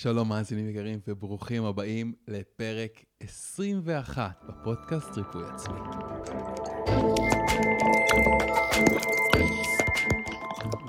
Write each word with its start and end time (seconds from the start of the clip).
שלום 0.00 0.28
מאזינים 0.28 0.68
יקרים 0.70 1.00
וברוכים 1.08 1.64
הבאים 1.64 2.12
לפרק 2.28 3.04
21 3.20 4.44
בפודקאסט 4.48 5.08
ריפוי 5.16 5.44
עצמי. 5.54 5.78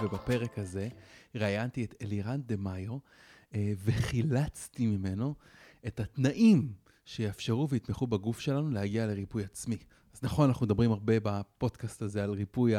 ובפרק 0.04 0.60
הזה 0.60 0.88
ראיינתי 1.36 1.84
את 1.84 1.96
אלירן 2.02 2.42
דה 2.42 2.56
מאיו 2.56 2.98
אה, 3.56 3.74
וחילצתי 3.84 4.88
ממנו 4.88 5.36
את 5.88 6.00
התנאים 6.00 6.74
שיאפשרו 7.06 7.70
ויתמכו 7.70 8.08
בגוף 8.08 8.40
שלנו 8.40 8.70
להגיע 8.70 9.08
לריפוי 9.08 9.44
עצמי. 9.44 9.78
אז 10.14 10.20
נכון, 10.24 10.50
אנחנו 10.50 10.66
מדברים 10.66 10.92
הרבה 10.92 11.14
בפודקאסט 11.24 12.02
הזה 12.02 12.24
על 12.24 12.32
ריפוי 12.32 12.74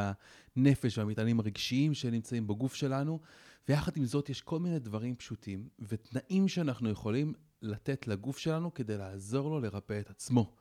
הנפש 0.57 0.99
והמטענים 0.99 1.41
הרגשיים 1.41 1.95
שנמצאים 1.95 2.47
בגוף 2.47 2.75
שלנו, 2.75 3.21
ויחד 3.69 3.97
עם 3.97 4.05
זאת 4.05 4.29
יש 4.29 4.41
כל 4.41 4.59
מיני 4.59 4.79
דברים 4.79 5.17
פשוטים 5.17 5.69
ותנאים 5.79 6.49
שאנחנו 6.49 6.91
יכולים 6.91 7.33
לתת 7.63 8.09
לגוף 8.09 8.39
שלנו 8.39 8.75
כדי 8.75 8.99
לעזור 8.99 9.51
לו 9.51 9.61
לרפא 9.61 10.01
את 10.01 10.11
עצמו. 10.11 10.55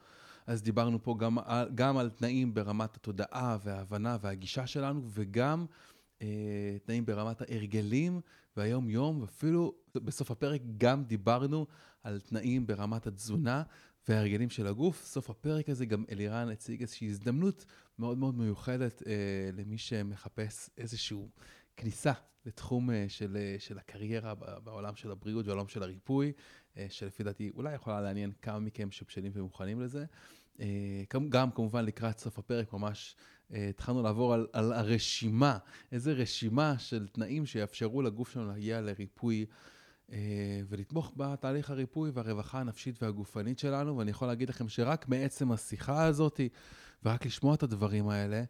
אז 0.47 0.61
דיברנו 0.63 1.03
פה 1.03 1.15
גם 1.19 1.39
על, 1.39 1.69
גם 1.75 1.97
על 1.97 2.09
תנאים 2.09 2.53
ברמת 2.53 2.95
התודעה 2.95 3.57
וההבנה 3.63 4.17
והגישה 4.21 4.67
שלנו, 4.67 5.01
וגם 5.09 5.65
אה, 6.21 6.77
תנאים 6.85 7.05
ברמת 7.05 7.41
ההרגלים 7.41 8.21
והיום-יום, 8.57 9.21
ואפילו 9.21 9.73
בסוף 9.95 10.31
הפרק 10.31 10.61
גם 10.77 11.03
דיברנו 11.03 11.67
על 12.03 12.19
תנאים 12.19 12.67
ברמת 12.67 13.07
התזונה 13.07 13.63
וההרגלים 14.07 14.49
של 14.49 14.67
הגוף. 14.67 15.05
סוף 15.05 15.29
הפרק 15.29 15.69
הזה 15.69 15.85
גם 15.85 16.03
אלירן 16.11 16.49
הציג 16.49 16.81
איזושהי 16.81 17.07
הזדמנות 17.07 17.65
מאוד 17.99 18.17
מאוד 18.17 18.37
מיוחדת 18.37 19.03
אה, 19.07 19.13
למי 19.53 19.77
שמחפש 19.77 20.69
איזושהי 20.77 21.17
כניסה 21.79 22.11
לתחום 22.45 22.91
אה, 22.91 23.05
של, 23.07 23.37
אה, 23.37 23.55
של 23.59 23.77
הקריירה 23.77 24.35
בעולם 24.35 24.95
של 24.95 25.11
הבריאות 25.11 25.47
והעולם 25.47 25.67
של 25.67 25.83
הריפוי, 25.83 26.31
אה, 26.77 26.85
שלפי 26.89 27.23
דעתי 27.23 27.51
אולי 27.55 27.75
יכולה 27.75 28.01
לעניין 28.01 28.31
כמה 28.41 28.59
מכם 28.59 28.91
שבשלים 28.91 29.31
ומוכנים 29.35 29.81
לזה. 29.81 30.05
גם 31.29 31.51
כמובן 31.51 31.85
לקראת 31.85 32.19
סוף 32.19 32.39
הפרק 32.39 32.73
ממש 32.73 33.15
התחלנו 33.49 34.03
לעבור 34.03 34.33
על, 34.33 34.47
על 34.53 34.73
הרשימה, 34.73 35.57
איזה 35.91 36.13
רשימה 36.13 36.79
של 36.79 37.07
תנאים 37.07 37.45
שיאפשרו 37.45 38.01
לגוף 38.01 38.29
שלנו 38.31 38.47
להגיע 38.47 38.81
לריפוי 38.81 39.45
ולתמוך 40.67 41.13
בתהליך 41.15 41.69
הריפוי 41.69 42.11
והרווחה 42.13 42.59
הנפשית 42.59 43.03
והגופנית 43.03 43.59
שלנו, 43.59 43.97
ואני 43.97 44.11
יכול 44.11 44.27
להגיד 44.27 44.49
לכם 44.49 44.69
שרק 44.69 45.07
מעצם 45.07 45.51
השיחה 45.51 46.03
הזאת, 46.03 46.39
ורק 47.03 47.25
לשמוע 47.25 47.55
את 47.55 47.63
הדברים 47.63 48.09
האלה, 48.09 48.43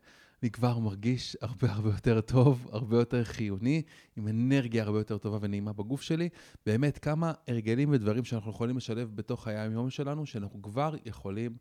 אני 0.43 0.51
כבר 0.51 0.79
מרגיש 0.79 1.37
הרבה 1.41 1.71
הרבה 1.71 1.89
יותר 1.89 2.21
טוב, 2.21 2.67
הרבה 2.71 2.97
יותר 2.97 3.23
חיוני, 3.23 3.81
עם 4.15 4.27
אנרגיה 4.27 4.83
הרבה 4.83 4.99
יותר 4.99 5.17
טובה 5.17 5.37
ונעימה 5.41 5.73
בגוף 5.73 6.01
שלי. 6.01 6.29
באמת, 6.65 6.97
כמה 6.97 7.33
הרגלים 7.47 7.89
ודברים 7.91 8.25
שאנחנו 8.25 8.51
יכולים 8.51 8.77
לשלב 8.77 9.15
בתוך 9.15 9.47
היום-יום 9.47 9.89
שלנו, 9.89 10.25
שאנחנו 10.25 10.61
כבר 10.61 10.95
יכולים 11.05 11.57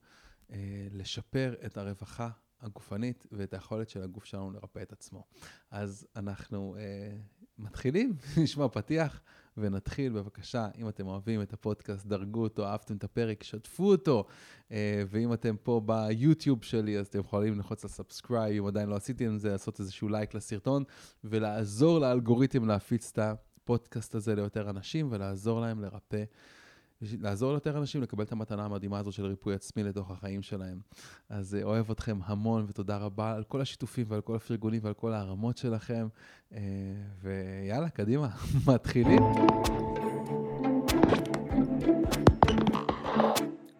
אה, 0.53 0.89
לשפר 0.93 1.55
את 1.67 1.77
הרווחה 1.77 2.29
הגופנית 2.61 3.27
ואת 3.33 3.55
היכולת 3.55 3.89
של 3.89 4.03
הגוף 4.03 4.25
שלנו 4.25 4.51
לרפא 4.51 4.83
את 4.83 4.93
עצמו. 4.93 5.25
אז 5.71 6.07
אנחנו 6.17 6.77
אה, 6.79 7.17
מתחילים, 7.59 8.17
נשמע 8.43 8.69
פתיח. 8.69 9.21
ונתחיל 9.61 10.13
בבקשה, 10.13 10.69
אם 10.79 10.89
אתם 10.89 11.07
אוהבים 11.07 11.43
את 11.43 11.53
הפודקאסט, 11.53 12.07
דרגו 12.07 12.43
אותו, 12.43 12.67
אהבתם 12.67 12.97
את 12.97 13.05
הפרק, 13.05 13.43
שתפו 13.43 13.91
אותו. 13.91 14.27
אה, 14.73 15.03
ואם 15.09 15.33
אתם 15.33 15.57
פה 15.63 15.81
ביוטיוב 15.87 16.65
שלי, 16.65 16.99
אז 16.99 17.07
אתם 17.07 17.19
יכולים 17.19 17.55
ללחוץ 17.55 17.85
על 17.85 17.91
subscribe, 17.91 18.63
אם 18.63 18.67
עדיין 18.69 18.89
לא 18.89 18.97
עשיתם 18.97 19.35
את 19.35 19.41
זה, 19.41 19.51
לעשות 19.51 19.81
איזשהו 19.81 20.09
לייק 20.09 20.35
לסרטון, 20.35 20.85
ולעזור 21.25 21.99
לאלגוריתם 21.99 22.67
להפיץ 22.67 23.11
את 23.13 23.19
הפודקאסט 23.19 24.15
הזה 24.15 24.35
ליותר 24.35 24.71
אנשים, 24.71 25.09
ולעזור 25.11 25.61
להם 25.61 25.81
לרפא. 25.81 26.25
לעזור 27.03 27.51
ליותר 27.51 27.79
אנשים 27.79 28.03
לקבל 28.03 28.25
את 28.25 28.33
המתנה 28.33 28.65
המדהימה 28.65 28.99
הזאת 28.99 29.13
של 29.13 29.27
ריפוי 29.27 29.55
עצמי 29.55 29.83
לתוך 29.83 30.11
החיים 30.11 30.43
שלהם. 30.43 30.79
אז 31.29 31.55
אה, 31.55 31.63
אוהב 31.63 31.91
אתכם 31.91 32.19
המון 32.25 32.67
ותודה 32.69 32.97
רבה 32.97 33.35
על 33.35 33.45
כל 33.45 33.61
השיתופים 33.61 34.07
ועל 34.09 34.21
כל 34.21 34.37
הפרגונים 34.37 34.81
ועל 34.85 34.95
כל 34.95 35.13
הרמות 35.13 35.57
שלכם. 35.57 36.09
אה, 36.53 36.61
ויאללה, 37.23 37.89
קדימה, 37.89 38.29
מתחילים. 38.75 39.23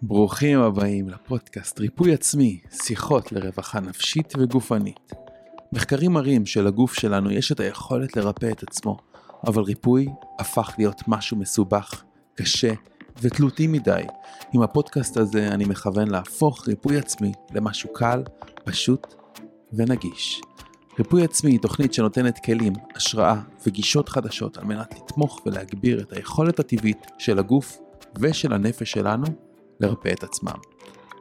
ברוכים 0.03 0.61
הבאים 0.61 1.09
לפודקאסט 1.09 1.81
ריפוי 1.81 2.15
עצמי, 2.15 2.61
שיחות 2.83 3.33
לרווחה 3.33 3.81
נפשית 3.81 4.33
וגופנית. 4.39 5.13
מחקרים 5.73 6.13
מראים 6.13 6.47
שלגוף 6.47 6.95
שלנו 6.95 7.31
יש 7.31 7.53
את 7.53 7.61
היכולת 7.61 8.17
לרפא 8.17 8.51
את 8.53 8.63
עצמו, 8.63 8.97
אבל 9.47 9.63
ריפוי 9.63 10.09
הפך 10.39 10.75
להיות 10.79 11.03
משהו 11.09 11.37
מסובך, 11.37 12.05
קשה 12.35 12.73
ותלותי 13.23 13.67
מדי. 13.67 14.03
עם 14.53 14.63
הפודקאסט 14.63 15.17
הזה 15.17 15.49
אני 15.49 15.65
מכוון 15.65 16.09
להפוך 16.09 16.69
ריפוי 16.69 16.99
עצמי 16.99 17.33
למשהו 17.51 17.93
קל, 17.93 18.23
פשוט 18.65 19.15
ונגיש. 19.73 20.41
ריפוי 20.99 21.25
עצמי 21.25 21.51
היא 21.51 21.61
תוכנית 21.61 21.95
שנותנת 21.95 22.39
כלים, 22.45 22.73
השראה 22.97 23.41
וגישות 23.67 24.09
חדשות 24.09 24.57
על 24.57 24.65
מנת 24.65 24.95
לתמוך 24.95 25.41
ולהגביר 25.47 26.01
את 26.01 26.13
היכולת 26.13 26.61
הטבעית 26.61 27.07
של 27.19 27.39
הגוף 27.39 27.79
ושל 28.21 28.53
הנפש 28.53 28.91
שלנו 28.91 29.27
לרפא 29.81 30.09
את 30.09 30.23
עצמם. 30.23 30.59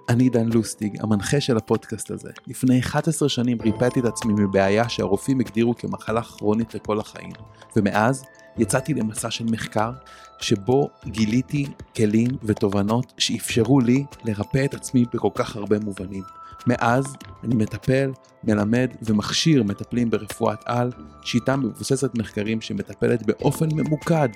אני 0.09 0.29
דן 0.29 0.49
לוסטיג, 0.49 0.97
המנחה 0.99 1.41
של 1.41 1.57
הפודקאסט 1.57 2.11
הזה. 2.11 2.29
לפני 2.47 2.79
11 2.79 3.29
שנים 3.29 3.57
ריפאתי 3.61 3.99
את 3.99 4.05
עצמי 4.05 4.33
מבעיה 4.33 4.89
שהרופאים 4.89 5.39
הגדירו 5.39 5.75
כמחלה 5.75 6.21
כרונית 6.21 6.75
לכל 6.75 6.99
החיים, 6.99 7.31
ומאז 7.75 8.23
יצאתי 8.57 8.93
למסע 8.93 9.31
של 9.31 9.45
מחקר 9.45 9.91
שבו 10.39 10.89
גיליתי 11.05 11.65
כלים 11.95 12.29
ותובנות 12.43 13.13
שאפשרו 13.17 13.79
לי 13.79 14.03
לרפא 14.25 14.65
את 14.65 14.73
עצמי 14.73 15.05
בכל 15.13 15.29
כך 15.35 15.55
הרבה 15.55 15.79
מובנים. 15.79 16.23
מאז 16.67 17.15
אני 17.43 17.55
מטפל, 17.55 18.11
מלמד 18.43 18.89
ומכשיר 19.01 19.63
מטפלים 19.63 20.09
ברפואת 20.09 20.59
על, 20.65 20.91
שיטה 21.21 21.55
מבוססת 21.55 22.17
מחקרים 22.17 22.61
שמטפלת 22.61 23.25
באופן 23.25 23.67
ממוקד 23.73 24.29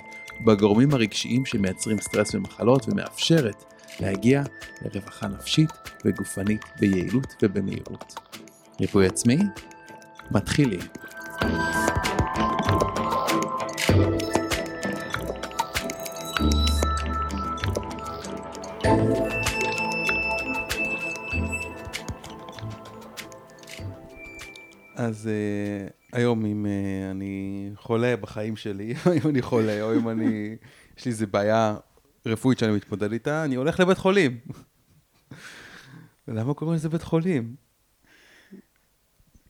בגורמים 0.46 0.94
הרגשיים 0.94 1.46
שמייצרים 1.46 2.00
סטרס 2.00 2.34
ומחלות 2.34 2.88
ומאפשרת 2.88 3.64
להגיע 4.00 4.42
לרווחה 4.82 5.28
נפשית 5.28 5.70
וגופנית 6.04 6.64
ביעילות 6.80 7.34
ובמהירות. 7.42 8.14
ריפוי 8.80 9.06
עצמי? 9.06 9.38
מתחילים. 10.30 10.80
אז 25.02 25.28
uh, 25.28 26.16
היום 26.16 26.46
אם 26.46 26.66
uh, 26.66 27.10
אני 27.10 27.70
חולה 27.74 28.16
בחיים 28.16 28.56
שלי, 28.56 28.94
אם 29.22 29.28
אני 29.28 29.42
חולה, 29.42 29.82
או 29.82 29.94
אם 29.94 30.08
אני, 30.08 30.56
יש 30.98 31.04
לי 31.04 31.10
איזה 31.10 31.26
בעיה 31.26 31.76
רפואית 32.26 32.58
שאני 32.58 32.72
מתמודד 32.72 33.12
איתה, 33.12 33.44
אני 33.44 33.54
הולך 33.54 33.80
לבית 33.80 33.98
חולים. 33.98 34.38
למה 36.28 36.54
קוראים 36.54 36.76
לזה 36.76 36.88
בית 36.88 37.02
חולים? 37.02 37.54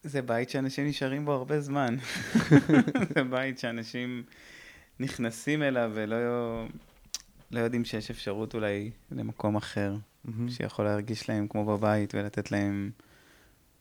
זה 0.02 0.22
בית 0.22 0.50
שאנשים 0.50 0.86
נשארים 0.86 1.24
בו 1.24 1.32
הרבה 1.32 1.60
זמן. 1.60 1.96
זה 3.14 3.24
בית 3.30 3.58
שאנשים 3.58 4.22
נכנסים 5.00 5.62
אליו 5.62 5.90
ולא 5.94 6.16
לא 7.50 7.60
יודעים 7.60 7.84
שיש 7.84 8.10
אפשרות 8.10 8.54
אולי 8.54 8.90
למקום 9.10 9.56
אחר, 9.56 9.94
mm-hmm. 9.96 10.30
שיכול 10.48 10.84
להרגיש 10.84 11.28
להם 11.28 11.48
כמו 11.48 11.64
בבית 11.64 12.14
ולתת 12.14 12.50
להם 12.52 12.90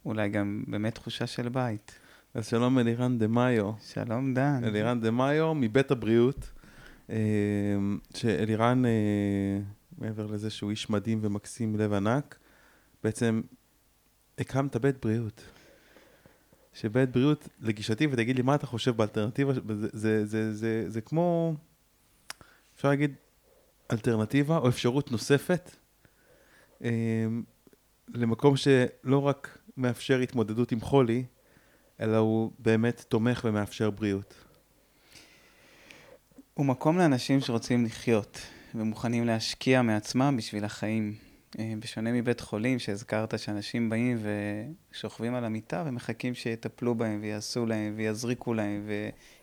אולי 0.05 0.29
גם 0.29 0.63
באמת 0.67 0.95
תחושה 0.95 1.27
של 1.27 1.49
בית. 1.49 1.99
אז 2.33 2.47
שלום 2.47 2.79
אלירן 2.79 3.17
דה 3.17 3.27
מאיו. 3.27 3.71
שלום 3.93 4.33
דן. 4.33 4.63
אלירן 4.63 5.01
דה 5.01 5.11
מאיו 5.11 5.53
מבית 5.55 5.91
הבריאות. 5.91 6.51
אמ, 7.09 7.15
שאלירן, 8.15 8.85
אה, 8.85 9.59
מעבר 9.97 10.25
לזה 10.25 10.49
שהוא 10.49 10.71
איש 10.71 10.89
מדהים 10.89 11.19
ומקסים 11.21 11.75
לב 11.75 11.93
ענק, 11.93 12.37
בעצם 13.03 13.41
הקמת 14.37 14.77
בית 14.77 15.05
בריאות. 15.05 15.43
שבית 16.73 17.11
בריאות, 17.11 17.47
לגישתי, 17.59 18.07
ותגיד 18.11 18.35
לי 18.35 18.41
מה 18.41 18.55
אתה 18.55 18.67
חושב 18.67 18.97
באלטרנטיבה, 18.97 19.53
זה, 19.53 19.61
זה, 19.93 20.25
זה, 20.25 20.53
זה, 20.53 20.85
זה 20.87 21.01
כמו, 21.01 21.55
אפשר 22.75 22.89
להגיד, 22.89 23.13
אלטרנטיבה 23.91 24.57
או 24.57 24.69
אפשרות 24.69 25.11
נוספת 25.11 25.71
אמ, 26.83 27.43
למקום 28.07 28.55
שלא 28.57 29.27
רק 29.27 29.57
מאפשר 29.77 30.19
התמודדות 30.19 30.71
עם 30.71 30.81
חולי, 30.81 31.23
אלא 31.99 32.17
הוא 32.17 32.51
באמת 32.59 33.05
תומך 33.07 33.41
ומאפשר 33.45 33.89
בריאות. 33.89 34.33
הוא 36.53 36.65
מקום 36.65 36.97
לאנשים 36.97 37.41
שרוצים 37.41 37.85
לחיות 37.85 38.41
ומוכנים 38.75 39.25
להשקיע 39.25 39.81
מעצמם 39.81 40.35
בשביל 40.37 40.65
החיים. 40.65 41.15
אה, 41.59 41.73
בשונה 41.79 42.11
מבית 42.11 42.39
חולים, 42.39 42.79
שהזכרת 42.79 43.39
שאנשים 43.39 43.89
באים 43.89 44.17
ושוכבים 44.91 45.35
על 45.35 45.45
המיטה 45.45 45.83
ומחכים 45.85 46.33
שיטפלו 46.33 46.95
בהם 46.95 47.19
ויעשו 47.21 47.65
להם 47.65 47.93
ויזריקו 47.97 48.53
להם 48.53 48.89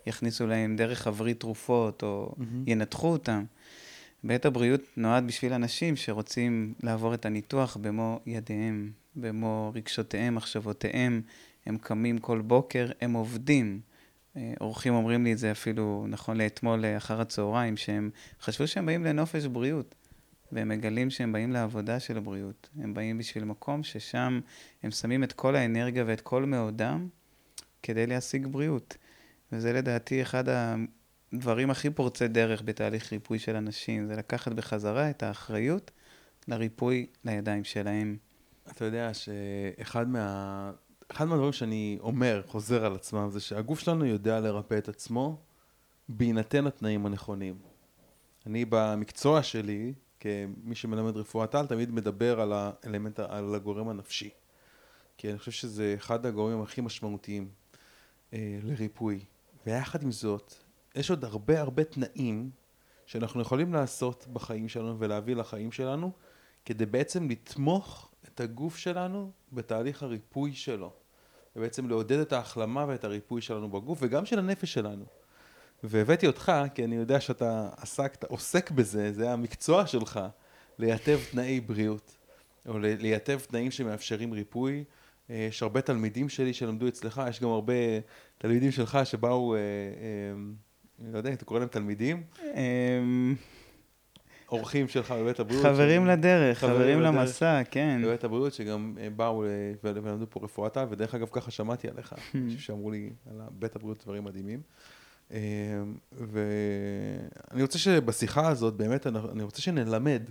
ויכניסו 0.07 0.47
להם 0.47 0.77
דרך 0.77 1.07
הבריא 1.07 1.35
תרופות 1.35 2.03
או 2.03 2.35
mm-hmm. 2.39 2.43
ינתחו 2.67 3.09
אותם. 3.09 3.45
בית 4.25 4.47
הבריאות 4.47 4.81
נועד 4.97 5.27
בשביל 5.27 5.53
אנשים 5.53 5.97
שרוצים 5.97 6.75
לעבור 6.83 7.15
את 7.15 7.27
הניתוח 7.27 7.77
במו 7.81 8.21
ידיהם, 8.27 8.91
במו 9.17 9.73
רגשותיהם, 9.75 10.35
מחשבותיהם. 10.35 11.23
הם 11.67 11.79
קמים 11.79 12.19
כל 12.19 12.41
בוקר, 12.41 12.91
הם 13.01 13.13
עובדים. 13.13 13.81
אה, 14.37 14.55
אורחים 14.61 14.95
אומרים 14.95 15.25
לי 15.25 15.33
את 15.33 15.39
זה 15.39 15.51
אפילו 15.51 16.07
נכון 16.09 16.37
לאתמול 16.37 16.85
אחר 16.97 17.21
הצהריים, 17.21 17.77
שהם 17.77 18.11
חשבו 18.41 18.67
שהם 18.67 18.87
באים 18.87 19.05
לנופש 19.05 19.47
בריאות. 19.47 19.95
והם 20.53 20.69
מגלים 20.69 21.11
שהם 21.11 21.33
באים 21.33 21.53
לעבודה 21.53 22.01
של 22.01 22.17
הבריאות. 22.17 22.69
הם 22.81 22.95
באים 22.95 23.19
בשביל 23.19 23.45
מקום 23.45 23.83
ששם 23.83 24.41
הם 24.83 24.91
שמים 24.91 25.25
את 25.25 25.33
כל 25.33 25.57
האנרגיה 25.57 26.05
ואת 26.07 26.21
כל 26.21 26.45
מאודם 26.45 27.09
כדי 27.83 28.07
להשיג 28.07 28.47
בריאות. 28.47 28.97
וזה 29.53 29.73
לדעתי 29.73 30.23
אחד 30.23 30.45
הדברים 31.33 31.71
הכי 31.71 31.91
פורצי 31.91 32.29
דרך 32.29 32.63
בתהליך 32.65 33.13
ריפוי 33.13 33.39
של 33.39 33.57
אנשים, 33.57 34.07
זה 34.07 34.17
לקחת 34.17 34.53
בחזרה 34.53 35.11
את 35.11 35.23
האחריות 35.23 35.91
לריפוי 36.49 37.07
לידיים 37.25 37.65
שלהם. 37.65 38.17
אתה 38.71 38.85
יודע 38.85 39.11
שאחד 39.15 40.09
מה... 40.09 40.73
אחד 41.11 41.25
מהדברים 41.25 41.53
שאני 41.53 41.99
אומר, 42.01 42.43
חוזר 42.47 42.85
על 42.85 42.95
עצמם, 42.95 43.31
זה 43.31 43.41
שהגוף 43.41 43.81
שלנו 43.81 44.05
יודע 44.07 44.41
לרפא 44.41 44.79
את 44.79 44.89
עצמו 44.89 45.41
בהינתן 46.09 46.67
התנאים 46.67 47.07
הנכונים. 47.07 47.59
אני 48.47 48.65
במקצוע 48.69 49.43
שלי, 49.43 49.93
כמי 50.21 50.75
שמלמד 50.75 51.17
רפואת 51.17 51.55
על, 51.55 51.67
תמיד 51.67 51.91
מדבר 51.91 52.41
על 52.41 52.53
האלמנט, 52.53 53.21
על 53.21 53.55
הגורם 53.55 53.89
הנפשי. 53.89 54.31
כי 55.17 55.31
אני 55.31 55.39
חושב 55.39 55.51
שזה 55.51 55.95
אחד 55.99 56.27
הגורמים 56.27 56.63
הכי 56.63 56.81
משמעותיים 56.81 57.49
אה, 58.33 58.59
לריפוי. 58.63 59.25
ויחד 59.67 60.03
עם 60.03 60.13
זאת, 60.13 60.55
יש 60.99 61.11
עוד 61.11 61.25
הרבה 61.25 61.61
הרבה 61.61 61.85
תנאים 61.85 62.51
שאנחנו 63.07 63.41
יכולים 63.41 63.73
לעשות 63.73 64.27
בחיים 64.33 64.69
שלנו 64.69 64.99
ולהביא 64.99 65.37
לחיים 65.37 65.73
שלנו, 65.73 66.13
כדי 66.65 66.87
בעצם 66.87 67.31
לתמוך 67.31 68.11
את 68.29 68.41
הגוף 68.41 68.77
שלנו 68.77 69.31
בתהליך 69.53 70.03
הריפוי 70.03 70.53
שלו. 70.55 70.93
ובעצם 71.57 71.89
לעודד 71.89 72.19
את 72.19 72.33
ההחלמה 72.33 72.85
ואת 72.89 73.05
הריפוי 73.05 73.41
שלנו 73.41 73.69
בגוף, 73.69 73.99
וגם 74.03 74.27
של 74.27 74.39
הנפש 74.39 74.73
שלנו. 74.73 75.05
והבאתי 75.83 76.27
אותך, 76.27 76.53
כי 76.75 76.85
אני 76.85 76.97
יודע 76.97 77.21
שאתה 77.21 77.69
עסקת, 77.77 78.25
עוסק 78.25 78.71
בזה, 78.71 79.13
זה 79.13 79.31
המקצוע 79.31 79.87
שלך, 79.87 80.21
לייטב 80.79 81.19
תנאי 81.31 81.61
בריאות, 81.61 82.17
או 82.69 82.79
לייטב 82.79 83.39
תנאים 83.39 83.71
שמאפשרים 83.71 84.33
ריפוי. 84.33 84.85
אה, 85.31 85.47
יש 85.49 85.63
הרבה 85.63 85.81
תלמידים 85.81 86.29
שלי 86.29 86.55
שלמדו 86.55 86.89
אצלך, 86.89 87.23
יש 87.29 87.41
גם 87.41 87.49
הרבה 87.49 87.75
תלמידים 88.39 88.71
שלך 88.71 88.99
שבאו, 89.05 89.55
אה, 89.55 89.59
אה, 89.59 89.65
אני 91.03 91.13
לא 91.13 91.19
יודע 91.19 91.31
אם 91.31 91.35
אתה 91.35 91.45
קורא 91.45 91.59
להם 91.59 91.69
תלמידים. 91.69 92.23
אמ, 92.55 93.35
אורחים 94.49 94.89
שלך 94.89 95.11
בבית 95.11 95.41
הבריאות. 95.41 95.65
חברים 95.65 96.07
ש... 96.07 96.09
לדרך, 96.09 96.59
חברים, 96.59 96.77
חברים 96.77 97.01
למסע, 97.01 97.63
כן. 97.71 98.01
בבית 98.05 98.25
הבריאות 98.25 98.53
שגם 98.53 98.97
באו 99.17 99.45
ולמדו 99.85 100.27
פה 100.31 100.41
רפואת 100.43 100.77
על, 100.77 100.87
ודרך 100.91 101.15
אגב 101.15 101.29
ככה 101.33 101.51
שמעתי 101.51 101.89
עליך, 101.89 102.15
שאמרו 102.59 102.91
לי 102.91 103.11
על 103.31 103.41
בית 103.51 103.77
הבריאות 103.77 104.05
דברים 104.05 104.25
מדהימים. 104.25 104.61
אמ, 105.31 105.37
ואני 106.13 107.63
רוצה 107.63 107.79
שבשיחה 107.79 108.49
הזאת, 108.49 108.75
באמת, 108.75 109.07
אני 109.07 109.43
רוצה 109.43 109.63
שנלמד, 109.63 110.23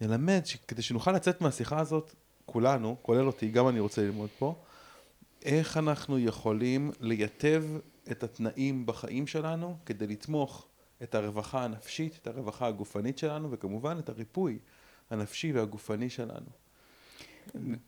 נלמד, 0.00 0.42
כדי 0.68 0.82
שנוכל 0.82 1.12
לצאת 1.12 1.40
מהשיחה 1.40 1.80
הזאת, 1.80 2.14
כולנו, 2.46 2.96
כולל 3.02 3.26
אותי, 3.26 3.48
גם 3.48 3.68
אני 3.68 3.80
רוצה 3.80 4.02
ללמוד 4.02 4.28
פה, 4.38 4.54
איך 5.44 5.76
אנחנו 5.76 6.18
יכולים 6.18 6.90
לייטב 7.00 7.64
את 8.12 8.22
התנאים 8.22 8.86
בחיים 8.86 9.26
שלנו 9.26 9.76
כדי 9.86 10.06
לתמוך 10.06 10.66
את 11.02 11.14
הרווחה 11.14 11.64
הנפשית, 11.64 12.18
את 12.22 12.26
הרווחה 12.26 12.66
הגופנית 12.66 13.18
שלנו, 13.18 13.50
וכמובן 13.50 13.98
את 13.98 14.08
הריפוי 14.08 14.58
הנפשי 15.10 15.52
והגופני 15.52 16.10
שלנו. 16.10 16.46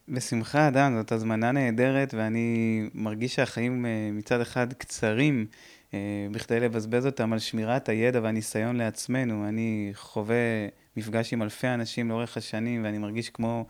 בשמחה, 0.08 0.70
דן, 0.70 0.94
זאת 0.96 1.12
הזמנה 1.12 1.52
נהדרת, 1.52 2.14
ואני 2.14 2.80
מרגיש 2.94 3.34
שהחיים 3.34 3.86
אה, 3.86 4.10
מצד 4.12 4.40
אחד 4.40 4.72
קצרים, 4.72 5.46
אה, 5.94 6.26
בכדי 6.30 6.60
לבזבז 6.60 7.06
אותם 7.06 7.32
על 7.32 7.38
שמירת 7.38 7.88
הידע 7.88 8.20
והניסיון 8.22 8.76
לעצמנו. 8.76 9.48
אני 9.48 9.90
חווה 9.94 10.36
מפגש 10.96 11.32
עם 11.32 11.42
אלפי 11.42 11.68
אנשים 11.68 12.08
לאורך 12.08 12.36
השנים, 12.36 12.84
ואני 12.84 12.98
מרגיש 12.98 13.30
כמו 13.30 13.66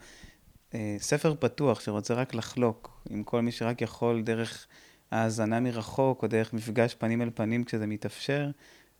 אה, 0.73 0.95
ספר 0.99 1.35
פתוח 1.39 1.79
שרוצה 1.79 2.13
רק 2.13 2.35
לחלוק 2.35 3.01
עם 3.09 3.23
כל 3.23 3.41
מי 3.41 3.51
שרק 3.51 3.81
יכול 3.81 4.21
דרך 4.21 4.67
האזנה 5.13 5.59
מרחוק, 5.59 6.23
או 6.23 6.27
דרך 6.27 6.53
מפגש 6.53 6.95
פנים 6.95 7.21
אל 7.21 7.29
פנים 7.35 7.63
כשזה 7.63 7.87
מתאפשר, 7.87 8.49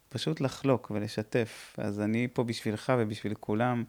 פשוט 0.10 0.42
לחלוק 0.42 0.92
ולשתף. 0.96 1.76
אז 1.78 2.00
אני 2.00 2.28
פה 2.34 2.44
בשבילך 2.44 2.94
ובשביל 3.00 3.34
כולם. 3.40 3.84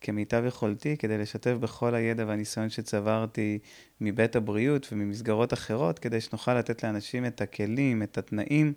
כמיטב 0.00 0.42
יכולתי 0.46 0.96
כדי 0.96 1.18
לשתף 1.18 1.54
בכל 1.60 1.94
הידע 1.94 2.24
והניסיון 2.26 2.70
שצברתי 2.70 3.58
מבית 4.00 4.36
הבריאות 4.36 4.88
וממסגרות 4.92 5.52
אחרות, 5.52 5.98
כדי 5.98 6.20
שנוכל 6.20 6.54
לתת 6.54 6.84
לאנשים 6.84 7.26
את 7.26 7.40
הכלים, 7.40 8.02
את 8.02 8.18
התנאים 8.18 8.72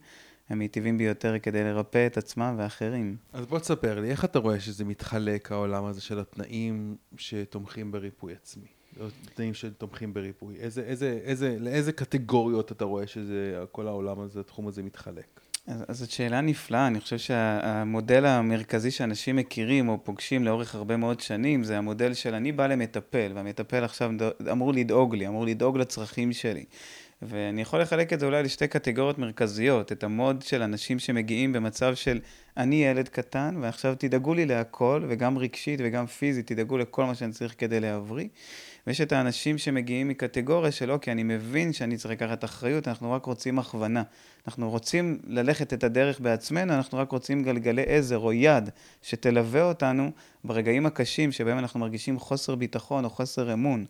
המיטיבים 0.49 0.97
ביותר 0.97 1.39
כדי 1.39 1.63
לרפא 1.63 2.07
את 2.07 2.17
עצמם 2.17 2.55
ואחרים. 2.57 3.17
אז 3.33 3.45
בוא 3.45 3.59
תספר 3.59 3.99
לי, 3.99 4.11
איך 4.11 4.25
אתה 4.25 4.39
רואה 4.39 4.59
שזה 4.59 4.85
מתחלק, 4.85 5.51
העולם 5.51 5.85
הזה 5.85 6.01
של 6.01 6.19
התנאים 6.19 6.95
שתומכים 7.17 7.91
בריפוי 7.91 8.33
עצמי? 8.33 8.80
תנאים 9.35 9.53
שתומכים 9.53 10.13
בריפוי. 10.13 10.55
איזה, 10.59 10.81
איזה, 10.81 11.19
איזה, 11.23 11.57
לאיזה 11.59 11.91
קטגוריות 11.91 12.71
אתה 12.71 12.85
רואה 12.85 13.07
שזה, 13.07 13.63
כל 13.71 13.87
העולם 13.87 14.19
הזה, 14.19 14.39
התחום 14.39 14.67
הזה 14.67 14.83
מתחלק? 14.83 15.39
אז, 15.67 15.83
אז 15.87 15.99
זאת 15.99 16.11
שאלה 16.11 16.41
נפלאה, 16.41 16.87
אני 16.87 16.99
חושב 16.99 17.17
שהמודל 17.17 18.25
המרכזי 18.25 18.91
שאנשים 18.91 19.35
מכירים 19.35 19.89
או 19.89 20.03
פוגשים 20.03 20.45
לאורך 20.45 20.75
הרבה 20.75 20.97
מאוד 20.97 21.19
שנים, 21.19 21.63
זה 21.63 21.77
המודל 21.77 22.13
של 22.13 22.33
אני 22.33 22.51
בא 22.51 22.67
למטפל, 22.67 23.31
והמטפל 23.35 23.83
עכשיו 23.83 24.11
אמור 24.51 24.73
לדאוג 24.73 25.15
לי, 25.15 25.27
אמור 25.27 25.45
לדאוג 25.45 25.77
לצרכים 25.77 26.33
שלי. 26.33 26.65
ואני 27.21 27.61
יכול 27.61 27.81
לחלק 27.81 28.13
את 28.13 28.19
זה 28.19 28.25
אולי 28.25 28.43
לשתי 28.43 28.67
קטגוריות 28.67 29.17
מרכזיות, 29.17 29.91
את 29.91 30.03
המוד 30.03 30.41
של 30.41 30.61
אנשים 30.61 30.99
שמגיעים 30.99 31.53
במצב 31.53 31.95
של 31.95 32.19
אני 32.57 32.85
ילד 32.85 33.07
קטן 33.07 33.55
ועכשיו 33.61 33.95
תדאגו 33.97 34.33
לי 34.33 34.45
להכל, 34.45 35.05
וגם 35.09 35.37
רגשית 35.37 35.79
וגם 35.83 36.05
פיזית, 36.05 36.47
תדאגו 36.47 36.77
לכל 36.77 37.05
מה 37.05 37.15
שאני 37.15 37.31
צריך 37.31 37.55
כדי 37.57 37.79
להבריא. 37.79 38.27
ויש 38.87 39.01
את 39.01 39.11
האנשים 39.11 39.57
שמגיעים 39.57 40.07
מקטגוריה 40.07 40.71
של 40.71 40.91
אוקיי, 40.91 41.13
אני 41.13 41.23
מבין 41.23 41.73
שאני 41.73 41.97
צריך 41.97 42.11
לקחת 42.11 42.43
אחריות, 42.43 42.87
אנחנו 42.87 43.11
רק 43.11 43.25
רוצים 43.25 43.59
הכוונה. 43.59 44.03
אנחנו 44.47 44.69
רוצים 44.69 45.19
ללכת 45.27 45.73
את 45.73 45.83
הדרך 45.83 46.19
בעצמנו, 46.19 46.73
אנחנו 46.73 46.97
רק 46.97 47.11
רוצים 47.11 47.43
גלגלי 47.43 47.83
עזר 47.87 48.17
או 48.17 48.33
יד 48.33 48.69
שתלווה 49.01 49.63
אותנו 49.63 50.11
ברגעים 50.43 50.85
הקשים 50.85 51.31
שבהם 51.31 51.57
אנחנו 51.57 51.79
מרגישים 51.79 52.19
חוסר 52.19 52.55
ביטחון 52.55 53.05
או 53.05 53.09
חוסר 53.09 53.53
אמון 53.53 53.85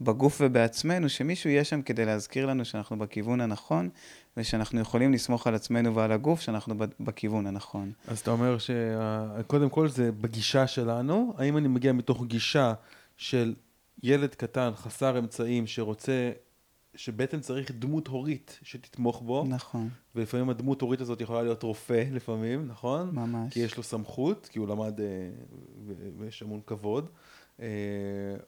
בגוף 0.00 0.40
ובעצמנו, 0.40 1.08
שמישהו 1.08 1.50
יהיה 1.50 1.64
שם 1.64 1.82
כדי 1.82 2.04
להזכיר 2.04 2.46
לנו 2.46 2.64
שאנחנו 2.64 2.98
בכיוון 2.98 3.40
הנכון, 3.40 3.88
ושאנחנו 4.36 4.80
יכולים 4.80 5.12
לסמוך 5.12 5.46
על 5.46 5.54
עצמנו 5.54 5.94
ועל 5.94 6.12
הגוף, 6.12 6.40
שאנחנו 6.40 6.74
בכיוון 7.00 7.46
הנכון. 7.46 7.92
אז 8.08 8.18
אתה 8.18 8.30
אומר 8.30 8.56
שקודם 8.58 9.68
כל 9.68 9.88
זה 9.88 10.12
בגישה 10.12 10.66
שלנו, 10.66 11.34
האם 11.38 11.56
אני 11.56 11.68
מגיע 11.68 11.92
מתוך 11.92 12.24
גישה 12.26 12.72
של 13.16 13.54
ילד 14.02 14.34
קטן, 14.34 14.70
חסר 14.74 15.18
אמצעים, 15.18 15.66
שרוצה, 15.66 16.32
שבעצם 16.94 17.40
צריך 17.40 17.70
דמות 17.70 18.08
הורית 18.08 18.58
שתתמוך 18.62 19.22
בו. 19.22 19.44
נכון. 19.48 19.88
ולפעמים 20.14 20.50
הדמות 20.50 20.80
הורית 20.80 21.00
הזאת 21.00 21.20
יכולה 21.20 21.42
להיות 21.42 21.62
רופא 21.62 22.04
לפעמים, 22.12 22.66
נכון? 22.66 23.10
ממש. 23.14 23.52
כי 23.52 23.60
יש 23.60 23.76
לו 23.76 23.82
סמכות, 23.82 24.48
כי 24.52 24.58
הוא 24.58 24.68
למד 24.68 25.00
אה, 25.00 25.06
ויש 26.18 26.42
המון 26.42 26.60
כבוד. 26.66 27.10
אה, 27.60 27.66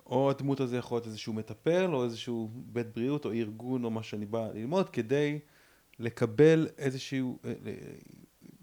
או 0.06 0.30
הדמות 0.30 0.60
הזה 0.60 0.76
יכול 0.76 0.96
להיות 0.96 1.06
איזשהו 1.06 1.32
מטפל, 1.32 1.94
או 1.94 2.04
איזשהו 2.04 2.50
בית 2.54 2.86
בריאות, 2.94 3.24
או 3.24 3.32
ארגון, 3.32 3.84
או 3.84 3.90
מה 3.90 4.02
שאני 4.02 4.26
בא 4.26 4.48
ללמוד, 4.54 4.88
כדי 4.88 5.38
לקבל 5.98 6.68
איזשהו, 6.78 7.38
אה, 7.44 7.52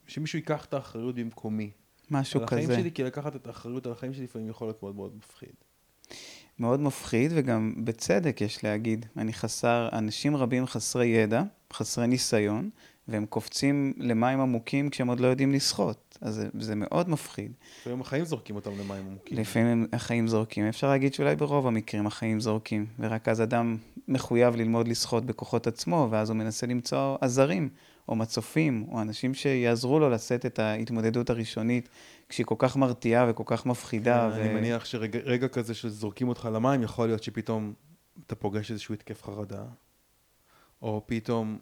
שמישהו 0.07 0.39
ייקח 0.39 0.65
את 0.65 0.73
האחריות 0.73 1.15
במקומי. 1.15 1.71
משהו 2.11 2.39
כזה. 2.45 2.55
על 2.55 2.63
החיים 2.63 2.79
שלי, 2.79 2.91
כי 2.91 3.03
לקחת 3.03 3.35
את 3.35 3.47
האחריות 3.47 3.85
על 3.85 3.91
החיים 3.91 4.13
שלי 4.13 4.23
לפעמים 4.23 4.49
יכול 4.49 4.67
להיות 4.67 4.83
מאוד 4.83 4.95
מאוד 4.95 5.15
מפחיד. 5.15 5.53
מאוד 6.59 6.79
מפחיד, 6.79 7.31
וגם 7.35 7.73
בצדק 7.77 8.41
יש 8.41 8.63
להגיד. 8.63 9.05
אני 9.17 9.33
חסר, 9.33 9.89
אנשים 9.93 10.35
רבים 10.35 10.65
חסרי 10.65 11.07
ידע, 11.07 11.43
חסרי 11.73 12.07
ניסיון, 12.07 12.69
והם 13.07 13.25
קופצים 13.25 13.93
למים 13.97 14.39
עמוקים 14.39 14.89
כשהם 14.89 15.07
עוד 15.07 15.19
לא 15.19 15.27
יודעים 15.27 15.51
לשחות. 15.51 16.17
אז 16.21 16.35
זה, 16.35 16.47
זה 16.59 16.75
מאוד 16.75 17.09
מפחיד. 17.09 17.51
לפעמים 17.81 18.01
החיים 18.01 18.25
זורקים 18.25 18.55
אותם 18.55 18.71
למים 18.71 19.07
עמוקים. 19.07 19.37
לפעמים 19.37 19.87
החיים 19.93 20.27
זורקים. 20.27 20.65
אפשר 20.65 20.87
להגיד 20.87 21.13
שאולי 21.13 21.35
ברוב 21.35 21.67
המקרים 21.67 22.07
החיים 22.07 22.39
זורקים, 22.39 22.85
ורק 22.99 23.27
אז 23.27 23.41
אדם 23.41 23.77
מחויב 24.07 24.55
ללמוד 24.55 24.87
לשחות 24.87 25.25
בכוחות 25.25 25.67
עצמו, 25.67 26.07
ואז 26.11 26.29
הוא 26.29 26.37
מנסה 26.37 26.67
למצוא 26.67 27.17
עזרים, 27.21 27.69
או 28.09 28.15
מצופים, 28.15 28.85
או 28.91 29.01
אנשים 29.01 29.33
שיעזרו 29.33 29.99
לו 29.99 30.09
לשאת 30.09 30.45
את 30.45 30.59
ההתמודדות 30.59 31.29
הראשונית, 31.29 31.89
כשהיא 32.29 32.45
כל 32.45 32.55
כך 32.57 32.75
מרתיעה 32.75 33.25
וכל 33.29 33.43
כך 33.45 33.65
מפחידה. 33.65 34.29
כן, 34.31 34.39
ו... 34.39 34.41
אני 34.41 34.53
מניח 34.53 34.85
שרגע 34.85 35.47
כזה 35.47 35.73
שזורקים 35.73 36.29
אותך 36.29 36.49
למים, 36.53 36.83
יכול 36.83 37.07
להיות 37.07 37.23
שפתאום 37.23 37.73
אתה 38.25 38.35
פוגש 38.35 38.71
איזשהו 38.71 38.93
התקף 38.93 39.23
חרדה, 39.23 39.63
או 40.81 41.03
פתאום 41.05 41.57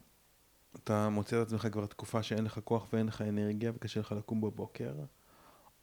אתה 0.83 1.09
מוצא 1.09 1.41
את 1.41 1.47
עצמך 1.47 1.67
כבר 1.71 1.85
תקופה 1.85 2.23
שאין 2.23 2.43
לך 2.43 2.59
כוח 2.63 2.87
ואין 2.93 3.07
לך 3.07 3.21
אנרגיה 3.21 3.71
וקשה 3.75 3.99
לך 3.99 4.11
לקום 4.11 4.41
בבוקר, 4.41 4.93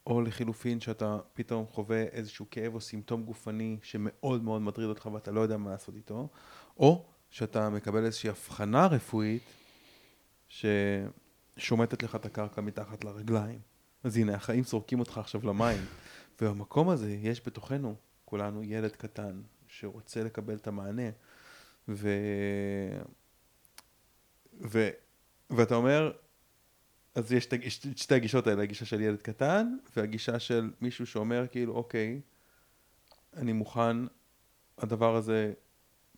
או 0.06 0.22
לחילופין 0.22 0.80
שאתה 0.80 1.18
פתאום 1.34 1.66
חווה 1.66 2.02
איזשהו 2.02 2.46
כאב 2.50 2.74
או 2.74 2.80
סימפטום 2.80 3.22
גופני 3.22 3.76
שמאוד 3.82 4.44
מאוד 4.44 4.62
מטריד 4.62 4.88
אותך 4.88 5.08
ואתה 5.12 5.30
לא 5.30 5.40
יודע 5.40 5.56
מה 5.56 5.70
לעשות 5.70 5.94
איתו, 5.94 6.28
או 6.76 7.04
שאתה 7.30 7.70
מקבל 7.70 8.04
איזושהי 8.04 8.30
הבחנה 8.30 8.86
רפואית 8.86 9.42
ששומטת 10.50 12.02
לך 12.02 12.14
את 12.14 12.26
הקרקע 12.26 12.60
מתחת 12.60 13.04
לרגליים. 13.04 13.60
אז 14.04 14.16
הנה, 14.16 14.34
החיים 14.34 14.64
זורקים 14.64 15.00
אותך 15.00 15.18
עכשיו 15.18 15.46
למים. 15.46 15.84
ובמקום 16.40 16.88
הזה 16.88 17.10
יש 17.10 17.46
בתוכנו, 17.46 17.94
כולנו, 18.24 18.62
ילד 18.62 18.92
קטן 18.96 19.42
שרוצה 19.68 20.22
לקבל 20.22 20.56
את 20.56 20.66
המענה. 20.66 21.10
ו... 21.88 22.08
ו... 24.72 24.88
ואתה 25.50 25.74
אומר, 25.74 26.12
אז 27.14 27.32
יש 27.32 27.46
את 27.46 27.98
שתי 27.98 28.14
הגישות 28.14 28.46
האלה, 28.46 28.62
הגישה 28.62 28.84
של 28.84 29.00
ילד 29.00 29.22
קטן, 29.22 29.76
והגישה 29.96 30.38
של 30.38 30.70
מישהו 30.80 31.06
שאומר 31.06 31.46
כאילו, 31.50 31.74
אוקיי, 31.74 32.20
אני 33.36 33.52
מוכן, 33.52 33.96
הדבר 34.78 35.16
הזה 35.16 35.52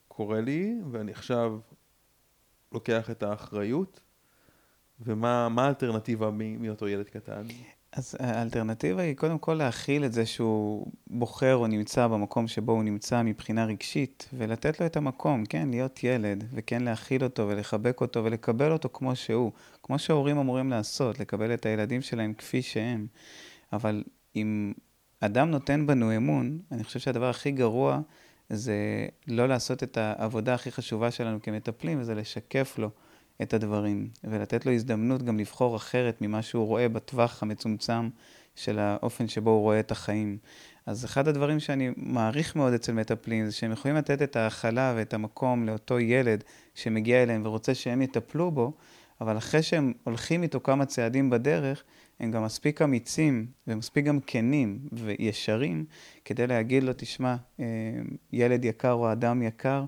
קורה 0.09 0.41
לי, 0.41 0.75
ואני 0.91 1.12
עכשיו 1.12 1.59
לוקח 2.73 3.11
את 3.11 3.23
האחריות, 3.23 4.01
ומה 5.04 5.49
האלטרנטיבה 5.59 6.30
מאותו 6.30 6.88
ילד 6.88 7.09
קטן? 7.09 7.42
אז 7.92 8.16
האלטרנטיבה 8.18 9.02
היא 9.02 9.16
קודם 9.16 9.38
כל 9.38 9.54
להכיל 9.54 10.04
את 10.04 10.12
זה 10.12 10.26
שהוא 10.26 10.87
בוחר 11.06 11.56
או 11.56 11.66
נמצא 11.66 12.06
במקום 12.06 12.49
שבו 12.49 12.73
הוא 12.73 12.82
נמצא 12.85 13.23
מבחינה 13.23 13.64
רגשית, 13.64 14.28
ולתת 14.32 14.80
לו 14.80 14.87
את 14.87 14.97
המקום, 14.97 15.47
כן, 15.47 15.68
להיות 15.71 16.04
ילד, 16.04 16.44
וכן 16.54 16.82
להכיל 16.82 17.25
אותו 17.25 17.49
ולחבק 17.49 18.00
אותו 18.00 18.25
ולקבל 18.25 18.73
אותו 18.73 18.88
כמו 18.92 19.16
שהוא, 19.16 19.52
כמו 19.82 19.99
שההורים 19.99 20.38
אמורים 20.38 20.71
לעשות, 20.71 21.21
לקבל 21.21 21.54
את 21.54 21.66
הילדים 21.66 22.02
שלהם 22.02 22.35
כפי 22.35 22.62
שהם. 22.62 23.06
אבל 23.73 24.04
אם 24.37 24.73
אדם 25.21 25.50
נותן 25.50 25.87
בנו 25.87 26.16
אמון, 26.16 26.59
אני 26.73 26.85
חושב 26.85 27.00
שהדבר 27.00 27.28
הכי 27.28 27.50
גרוע 27.50 28.00
זה 28.50 29.06
לא 29.28 29.49
לעשות 29.49 29.82
את 29.82 29.97
העבודה 29.97 30.54
הכי 30.54 30.73
חשובה 30.73 31.11
שלנו 31.11 31.42
כמטפלים, 31.42 32.00
וזה 32.00 32.14
לשקף 32.14 32.78
לו. 32.78 32.90
את 33.43 33.55
הדברים, 33.55 34.09
ולתת 34.25 34.67
לו 34.67 34.73
הזדמנות 34.73 35.23
גם 35.23 35.39
לבחור 35.39 35.77
אחרת 35.77 36.19
ממה 36.21 36.43
שהוא 36.43 36.67
רואה 36.67 36.89
בטווח 36.89 37.43
המצומצם 37.43 38.09
של 38.57 38.79
האופן 38.79 39.29
שבו 39.29 39.51
הוא 39.51 39.61
רואה 39.61 39.81
את 39.81 39.91
החיים. 39.91 40.39
אז 40.87 41.05
אחד 41.05 41.29
הדברים 41.29 41.61
שאני 41.61 41.91
מעריך 41.97 42.57
מאוד 42.57 42.73
אצל 42.73 42.93
מטפלים, 42.93 43.47
זה 43.47 43.53
שהם 43.53 43.73
יכולים 43.73 43.97
לתת 43.97 44.23
את 44.23 44.37
ההכלה 44.37 44.95
ואת 44.97 45.15
המקום 45.15 45.67
לאותו 45.67 46.01
ילד 46.01 46.45
שמגיע 46.75 47.23
אליהם 47.23 47.43
ורוצה 47.45 47.75
שהם 47.75 48.03
יטפלו 48.03 48.51
בו, 48.51 48.73
אבל 49.21 49.39
אחרי 49.39 49.62
שהם 49.62 49.93
הולכים 50.05 50.43
איתו 50.43 50.61
כמה 50.61 50.87
צעדים 50.87 51.31
בדרך, 51.31 51.85
הם 52.21 52.31
גם 52.31 52.45
מספיק 52.45 52.83
אמיצים 52.83 53.47
ומספיק 53.67 54.05
גם 54.05 54.21
כנים 54.27 54.79
וישרים 54.93 55.85
כדי 56.25 56.47
להגיד 56.47 56.83
לו, 56.83 56.93
תשמע, 56.97 57.37
אה, 57.61 57.65
ילד 58.33 58.65
יקר 58.65 58.93
או 58.93 59.12
אדם 59.12 59.43
יקר, 59.43 59.85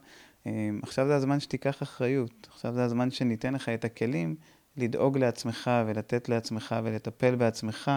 עכשיו 0.82 1.06
זה 1.06 1.14
הזמן 1.14 1.40
שתיקח 1.40 1.82
אחריות, 1.82 2.48
עכשיו 2.50 2.74
זה 2.74 2.84
הזמן 2.84 3.10
שניתן 3.10 3.54
לך 3.54 3.68
את 3.68 3.84
הכלים 3.84 4.36
לדאוג 4.76 5.18
לעצמך 5.18 5.70
ולתת 5.86 6.28
לעצמך 6.28 6.74
ולטפל 6.84 7.34
בעצמך, 7.34 7.90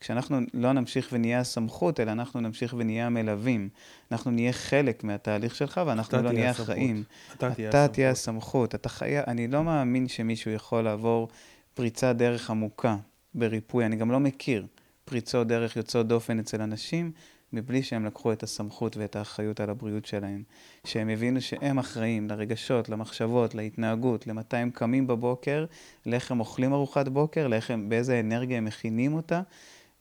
כשאנחנו 0.00 0.38
לא 0.54 0.72
נמשיך 0.72 1.08
ונהיה 1.12 1.40
הסמכות, 1.40 2.00
אלא 2.00 2.12
אנחנו 2.12 2.40
נמשיך 2.40 2.74
ונהיה 2.78 3.06
המלווים. 3.06 3.68
אנחנו 4.12 4.30
נהיה 4.30 4.52
חלק 4.52 5.04
מהתהליך 5.04 5.54
שלך 5.54 5.80
ואנחנו 5.86 6.22
לא 6.22 6.32
נהיה 6.32 6.50
אחראים. 6.50 7.04
אתה 7.36 7.50
תהיה 7.54 7.68
הסמכות. 7.68 7.84
אתה 7.84 7.92
תהיה 7.92 8.10
הסמכות. 8.10 8.74
אתה 8.74 8.88
חייב, 8.88 9.24
אני 9.26 9.48
לא 9.48 9.64
מאמין 9.64 10.08
שמישהו 10.08 10.50
יכול 10.50 10.82
לעבור 10.82 11.28
פריצת 11.74 12.16
דרך 12.16 12.50
עמוקה 12.50 12.96
בריפוי, 13.34 13.86
אני 13.86 13.96
גם 13.96 14.10
לא 14.10 14.20
מכיר 14.20 14.66
פריצות 15.04 15.46
דרך 15.46 15.76
יוצאות 15.76 16.06
דופן 16.08 16.38
אצל 16.38 16.62
אנשים 16.62 17.12
מבלי 17.52 17.82
שהם 17.82 18.04
לקחו 18.04 18.32
את 18.32 18.42
הסמכות 18.42 18.96
ואת 18.96 19.16
האחריות 19.16 19.60
על 19.60 19.70
הבריאות 19.70 20.06
שלהם. 20.06 20.42
שהם 20.84 21.08
הבינו 21.08 21.40
שהם 21.40 21.78
אחראים 21.78 22.28
לרגשות, 22.28 22.88
למחשבות, 22.88 23.54
להתנהגות, 23.54 24.26
למתי 24.26 24.56
הם 24.56 24.70
קמים 24.70 25.06
בבוקר, 25.06 25.64
לאיך 26.06 26.30
הם 26.30 26.40
אוכלים 26.40 26.72
ארוחת 26.72 27.08
בוקר, 27.08 27.48
לאיך 27.48 27.70
הם, 27.70 27.88
באיזה 27.88 28.20
אנרגיה 28.20 28.58
הם 28.58 28.64
מכינים 28.64 29.14
אותה, 29.14 29.42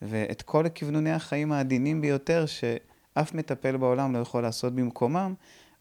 ואת 0.02 0.42
כל 0.42 0.66
כיוונוני 0.76 1.12
החיים 1.12 1.52
העדינים 1.52 2.02
ביותר 2.02 2.46
שאף 2.46 3.34
מטפל 3.34 3.78
בעולם 3.78 4.14
לא 4.14 4.20
יכול 4.20 4.44
לעשות 4.44 4.76
במקומם, 4.76 5.34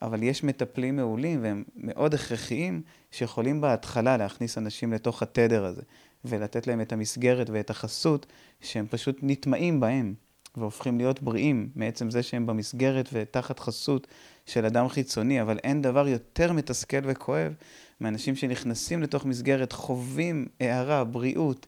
אבל 0.03 0.23
יש 0.23 0.45
מטפלים 0.45 0.97
מעולים 0.97 1.43
והם 1.43 1.65
מאוד 1.77 2.15
הכרחיים, 2.15 2.83
שיכולים 3.11 3.61
בהתחלה 3.61 4.17
להכניס 4.17 4.59
אנשים 4.59 4.93
לתוך 4.93 5.23
התדר 5.23 5.65
הזה, 5.65 5.83
ולתת 6.25 6.67
להם 6.67 6.81
את 6.81 6.93
המסגרת 6.93 7.51
ואת 7.51 7.71
החסות, 7.71 8.27
שהם 8.61 8.87
פשוט 8.91 9.19
נטמעים 9.23 9.81
בהם. 9.81 10.15
והופכים 10.59 10.99
להיות 10.99 11.23
בריאים 11.23 11.69
מעצם 11.75 12.11
זה 12.11 12.23
שהם 12.23 12.47
במסגרת 12.47 13.09
ותחת 13.13 13.59
חסות 13.59 14.07
של 14.47 14.67
אדם 14.67 14.89
חיצוני, 14.89 15.43
אבל 15.43 15.59
אין 15.65 15.83
דבר 15.83 16.09
יותר 16.09 16.53
מתסכל 16.53 16.97
וכואב 17.03 17.53
מאנשים 18.01 18.37
שנכנסים 18.37 19.03
לתוך 19.03 19.25
מסגרת, 19.25 19.73
חווים 19.73 20.47
הערה, 20.61 21.05
בריאות, 21.05 21.67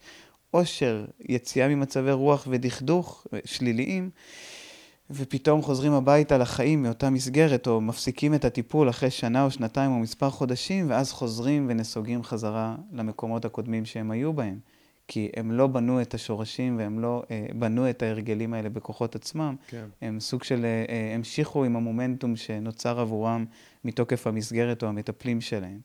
עושר, 0.50 1.04
יציאה 1.20 1.68
ממצבי 1.68 2.12
רוח 2.12 2.46
ודכדוך 2.50 3.26
שליליים, 3.44 4.10
ופתאום 5.10 5.62
חוזרים 5.62 5.92
הביתה 5.92 6.38
לחיים 6.38 6.82
מאותה 6.82 7.10
מסגרת, 7.10 7.66
או 7.66 7.80
מפסיקים 7.80 8.34
את 8.34 8.44
הטיפול 8.44 8.90
אחרי 8.90 9.10
שנה 9.10 9.44
או 9.44 9.50
שנתיים 9.50 9.90
או 9.90 9.98
מספר 9.98 10.30
חודשים, 10.30 10.90
ואז 10.90 11.12
חוזרים 11.12 11.66
ונסוגים 11.70 12.22
חזרה 12.22 12.76
למקומות 12.92 13.44
הקודמים 13.44 13.84
שהם 13.84 14.10
היו 14.10 14.32
בהם. 14.32 14.58
כי 15.12 15.28
הם 15.36 15.52
לא 15.52 15.66
בנו 15.66 16.02
את 16.02 16.14
השורשים 16.14 16.78
והם 16.78 17.00
לא 17.00 17.22
אה, 17.30 17.46
בנו 17.54 17.90
את 17.90 18.02
ההרגלים 18.02 18.54
האלה 18.54 18.68
בכוחות 18.68 19.14
עצמם. 19.14 19.56
כן. 19.66 19.84
הם 20.02 20.20
סוג 20.20 20.42
של, 20.42 20.64
אה, 20.64 20.84
אה, 20.88 21.14
המשיכו 21.14 21.64
עם 21.64 21.76
המומנטום 21.76 22.36
שנוצר 22.36 23.00
עבורם 23.00 23.44
מתוקף 23.84 24.26
המסגרת 24.26 24.82
או 24.82 24.88
המטפלים 24.88 25.40
שלהם. 25.40 25.80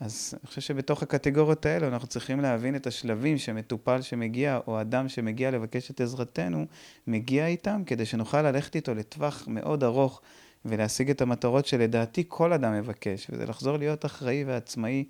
אז 0.00 0.34
אני 0.40 0.48
חושב 0.48 0.60
שבתוך 0.60 1.02
הקטגוריות 1.02 1.66
האלה 1.66 1.88
אנחנו 1.88 2.08
צריכים 2.08 2.40
להבין 2.40 2.76
את 2.76 2.86
השלבים 2.86 3.38
שמטופל 3.38 4.02
שמגיע, 4.02 4.58
או 4.66 4.80
אדם 4.80 5.08
שמגיע 5.08 5.50
לבקש 5.50 5.90
את 5.90 6.00
עזרתנו, 6.00 6.66
מגיע 7.06 7.46
איתם, 7.46 7.82
כדי 7.86 8.06
שנוכל 8.06 8.42
ללכת 8.42 8.76
איתו 8.76 8.94
לטווח 8.94 9.44
מאוד 9.48 9.84
ארוך 9.84 10.20
ולהשיג 10.64 11.10
את 11.10 11.20
המטרות 11.22 11.66
שלדעתי 11.66 12.24
כל 12.28 12.52
אדם 12.52 12.72
מבקש, 12.72 13.26
וזה 13.30 13.46
לחזור 13.46 13.76
להיות 13.76 14.04
אחראי 14.04 14.44
ועצמאי 14.44 15.04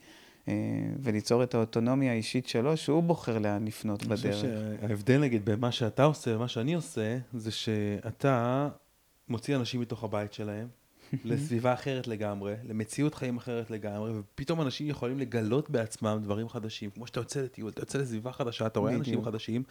וליצור 1.02 1.42
את 1.42 1.54
האוטונומיה 1.54 2.12
האישית 2.12 2.48
שלו, 2.48 2.76
שהוא 2.76 3.02
בוחר 3.02 3.38
לאן 3.38 3.64
לפנות 3.64 4.02
בדרך. 4.02 4.24
אני 4.24 4.32
חושב 4.32 4.48
שההבדל, 4.80 5.18
נגיד, 5.18 5.44
בין 5.44 5.60
מה 5.60 5.72
שאתה 5.72 6.04
עושה 6.04 6.36
ומה 6.36 6.48
שאני 6.48 6.74
עושה, 6.74 7.18
זה 7.32 7.50
שאתה 7.50 8.68
מוציא 9.28 9.56
אנשים 9.56 9.80
מתוך 9.80 10.04
הבית 10.04 10.32
שלהם, 10.32 10.68
לסביבה 11.24 11.74
אחרת 11.74 12.06
לגמרי, 12.06 12.54
למציאות 12.64 13.14
חיים 13.14 13.36
אחרת 13.36 13.70
לגמרי, 13.70 14.12
ופתאום 14.18 14.60
אנשים 14.60 14.86
יכולים 14.86 15.18
לגלות 15.18 15.70
בעצמם 15.70 16.20
דברים 16.22 16.48
חדשים. 16.48 16.90
כמו 16.90 17.06
שאתה 17.06 17.20
יוצא 17.20 17.40
לטיול, 17.40 17.70
אתה 17.70 17.82
יוצא 17.82 17.98
לסביבה 17.98 18.32
חדשה, 18.32 18.66
אתה 18.66 18.80
רואה 18.80 18.94
אנשים 18.94 19.24
חדשים, 19.24 19.62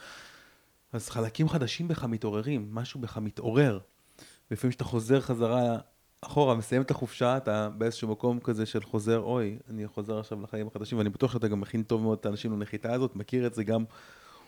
אז 0.93 1.09
חלקים 1.09 1.49
חדשים 1.49 1.87
בך 1.87 2.03
מתעוררים, 2.03 2.67
משהו 2.71 2.99
בך 2.99 3.17
מתעורר. 3.17 3.79
ולפעמים 4.51 4.71
כשאתה 4.71 4.83
חוזר 4.83 5.21
חזרה 5.21 5.77
אחורה, 6.21 6.55
מסיים 6.55 6.81
את 6.81 6.91
החופשה, 6.91 7.37
אתה 7.37 7.69
באיזשהו 7.69 8.07
מקום 8.07 8.39
כזה 8.39 8.65
של 8.65 8.83
חוזר, 8.83 9.19
אוי, 9.19 9.59
אני 9.69 9.87
חוזר 9.87 10.19
עכשיו 10.19 10.41
לחיים 10.41 10.67
החדשים, 10.67 10.97
ואני 10.97 11.09
בטוח 11.09 11.33
שאתה 11.33 11.47
גם 11.47 11.61
מכין 11.61 11.83
טוב 11.83 12.01
מאוד 12.01 12.17
את 12.19 12.25
האנשים 12.25 12.53
לנחיתה 12.53 12.93
הזאת, 12.93 13.15
מכיר 13.15 13.47
את 13.47 13.53
זה 13.53 13.63
גם, 13.63 13.83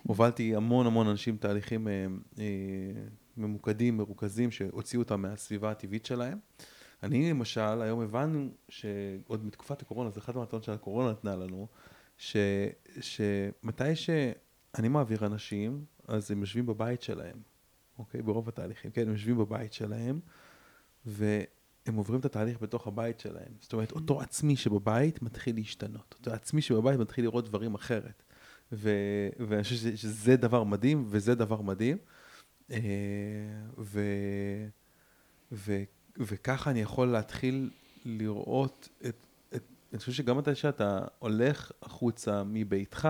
הובלתי 0.03 0.55
המון 0.55 0.85
המון 0.87 1.07
אנשים 1.07 1.37
תהליכים 1.37 1.87
אה, 1.87 2.05
אה, 2.39 2.45
ממוקדים, 3.37 3.97
מרוכזים, 3.97 4.51
שהוציאו 4.51 5.01
אותם 5.01 5.21
מהסביבה 5.21 5.71
הטבעית 5.71 6.05
שלהם. 6.05 6.39
אני 7.03 7.29
למשל, 7.29 7.81
היום 7.81 8.01
הבנו 8.01 8.49
שעוד 8.69 9.45
מתקופת 9.45 9.81
הקורונה, 9.81 10.09
זה 10.09 10.19
אחד 10.19 10.35
מהמתנות 10.35 10.63
שהקורונה 10.63 11.11
נתנה 11.11 11.35
לנו, 11.35 11.67
ש, 12.17 12.37
שמתי 13.01 13.95
שאני 13.95 14.87
מעביר 14.87 15.25
אנשים, 15.25 15.85
אז 16.07 16.31
הם 16.31 16.39
יושבים 16.39 16.65
בבית 16.65 17.01
שלהם, 17.01 17.37
אוקיי? 17.99 18.21
ברוב 18.21 18.47
התהליכים, 18.47 18.91
כן, 18.91 19.01
הם 19.01 19.11
יושבים 19.11 19.37
בבית 19.37 19.73
שלהם, 19.73 20.19
ו... 21.05 21.41
הם 21.85 21.95
עוברים 21.95 22.19
את 22.19 22.25
התהליך 22.25 22.61
בתוך 22.61 22.87
הבית 22.87 23.19
שלהם. 23.19 23.53
זאת 23.59 23.73
אומרת, 23.73 23.91
אותו 23.91 24.21
עצמי 24.21 24.55
שבבית 24.55 25.21
מתחיל 25.21 25.55
להשתנות. 25.55 26.15
אותו 26.19 26.31
עצמי 26.31 26.61
שבבית 26.61 26.99
מתחיל 26.99 27.25
לראות 27.25 27.45
דברים 27.45 27.75
אחרת. 27.75 28.23
ו- 28.71 29.29
ואני 29.47 29.63
חושב 29.63 29.75
שזה, 29.75 29.97
שזה 29.97 30.35
דבר 30.35 30.63
מדהים, 30.63 31.05
וזה 31.09 31.35
דבר 31.35 31.61
מדהים. 31.61 31.97
אה, 32.71 32.77
ו- 33.77 34.67
ו- 35.51 35.83
וככה 36.17 36.71
אני 36.71 36.81
יכול 36.81 37.07
להתחיל 37.07 37.69
לראות 38.05 38.89
את, 39.05 39.15
את, 39.55 39.63
אני 39.91 39.99
חושב 39.99 40.11
שגם 40.11 40.39
אתה, 40.39 40.55
שאתה 40.55 40.99
הולך 41.19 41.71
החוצה 41.81 42.43
מביתך, 42.43 43.09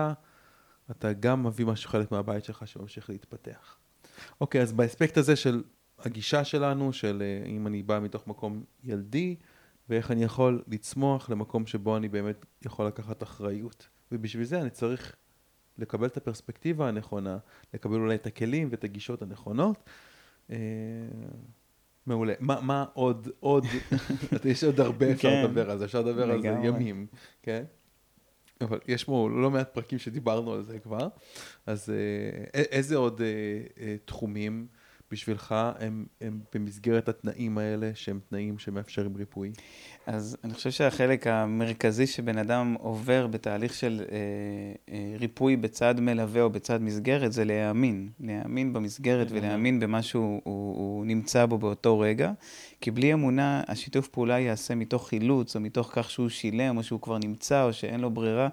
אתה 0.90 1.12
גם 1.12 1.46
מביא 1.46 1.66
משהו 1.66 1.90
חלק 1.90 2.12
מהבית 2.12 2.44
שלך 2.44 2.66
שממשיך 2.66 3.10
להתפתח. 3.10 3.76
אוקיי, 4.40 4.62
אז 4.62 4.72
באספקט 4.72 5.16
הזה 5.16 5.36
של 5.36 5.62
הגישה 6.06 6.44
שלנו, 6.44 6.92
של 6.92 7.22
אה, 7.22 7.46
אם 7.46 7.66
אני 7.66 7.82
בא 7.82 8.00
מתוך 8.00 8.26
מקום 8.26 8.62
ילדי, 8.84 9.36
ואיך 9.88 10.10
אני 10.10 10.24
יכול 10.24 10.62
לצמוח 10.68 11.30
למקום 11.30 11.66
שבו 11.66 11.96
אני 11.96 12.08
באמת 12.08 12.46
יכול 12.64 12.86
לקחת 12.86 13.22
אחריות. 13.22 13.88
ובשביל 14.12 14.44
זה 14.44 14.60
אני 14.60 14.70
צריך 14.70 15.16
לקבל 15.78 16.06
את 16.06 16.16
הפרספקטיבה 16.16 16.88
הנכונה, 16.88 17.38
לקבל 17.74 17.94
אולי 17.94 18.14
את 18.14 18.26
הכלים 18.26 18.68
ואת 18.70 18.84
הגישות 18.84 19.22
הנכונות. 19.22 19.84
אה, 20.50 20.56
מעולה. 22.06 22.34
מה, 22.40 22.60
מה 22.60 22.84
עוד, 22.92 23.28
עוד, 23.40 23.64
יש 24.44 24.64
עוד 24.64 24.80
הרבה 24.80 25.12
אפשר 25.12 25.30
כן. 25.30 25.44
לדבר 25.44 25.70
על 25.70 25.78
זה, 25.78 25.84
אפשר 25.84 26.02
לדבר 26.02 26.30
על 26.30 26.42
זה 26.42 26.48
ימים, 26.48 27.06
כן? 27.42 27.64
אבל 28.60 28.78
יש 28.88 29.04
פה 29.04 29.30
לא 29.30 29.50
מעט 29.50 29.74
פרקים 29.74 29.98
שדיברנו 29.98 30.52
על 30.52 30.62
זה 30.64 30.78
כבר, 30.78 31.08
אז 31.66 31.90
אה, 31.90 32.44
איזה 32.54 32.96
עוד 32.96 33.20
תחומים 34.04 34.66
בשבילך 35.12 35.54
הם, 35.78 36.06
הם 36.20 36.40
במסגרת 36.54 37.08
התנאים 37.08 37.58
האלה, 37.58 37.90
שהם 37.94 38.20
תנאים 38.28 38.58
שמאפשרים 38.58 39.16
ריפוי? 39.16 39.52
אז 40.06 40.36
אני 40.44 40.54
חושב 40.54 40.70
שהחלק 40.70 41.26
המרכזי 41.26 42.06
שבן 42.06 42.38
אדם 42.38 42.76
עובר 42.78 43.26
בתהליך 43.26 43.74
של 43.74 44.02
אה, 44.12 44.16
אה, 44.94 45.16
ריפוי 45.18 45.56
בצד 45.56 46.00
מלווה 46.00 46.42
או 46.42 46.50
בצד 46.50 46.82
מסגרת, 46.82 47.32
זה 47.32 47.44
להאמין. 47.44 48.08
להאמין 48.20 48.72
במסגרת. 48.72 49.26
ולהאמין 49.30 49.80
במה 49.80 50.02
שהוא 50.02 50.40
הוא, 50.44 50.76
הוא 50.76 51.06
נמצא 51.06 51.46
בו 51.46 51.58
באותו 51.58 51.98
רגע. 51.98 52.32
כי 52.80 52.90
בלי 52.90 53.12
אמונה, 53.12 53.62
השיתוף 53.68 54.08
פעולה 54.08 54.38
ייעשה 54.38 54.74
מתוך 54.74 55.08
חילוץ, 55.08 55.56
או 55.56 55.60
מתוך 55.60 55.90
כך 55.92 56.10
שהוא 56.10 56.28
שילם, 56.28 56.76
או 56.76 56.82
שהוא 56.82 57.00
כבר 57.00 57.18
נמצא, 57.18 57.64
או 57.64 57.72
שאין 57.72 58.00
לו 58.00 58.10
ברירה. 58.10 58.48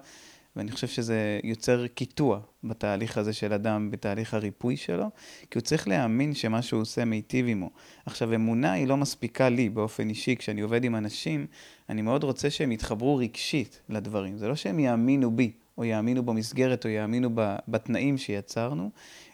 ואני 0.60 0.70
חושב 0.70 0.86
שזה 0.86 1.40
יוצר 1.44 1.86
קיטוע 1.86 2.40
בתהליך 2.64 3.18
הזה 3.18 3.32
של 3.32 3.52
אדם, 3.52 3.90
בתהליך 3.90 4.34
הריפוי 4.34 4.76
שלו, 4.76 5.06
כי 5.50 5.58
הוא 5.58 5.62
צריך 5.62 5.88
להאמין 5.88 6.34
שמה 6.34 6.62
שהוא 6.62 6.80
עושה 6.80 7.04
מיטיב 7.04 7.46
עמו. 7.48 7.70
עכשיו, 8.06 8.34
אמונה 8.34 8.72
היא 8.72 8.86
לא 8.86 8.96
מספיקה 8.96 9.48
לי 9.48 9.68
באופן 9.68 10.08
אישי, 10.08 10.36
כשאני 10.36 10.60
עובד 10.60 10.84
עם 10.84 10.96
אנשים, 10.96 11.46
אני 11.88 12.02
מאוד 12.02 12.24
רוצה 12.24 12.50
שהם 12.50 12.72
יתחברו 12.72 13.16
רגשית 13.16 13.80
לדברים. 13.88 14.38
זה 14.38 14.48
לא 14.48 14.54
שהם 14.54 14.78
יאמינו 14.78 15.30
בי, 15.30 15.52
או 15.78 15.84
יאמינו 15.84 16.22
במסגרת, 16.22 16.84
או 16.84 16.90
יאמינו 16.90 17.30
בתנאים 17.68 18.18
שיצרנו, 18.18 18.90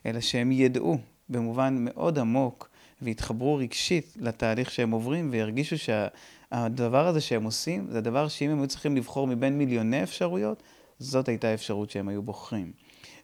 אלא 0.07 0.21
שהם 0.21 0.53
ידעו 0.53 0.99
במובן 1.29 1.77
מאוד 1.79 2.19
עמוק, 2.19 2.69
ויתחברו 3.03 3.57
רגשית 3.57 4.17
לתהליך 4.21 4.71
שהם 4.71 4.91
עוברים, 4.91 5.29
וירגישו 5.33 5.77
שהדבר 5.79 7.07
הזה 7.07 7.21
שהם 7.21 7.45
עושים, 7.45 7.87
זה 7.91 7.99
הדבר 7.99 8.29
שאם 8.29 8.51
הם 8.51 8.59
היו 8.59 8.67
צריכים 8.67 8.97
לבחור 8.97 9.27
מבין 9.27 9.59
מיליוני 9.59 10.03
אפשרויות, 10.03 10.63
זאת 10.99 11.29
הייתה 11.29 11.49
האפשרות 11.49 11.91
שהם 11.91 12.09
היו 12.09 12.23
בוחרים. 12.23 12.73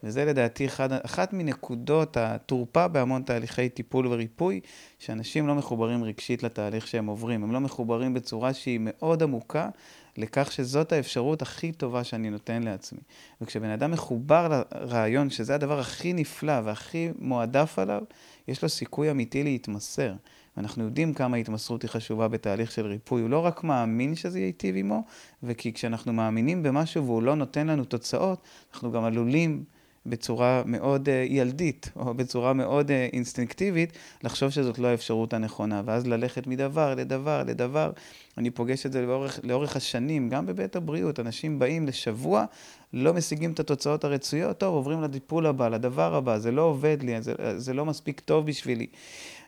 וזה 0.02 0.24
לדעתי 0.24 0.66
אחד, 0.66 0.92
אחת 0.92 1.32
מנקודות 1.32 2.16
התורפה 2.16 2.88
בהמון 2.88 3.22
תהליכי 3.22 3.68
טיפול 3.68 4.06
וריפוי, 4.06 4.60
שאנשים 4.98 5.46
לא 5.46 5.54
מחוברים 5.54 6.04
רגשית 6.04 6.42
לתהליך 6.42 6.86
שהם 6.86 7.06
עוברים. 7.06 7.42
הם 7.42 7.52
לא 7.52 7.60
מחוברים 7.60 8.14
בצורה 8.14 8.54
שהיא 8.54 8.80
מאוד 8.82 9.22
עמוקה 9.22 9.68
לכך 10.16 10.52
שזאת 10.52 10.92
האפשרות 10.92 11.42
הכי 11.42 11.72
טובה 11.72 12.04
שאני 12.04 12.30
נותן 12.30 12.62
לעצמי. 12.62 13.00
וכשבן 13.40 13.68
אדם 13.70 13.90
מחובר 13.90 14.62
לרעיון 14.74 15.30
שזה 15.30 15.54
הדבר 15.54 15.80
הכי 15.80 16.12
נפלא 16.12 16.60
והכי 16.64 17.08
מועדף 17.18 17.78
עליו, 17.78 18.02
יש 18.48 18.62
לו 18.62 18.68
סיכוי 18.68 19.10
אמיתי 19.10 19.42
להתמסר. 19.42 20.14
ואנחנו 20.56 20.84
יודעים 20.84 21.14
כמה 21.14 21.36
התמסרות 21.36 21.82
היא 21.82 21.90
חשובה 21.90 22.28
בתהליך 22.28 22.72
של 22.72 22.86
ריפוי. 22.86 23.22
הוא 23.22 23.30
לא 23.30 23.38
רק 23.38 23.64
מאמין 23.64 24.14
שזה 24.14 24.40
ייטיב 24.40 24.76
עמו, 24.76 25.04
וכי 25.42 25.72
כשאנחנו 25.72 26.12
מאמינים 26.12 26.62
במשהו 26.62 27.04
והוא 27.04 27.22
לא 27.22 27.36
נותן 27.36 27.66
לנו 27.66 27.84
תוצאות, 27.84 28.42
אנחנו 28.72 28.92
גם 28.92 29.04
עלולים 29.04 29.64
בצורה 30.06 30.62
מאוד 30.66 31.08
uh, 31.08 31.10
ילדית, 31.28 31.90
או 31.96 32.14
בצורה 32.14 32.52
מאוד 32.52 32.88
uh, 32.88 32.92
אינסטינקטיבית, 33.12 33.92
לחשוב 34.24 34.50
שזאת 34.50 34.78
לא 34.78 34.88
האפשרות 34.88 35.32
הנכונה, 35.32 35.82
ואז 35.84 36.06
ללכת 36.06 36.46
מדבר 36.46 36.94
לדבר 36.94 37.42
לדבר. 37.46 37.90
אני 38.38 38.50
פוגש 38.50 38.86
את 38.86 38.92
זה 38.92 39.02
לאורך, 39.02 39.40
לאורך 39.42 39.76
השנים, 39.76 40.28
גם 40.28 40.46
בבית 40.46 40.76
הבריאות. 40.76 41.20
אנשים 41.20 41.58
באים 41.58 41.86
לשבוע, 41.86 42.44
לא 42.92 43.14
משיגים 43.14 43.52
את 43.52 43.60
התוצאות 43.60 44.04
הרצויות, 44.04 44.58
טוב, 44.58 44.74
עוברים 44.74 45.02
לטיפול 45.02 45.46
הבא, 45.46 45.68
לדבר 45.68 46.14
הבא, 46.14 46.38
זה 46.38 46.50
לא 46.50 46.62
עובד 46.62 47.02
לי, 47.02 47.22
זה, 47.22 47.34
זה 47.56 47.74
לא 47.74 47.84
מספיק 47.84 48.20
טוב 48.20 48.46
בשבילי. 48.46 48.86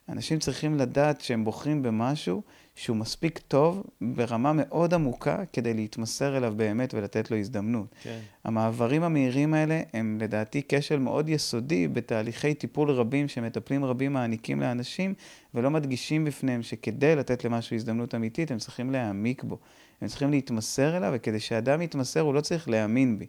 אנשים 0.08 0.38
צריכים 0.38 0.78
לדעת 0.78 1.20
שהם 1.20 1.44
בוחרים 1.44 1.82
במשהו 1.82 2.42
שהוא 2.74 2.96
מספיק 2.96 3.38
טוב 3.38 3.82
ברמה 4.00 4.52
מאוד 4.52 4.94
עמוקה 4.94 5.44
כדי 5.52 5.74
להתמסר 5.74 6.36
אליו 6.36 6.54
באמת 6.56 6.94
ולתת 6.94 7.30
לו 7.30 7.36
הזדמנות. 7.36 7.86
כן. 8.02 8.18
המעברים 8.44 9.02
המהירים 9.02 9.54
האלה 9.54 9.80
הם 9.92 10.18
לדעתי 10.20 10.62
כשל 10.68 10.98
מאוד 10.98 11.28
יסודי 11.28 11.88
בתהליכי 11.88 12.54
טיפול 12.54 12.90
רבים 12.90 13.28
שמטפלים 13.28 13.84
רבים 13.84 14.12
מעניקים 14.12 14.60
לאנשים 14.60 15.14
ולא 15.54 15.70
מדגישים 15.70 16.24
בפניהם 16.24 16.62
שכדי 16.62 17.16
לתת 17.16 17.44
למשהו 17.44 17.76
הזדמנות 17.76 18.14
אמיתית 18.14 18.50
הם 18.50 18.58
צריכים 18.58 18.90
להעמיק 18.90 19.44
בו. 19.44 19.58
הם 20.00 20.08
צריכים 20.08 20.30
להתמסר 20.30 20.96
אליו 20.96 21.10
וכדי 21.14 21.40
שאדם 21.40 21.82
יתמסר 21.82 22.20
הוא 22.20 22.34
לא 22.34 22.40
צריך 22.40 22.68
להאמין 22.68 23.18
בי. 23.18 23.26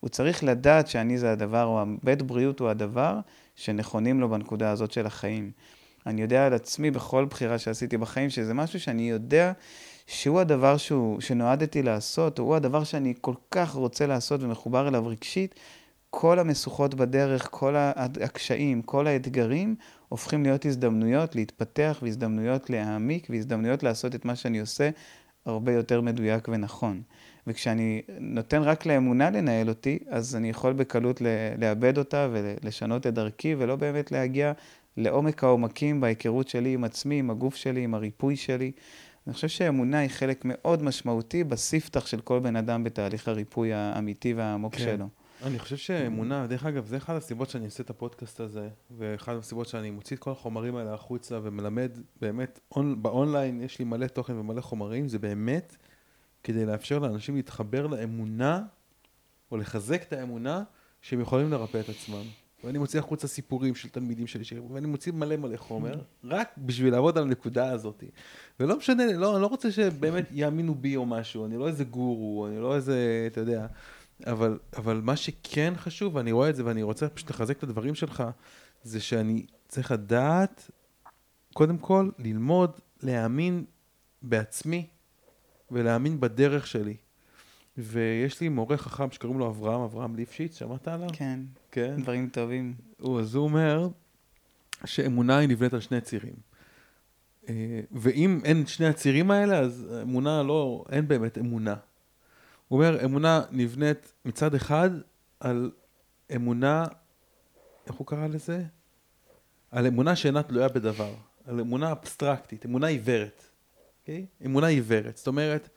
הוא 0.00 0.10
צריך 0.10 0.44
לדעת 0.44 0.88
שאני 0.88 1.18
זה 1.18 1.32
הדבר, 1.32 1.64
או 1.64 1.84
בית 2.02 2.22
בריאות 2.22 2.60
הוא 2.60 2.68
הדבר 2.68 3.20
שנכונים 3.56 4.20
לו 4.20 4.28
בנקודה 4.28 4.70
הזאת 4.70 4.92
של 4.92 5.06
החיים. 5.06 5.50
אני 6.06 6.22
יודע 6.22 6.46
על 6.46 6.54
עצמי 6.54 6.90
בכל 6.90 7.24
בחירה 7.24 7.58
שעשיתי 7.58 7.96
בחיים, 7.96 8.30
שזה 8.30 8.54
משהו 8.54 8.80
שאני 8.80 9.10
יודע 9.10 9.52
שהוא 10.06 10.40
הדבר 10.40 10.76
שהוא, 10.76 11.20
שנועדתי 11.20 11.82
לעשות, 11.82 12.38
הוא 12.38 12.56
הדבר 12.56 12.84
שאני 12.84 13.14
כל 13.20 13.34
כך 13.50 13.70
רוצה 13.70 14.06
לעשות 14.06 14.42
ומחובר 14.42 14.88
אליו 14.88 15.06
רגשית. 15.06 15.54
כל 16.10 16.38
המשוכות 16.38 16.94
בדרך, 16.94 17.48
כל 17.50 17.74
הקשיים, 17.96 18.82
כל 18.82 19.06
האתגרים, 19.06 19.76
הופכים 20.08 20.42
להיות 20.42 20.64
הזדמנויות 20.64 21.36
להתפתח 21.36 21.98
והזדמנויות 22.02 22.70
להעמיק 22.70 23.26
והזדמנויות 23.30 23.82
לעשות 23.82 24.14
את 24.14 24.24
מה 24.24 24.36
שאני 24.36 24.60
עושה 24.60 24.90
הרבה 25.46 25.72
יותר 25.72 26.00
מדויק 26.00 26.48
ונכון. 26.48 27.02
וכשאני 27.46 28.02
נותן 28.20 28.62
רק 28.62 28.86
לאמונה 28.86 29.30
לנהל 29.30 29.68
אותי, 29.68 29.98
אז 30.08 30.36
אני 30.36 30.50
יכול 30.50 30.72
בקלות 30.72 31.22
לאבד 31.58 31.98
אותה 31.98 32.28
ולשנות 32.32 33.06
את 33.06 33.14
דרכי, 33.14 33.54
ולא 33.58 33.76
באמת 33.76 34.12
להגיע 34.12 34.52
לעומק 34.96 35.44
העומקים 35.44 36.00
בהיכרות 36.00 36.48
שלי 36.48 36.74
עם 36.74 36.84
עצמי, 36.84 37.18
עם 37.18 37.30
הגוף 37.30 37.56
שלי, 37.56 37.84
עם 37.84 37.94
הריפוי 37.94 38.36
שלי. 38.36 38.72
אני 39.26 39.34
חושב 39.34 39.48
שאמונה 39.48 39.98
היא 39.98 40.10
חלק 40.10 40.42
מאוד 40.44 40.82
משמעותי 40.82 41.44
בספתח 41.44 42.06
של 42.06 42.20
כל 42.20 42.38
בן 42.38 42.56
אדם 42.56 42.84
בתהליך 42.84 43.28
הריפוי 43.28 43.72
האמיתי 43.72 44.34
והעמוק 44.34 44.74
כן. 44.74 44.84
שלו. 44.84 45.08
אני 45.42 45.58
חושב 45.58 45.76
שאמונה, 45.76 46.46
דרך 46.46 46.66
אגב, 46.66 46.86
זה 46.86 46.96
אחת 46.96 47.16
הסיבות 47.16 47.50
שאני 47.50 47.64
עושה 47.64 47.82
את 47.82 47.90
הפודקאסט 47.90 48.40
הזה, 48.40 48.68
ואחת 48.98 49.32
הסיבות 49.38 49.68
שאני 49.68 49.90
מוציא 49.90 50.16
את 50.16 50.22
כל 50.22 50.30
החומרים 50.30 50.76
האלה 50.76 50.94
החוצה 50.94 51.40
ומלמד 51.42 51.98
באמת, 52.20 52.60
און, 52.76 53.02
באונליין 53.02 53.62
יש 53.62 53.78
לי 53.78 53.84
מלא 53.84 54.06
תוכן 54.06 54.32
ומלא 54.32 54.60
חומרים, 54.60 55.08
זה 55.08 55.18
באמת 55.18 55.76
כדי 56.42 56.66
לאפשר 56.66 56.98
לאנשים 56.98 57.36
להתחבר 57.36 57.86
לאמונה, 57.86 58.62
או 59.52 59.56
לחזק 59.56 60.02
את 60.02 60.12
האמונה, 60.12 60.62
שהם 61.02 61.20
יכולים 61.20 61.50
לרפא 61.50 61.80
את 61.80 61.88
עצמם. 61.88 62.24
ואני 62.64 62.78
מוציא 62.78 62.98
החוצה 62.98 63.28
סיפורים 63.28 63.74
של 63.74 63.88
תלמידים 63.88 64.26
שלי, 64.26 64.44
ואני 64.72 64.86
מוציא 64.86 65.12
מלא 65.12 65.36
מלא 65.36 65.56
חומר, 65.56 66.00
רק 66.24 66.48
בשביל 66.58 66.92
לעבוד 66.92 67.18
על 67.18 67.24
הנקודה 67.24 67.70
הזאת. 67.70 68.04
ולא 68.60 68.76
משנה, 68.76 69.12
לא, 69.12 69.34
אני 69.34 69.42
לא 69.42 69.46
רוצה 69.46 69.72
שבאמת 69.72 70.28
יאמינו 70.32 70.74
בי 70.74 70.96
או 70.96 71.06
משהו, 71.06 71.46
אני 71.46 71.56
לא 71.56 71.68
איזה 71.68 71.84
גורו, 71.84 72.46
אני 72.46 72.60
לא 72.60 72.74
איזה, 72.74 73.28
אתה 73.32 73.40
יודע, 73.40 73.66
אבל, 74.26 74.58
אבל 74.76 75.00
מה 75.04 75.16
שכן 75.16 75.72
חשוב, 75.76 76.14
ואני 76.14 76.32
רואה 76.32 76.50
את 76.50 76.56
זה 76.56 76.64
ואני 76.64 76.82
רוצה 76.82 77.08
פשוט 77.08 77.30
לחזק 77.30 77.58
את 77.58 77.62
הדברים 77.62 77.94
שלך, 77.94 78.24
זה 78.82 79.00
שאני 79.00 79.46
צריך 79.68 79.90
לדעת, 79.90 80.70
קודם 81.52 81.78
כל, 81.78 82.10
ללמוד, 82.18 82.70
להאמין 83.02 83.64
בעצמי 84.22 84.86
ולהאמין 85.70 86.20
בדרך 86.20 86.66
שלי. 86.66 86.96
ויש 87.78 88.40
לי 88.40 88.48
מורה 88.48 88.76
חכם 88.76 89.10
שקוראים 89.10 89.38
לו 89.38 89.48
אברהם, 89.48 89.80
אברהם 89.80 90.16
ליפשיץ, 90.16 90.58
שמעת 90.58 90.88
עליו? 90.88 91.08
כן, 91.12 91.40
כן, 91.70 92.02
דברים 92.02 92.28
טובים. 92.28 92.74
הוא, 93.00 93.20
אז 93.20 93.34
הוא 93.34 93.44
אומר 93.44 93.88
שאמונה 94.84 95.38
היא 95.38 95.48
נבנית 95.48 95.74
על 95.74 95.80
שני 95.80 96.00
צירים. 96.00 96.34
אה, 97.48 97.80
ואם 97.92 98.40
אין 98.44 98.66
שני 98.66 98.86
הצירים 98.86 99.30
האלה, 99.30 99.58
אז 99.58 99.86
אמונה 100.02 100.42
לא, 100.42 100.84
אין 100.90 101.08
באמת 101.08 101.38
אמונה. 101.38 101.74
הוא 102.68 102.78
אומר, 102.78 103.04
אמונה 103.04 103.42
נבנית 103.50 104.12
מצד 104.24 104.54
אחד 104.54 104.90
על 105.40 105.70
אמונה, 106.34 106.84
איך 107.86 107.94
הוא 107.94 108.06
קרא 108.06 108.26
לזה? 108.26 108.64
על 109.70 109.86
אמונה 109.86 110.16
שאינה 110.16 110.42
תלויה 110.42 110.68
בדבר, 110.68 111.14
על 111.46 111.60
אמונה 111.60 111.92
אבסטרקטית, 111.92 112.66
אמונה 112.66 112.86
עיוורת. 112.86 113.42
Okay? 113.42 113.54
אוקיי? 114.00 114.26
אמונה 114.44 114.66
עיוורת, 114.66 115.16
זאת 115.16 115.26
אומרת, 115.26 115.68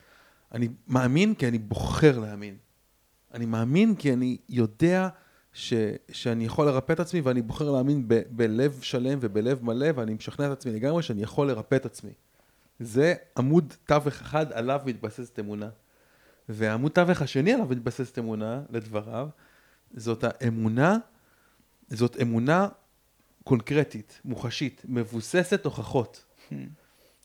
אני 0.51 0.67
מאמין 0.87 1.35
כי 1.35 1.47
אני 1.47 1.57
בוחר 1.57 2.19
להאמין. 2.19 2.57
אני 3.33 3.45
מאמין 3.45 3.95
כי 3.95 4.13
אני 4.13 4.37
יודע 4.49 5.09
ש, 5.53 5.73
שאני 6.11 6.45
יכול 6.45 6.65
לרפא 6.65 6.93
את 6.93 6.99
עצמי 6.99 7.21
ואני 7.21 7.41
בוחר 7.41 7.71
להאמין 7.71 8.07
ב, 8.07 8.21
בלב 8.29 8.79
שלם 8.81 9.19
ובלב 9.21 9.63
מלא 9.63 9.87
ואני 9.95 10.13
משכנע 10.13 10.47
את 10.47 10.51
עצמי 10.51 10.71
לגמרי 10.71 11.03
שאני 11.03 11.23
יכול 11.23 11.47
לרפא 11.47 11.75
את 11.75 11.85
עצמי. 11.85 12.11
זה 12.79 13.13
עמוד 13.37 13.73
תווך 13.85 14.21
אחד 14.21 14.51
עליו 14.51 14.81
מתבססת 14.85 15.39
אמונה. 15.39 15.69
ועמוד 16.49 16.91
תווך 16.91 17.21
השני 17.21 17.53
עליו 17.53 17.65
מתבססת 17.69 18.19
אמונה, 18.19 18.61
לדבריו, 18.69 19.29
זאת 19.93 20.23
האמונה, 20.23 20.97
זאת 21.89 22.17
אמונה 22.21 22.67
קונקרטית, 23.43 24.21
מוחשית, 24.25 24.81
מבוססת 24.85 25.65
הוכחות. 25.65 26.25
Hmm. 26.49 26.53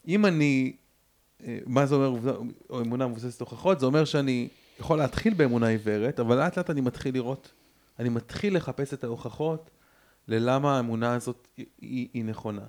אם 0.08 0.26
אני, 0.26 0.76
מה 1.66 1.86
זה 1.86 1.94
אומר 1.94 2.40
או 2.70 2.80
אמונה 2.80 3.06
מבוססת 3.06 3.40
הוכחות? 3.40 3.80
זה 3.80 3.86
אומר 3.86 4.04
שאני 4.04 4.48
יכול 4.80 4.98
להתחיל 4.98 5.34
באמונה 5.34 5.66
עיוורת, 5.66 6.20
אבל 6.20 6.36
לאט 6.36 6.58
לאט 6.58 6.70
אני 6.70 6.80
מתחיל 6.80 7.14
לראות, 7.14 7.52
אני 7.98 8.08
מתחיל 8.08 8.56
לחפש 8.56 8.94
את 8.94 9.04
ההוכחות 9.04 9.70
ללמה 10.28 10.76
האמונה 10.76 11.14
הזאת 11.14 11.48
היא, 11.56 11.66
היא, 11.80 12.08
היא 12.12 12.24
נכונה. 12.24 12.66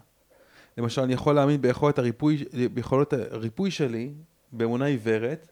למשל, 0.78 1.02
אני 1.02 1.14
יכול 1.14 1.36
להאמין 1.36 1.62
ביכולת 1.62 2.00
הריפוי, 2.00 2.46
ביכולות 2.74 3.14
הריפוי 3.14 3.72
שלי, 3.72 4.14
באמונה 4.52 4.86
עיוורת, 4.86 5.48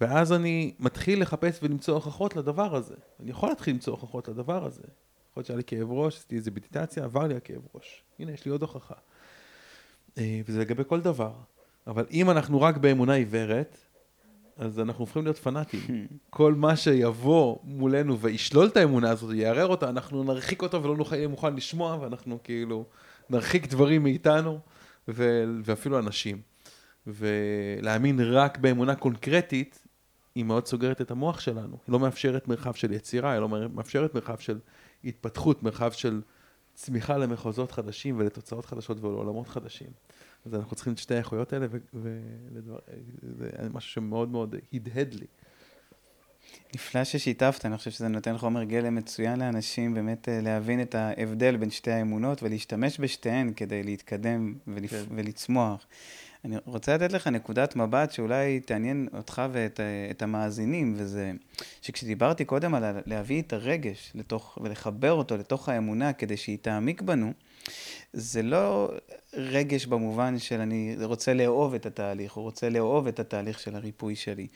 ואז 0.00 0.32
אני 0.32 0.74
מתחיל 0.78 1.22
לחפש 1.22 1.58
ולמצוא 1.62 1.94
הוכחות 1.94 2.36
לדבר 2.36 2.76
הזה. 2.76 2.94
אני 3.20 3.30
יכול 3.30 3.48
להתחיל 3.48 3.74
למצוא 3.74 3.92
הוכחות 3.92 4.28
לדבר 4.28 4.64
הזה. 4.64 4.82
יכול 5.30 5.40
להיות 5.40 5.46
שהיה 5.46 5.56
לי 5.56 5.64
כאב 5.64 5.92
ראש, 5.92 6.16
עשיתי 6.16 6.36
איזה 6.36 6.50
מדיטציה, 6.50 7.04
עבר 7.04 7.26
לי 7.26 7.36
הכאב 7.36 7.62
ראש. 7.74 8.02
הנה, 8.18 8.32
יש 8.32 8.44
לי 8.44 8.50
עוד 8.50 8.62
הוכחה. 8.62 8.94
אה, 10.18 10.40
וזה 10.46 10.60
לגבי 10.60 10.82
כל 10.86 11.00
דבר. 11.00 11.32
אבל 11.88 12.04
אם 12.10 12.30
אנחנו 12.30 12.60
רק 12.60 12.76
באמונה 12.76 13.12
עיוורת, 13.12 13.78
אז 14.56 14.80
אנחנו 14.80 15.02
הופכים 15.02 15.24
להיות 15.24 15.38
פנאטים. 15.38 16.06
כל 16.30 16.54
מה 16.54 16.76
שיבוא 16.76 17.56
מולנו 17.64 18.18
וישלול 18.20 18.66
את 18.66 18.76
האמונה 18.76 19.10
הזאת, 19.10 19.34
יערער 19.34 19.66
אותה, 19.66 19.88
אנחנו 19.88 20.24
נרחיק 20.24 20.62
אותו 20.62 20.82
ולא 20.82 20.96
נוכל, 20.96 21.16
יהיה 21.16 21.28
מוכן 21.28 21.54
לשמוע, 21.54 21.98
ואנחנו 22.00 22.38
כאילו 22.44 22.84
נרחיק 23.30 23.66
דברים 23.66 24.02
מאיתנו, 24.02 24.58
ו- 25.08 25.44
ואפילו 25.64 25.98
אנשים. 25.98 26.40
ולהאמין 27.06 28.20
רק 28.20 28.58
באמונה 28.58 28.94
קונקרטית, 28.94 29.84
היא 30.34 30.44
מאוד 30.44 30.66
סוגרת 30.66 31.00
את 31.00 31.10
המוח 31.10 31.40
שלנו. 31.40 31.76
היא 31.86 31.92
לא 31.92 31.98
מאפשרת 31.98 32.48
מרחב 32.48 32.74
של 32.74 32.92
יצירה, 32.92 33.32
היא 33.32 33.40
לא 33.40 33.48
מאפשרת 33.48 34.14
מרחב 34.14 34.38
של 34.38 34.58
התפתחות, 35.04 35.62
מרחב 35.62 35.92
של 35.92 36.20
צמיחה 36.74 37.16
למחוזות 37.16 37.72
חדשים 37.72 38.18
ולתוצאות 38.18 38.66
חדשות 38.66 39.00
ולעולמות 39.00 39.48
חדשים. 39.48 39.88
אז 40.46 40.54
אנחנו 40.54 40.76
צריכים 40.76 40.92
את 40.92 40.98
שתי 40.98 41.14
האיכויות 41.14 41.52
האלה, 41.52 41.66
וזה 41.94 43.68
משהו 43.72 43.90
שמאוד 43.90 44.28
מאוד 44.28 44.54
הדהד 44.72 45.14
לי. 45.14 45.26
נפלא 46.74 47.04
ששיתפת, 47.04 47.66
אני 47.66 47.76
חושב 47.76 47.90
שזה 47.90 48.08
נותן 48.08 48.38
חומר 48.38 48.64
גלם 48.64 48.94
מצוין 48.94 49.40
לאנשים, 49.40 49.94
באמת 49.94 50.28
אה, 50.28 50.40
להבין 50.40 50.82
את 50.82 50.94
ההבדל 50.94 51.56
בין 51.56 51.70
שתי 51.70 51.90
האמונות 51.90 52.42
ולהשתמש 52.42 53.00
בשתיהן 53.00 53.52
כדי 53.52 53.82
להתקדם 53.82 54.54
ולפ... 54.66 54.90
כן. 54.90 55.04
ולצמוח. 55.14 55.86
אני 56.44 56.56
רוצה 56.64 56.94
לתת 56.94 57.12
לך 57.12 57.26
נקודת 57.26 57.76
מבט 57.76 58.12
שאולי 58.12 58.60
תעניין 58.60 59.08
אותך 59.16 59.42
ואת 59.52 59.80
את 60.10 60.22
המאזינים, 60.22 60.94
וזה 60.96 61.32
שכשדיברתי 61.82 62.44
קודם 62.44 62.74
על 62.74 62.84
להביא 63.06 63.42
את 63.42 63.52
הרגש 63.52 64.12
לתוך, 64.14 64.58
ולחבר 64.62 65.12
אותו 65.12 65.36
לתוך 65.36 65.68
האמונה 65.68 66.12
כדי 66.12 66.36
שהיא 66.36 66.58
תעמיק 66.62 67.02
בנו, 67.02 67.32
זה 68.12 68.42
לא 68.42 68.90
רגש 69.34 69.86
במובן 69.86 70.38
של 70.38 70.60
אני 70.60 70.96
רוצה 71.02 71.34
לאהוב 71.34 71.74
את 71.74 71.86
התהליך, 71.86 72.36
או 72.36 72.42
רוצה 72.42 72.68
לאהוב 72.68 73.06
את 73.06 73.20
התהליך 73.20 73.60
של 73.60 73.76
הריפוי 73.76 74.16
שלי. 74.16 74.46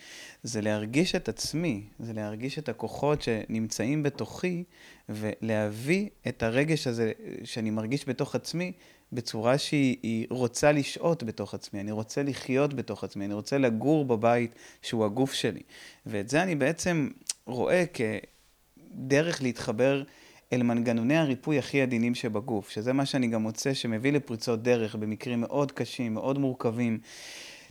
זה 0.43 0.61
להרגיש 0.61 1.15
את 1.15 1.29
עצמי, 1.29 1.83
זה 1.99 2.13
להרגיש 2.13 2.59
את 2.59 2.69
הכוחות 2.69 3.23
שנמצאים 3.23 4.03
בתוכי, 4.03 4.65
ולהביא 5.09 6.09
את 6.29 6.43
הרגש 6.43 6.87
הזה 6.87 7.13
שאני 7.45 7.71
מרגיש 7.71 8.09
בתוך 8.09 8.35
עצמי 8.35 8.73
בצורה 9.13 9.59
שהיא 9.59 10.27
רוצה 10.31 10.73
לשהות 10.73 11.23
בתוך 11.23 11.55
עצמי, 11.55 11.81
אני 11.81 11.91
רוצה 11.91 12.23
לחיות 12.23 12.75
בתוך 12.75 13.05
עצמי, 13.05 13.25
אני 13.25 13.35
רוצה 13.35 13.59
לגור 13.59 14.05
בבית 14.05 14.55
שהוא 14.83 15.05
הגוף 15.05 15.33
שלי. 15.33 15.63
ואת 16.07 16.29
זה 16.29 16.43
אני 16.43 16.55
בעצם 16.55 17.09
רואה 17.47 17.85
כדרך 17.87 19.43
להתחבר 19.43 20.03
אל 20.53 20.63
מנגנוני 20.63 21.17
הריפוי 21.17 21.59
הכי 21.59 21.83
עדינים 21.83 22.15
שבגוף, 22.15 22.71
שזה 22.71 22.93
מה 22.93 23.07
שאני 23.07 23.27
גם 23.27 23.43
מוצא 23.43 23.75
שמביא 23.75 24.13
לפריצות 24.13 24.63
דרך 24.63 24.95
במקרים 24.95 25.41
מאוד 25.41 25.73
קשים, 25.73 26.15
מאוד 26.15 26.39
מורכבים. 26.39 26.99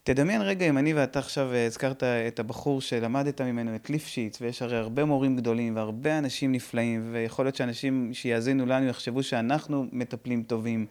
תדמיין 0.03 0.41
רגע 0.41 0.69
אם 0.69 0.77
אני 0.77 0.93
ואתה 0.93 1.19
עכשיו 1.19 1.53
אה, 1.53 1.65
הזכרת 1.65 2.03
את 2.03 2.39
הבחור 2.39 2.81
שלמדת 2.81 3.41
ממנו, 3.41 3.75
את 3.75 3.89
ליפשיץ, 3.89 4.41
ויש 4.41 4.61
הרי 4.61 4.77
הרבה 4.77 5.05
מורים 5.05 5.35
גדולים 5.35 5.75
והרבה 5.75 6.17
אנשים 6.17 6.51
נפלאים, 6.51 7.09
ויכול 7.13 7.45
להיות 7.45 7.55
שאנשים 7.55 8.13
שיאזינו 8.13 8.65
לנו 8.65 8.87
יחשבו 8.87 9.23
שאנחנו 9.23 9.85
מטפלים 9.91 10.43
טובים, 10.43 10.85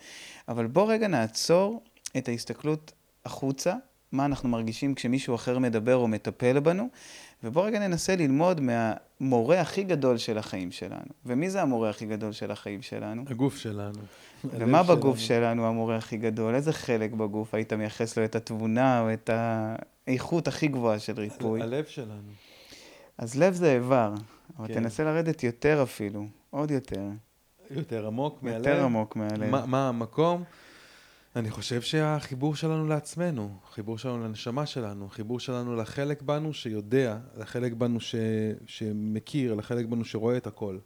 אבל 0.48 0.66
בוא 0.66 0.92
רגע 0.92 1.08
נעצור 1.08 1.82
את 2.16 2.28
ההסתכלות 2.28 2.92
החוצה, 3.24 3.74
מה 4.12 4.24
אנחנו 4.24 4.48
מרגישים 4.48 4.94
כשמישהו 4.94 5.34
אחר 5.34 5.58
מדבר 5.58 5.96
או 5.96 6.08
מטפל 6.08 6.60
בנו, 6.60 6.88
ובוא 7.44 7.66
רגע 7.66 7.78
ננסה 7.78 8.16
ללמוד 8.16 8.60
מהמורה 8.60 9.60
הכי 9.60 9.82
גדול 9.82 10.16
של 10.16 10.38
החיים 10.38 10.70
שלנו. 10.70 11.10
ומי 11.26 11.50
זה 11.50 11.62
המורה 11.62 11.90
הכי 11.90 12.06
גדול 12.06 12.32
של 12.32 12.50
החיים 12.50 12.82
שלנו? 12.82 13.24
הגוף 13.26 13.56
שלנו. 13.56 13.98
ומה 14.44 14.82
בגוף 14.82 15.18
שלנו. 15.18 15.40
שלנו 15.40 15.66
המורה 15.66 15.96
הכי 15.96 16.16
גדול? 16.16 16.54
איזה 16.54 16.72
חלק 16.72 17.12
בגוף 17.12 17.54
היית 17.54 17.72
מייחס 17.72 18.18
לו 18.18 18.24
את 18.24 18.36
התבונה 18.36 19.00
או 19.00 19.12
את 19.12 19.30
האיכות 20.06 20.48
הכי 20.48 20.68
גבוהה 20.68 20.98
של 20.98 21.20
ריפוי? 21.20 21.62
הלב 21.62 21.84
שלנו. 21.84 22.30
אז 23.18 23.38
לב 23.38 23.54
זה 23.54 23.72
איבר, 23.74 24.14
אבל 24.58 24.68
כן. 24.68 24.74
תנסה 24.74 25.04
לרדת 25.04 25.42
יותר 25.44 25.82
אפילו, 25.82 26.26
עוד 26.50 26.70
יותר. 26.70 27.02
יותר 27.70 28.06
עמוק 28.06 28.42
מהלב? 28.42 28.56
יותר 28.56 28.84
עמוק 28.84 29.16
מהלב. 29.16 29.50
מה, 29.50 29.66
מה 29.66 29.88
המקום? 29.88 30.44
אני 31.36 31.50
חושב 31.50 31.82
שהחיבור 31.82 32.56
שלנו 32.56 32.86
לעצמנו, 32.86 33.50
חיבור 33.70 33.98
שלנו 33.98 34.24
לנשמה 34.24 34.66
שלנו, 34.66 35.08
חיבור 35.08 35.40
שלנו 35.40 35.76
לחלק 35.76 36.22
בנו 36.22 36.52
שיודע, 36.52 37.16
לחלק 37.36 37.72
בנו 37.72 38.00
ש... 38.00 38.14
שמכיר, 38.66 39.54
לחלק 39.54 39.86
בנו 39.86 40.04
שרואה 40.04 40.36
את 40.36 40.46
הכל. 40.46 40.78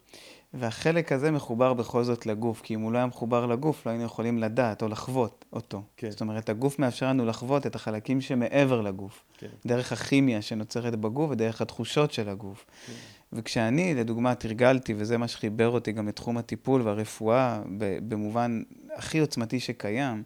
והחלק 0.55 1.13
הזה 1.13 1.31
מחובר 1.31 1.75
בכל 1.75 2.05
זאת 2.05 2.27
לגוף, 2.27 2.61
כי 2.61 2.75
אם 2.75 2.81
הוא 2.81 2.93
לא 2.93 2.99
היה 2.99 3.07
מחובר 3.07 3.47
לגוף, 3.47 3.87
לא 3.87 3.91
היינו 3.91 4.05
יכולים 4.05 4.39
לדעת 4.39 4.83
או 4.83 4.89
לחוות 4.89 5.45
אותו. 5.53 5.83
כן. 5.97 6.11
זאת 6.11 6.21
אומרת, 6.21 6.49
הגוף 6.49 6.79
מאפשר 6.79 7.09
לנו 7.09 7.27
לחוות 7.27 7.67
את 7.67 7.75
החלקים 7.75 8.21
שמעבר 8.21 8.81
לגוף. 8.81 9.25
כן. 9.39 9.47
דרך 9.67 9.93
הכימיה 9.93 10.43
שנוצרת 10.43 10.97
בגוף 10.97 11.31
ודרך 11.31 11.61
התחושות 11.61 12.13
של 12.13 12.29
הגוף. 12.29 12.67
כן. 12.87 12.93
וכשאני, 13.33 13.95
לדוגמה, 13.95 14.35
תרגלתי, 14.35 14.95
וזה 14.97 15.19
מה 15.19 15.29
שחיבר 15.29 15.69
אותי 15.69 15.93
גם 15.93 16.09
לתחום 16.09 16.39
הטיפול 16.39 16.83
והרפואה, 16.83 17.63
במובן 18.09 18.63
הכי 18.97 19.19
עוצמתי 19.19 19.61
שקיים, 19.61 20.23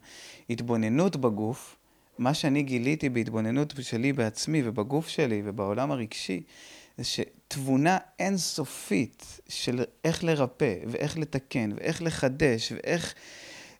התבוננות 0.49 1.15
בגוף, 1.15 1.75
מה 2.17 2.33
שאני 2.33 2.63
גיליתי 2.63 3.09
בהתבוננות 3.09 3.73
שלי 3.81 4.13
בעצמי 4.13 4.61
ובגוף 4.65 5.07
שלי 5.07 5.41
ובעולם 5.45 5.91
הרגשי, 5.91 6.43
זה 6.97 7.03
שתבונה 7.03 7.97
אינסופית 8.19 9.39
של 9.49 9.83
איך 10.03 10.23
לרפא 10.23 10.75
ואיך 10.87 11.17
לתקן 11.17 11.69
ואיך 11.75 12.01
לחדש 12.01 12.71
ואיך 12.71 13.13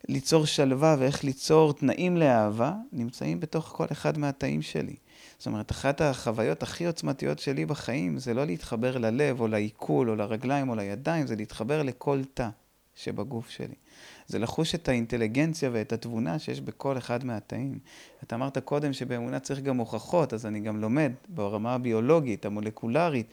ליצור 0.08 0.46
שלווה 0.46 0.96
ואיך 0.98 1.24
ליצור 1.24 1.72
תנאים 1.72 2.16
לאהבה, 2.16 2.72
נמצאים 2.92 3.40
בתוך 3.40 3.72
כל 3.76 3.86
אחד 3.92 4.18
מהתאים 4.18 4.62
שלי. 4.62 4.96
זאת 5.40 5.46
אומרת, 5.46 5.70
אחת 5.70 6.00
החוויות 6.00 6.62
הכי 6.62 6.86
עוצמתיות 6.86 7.38
שלי 7.38 7.66
בחיים 7.66 8.18
זה 8.18 8.34
לא 8.34 8.44
להתחבר 8.44 8.98
ללב 8.98 9.40
או 9.40 9.48
לעיכול 9.48 10.10
או 10.10 10.16
לרגליים 10.16 10.68
או 10.68 10.74
לידיים, 10.74 11.26
זה 11.26 11.36
להתחבר 11.36 11.82
לכל 11.82 12.20
תא 12.34 12.48
שבגוף 12.94 13.50
שלי. 13.50 13.74
זה 14.26 14.38
לחוש 14.38 14.74
את 14.74 14.88
האינטליגנציה 14.88 15.70
ואת 15.72 15.92
התבונה 15.92 16.38
שיש 16.38 16.60
בכל 16.60 16.98
אחד 16.98 17.24
מהתאים. 17.24 17.78
אתה 18.22 18.34
אמרת 18.34 18.58
קודם 18.58 18.92
שבאמונה 18.92 19.40
צריך 19.40 19.60
גם 19.60 19.76
הוכחות, 19.76 20.32
אז 20.34 20.46
אני 20.46 20.60
גם 20.60 20.80
לומד 20.80 21.12
ברמה 21.28 21.74
הביולוגית, 21.74 22.46
המולקולרית, 22.46 23.26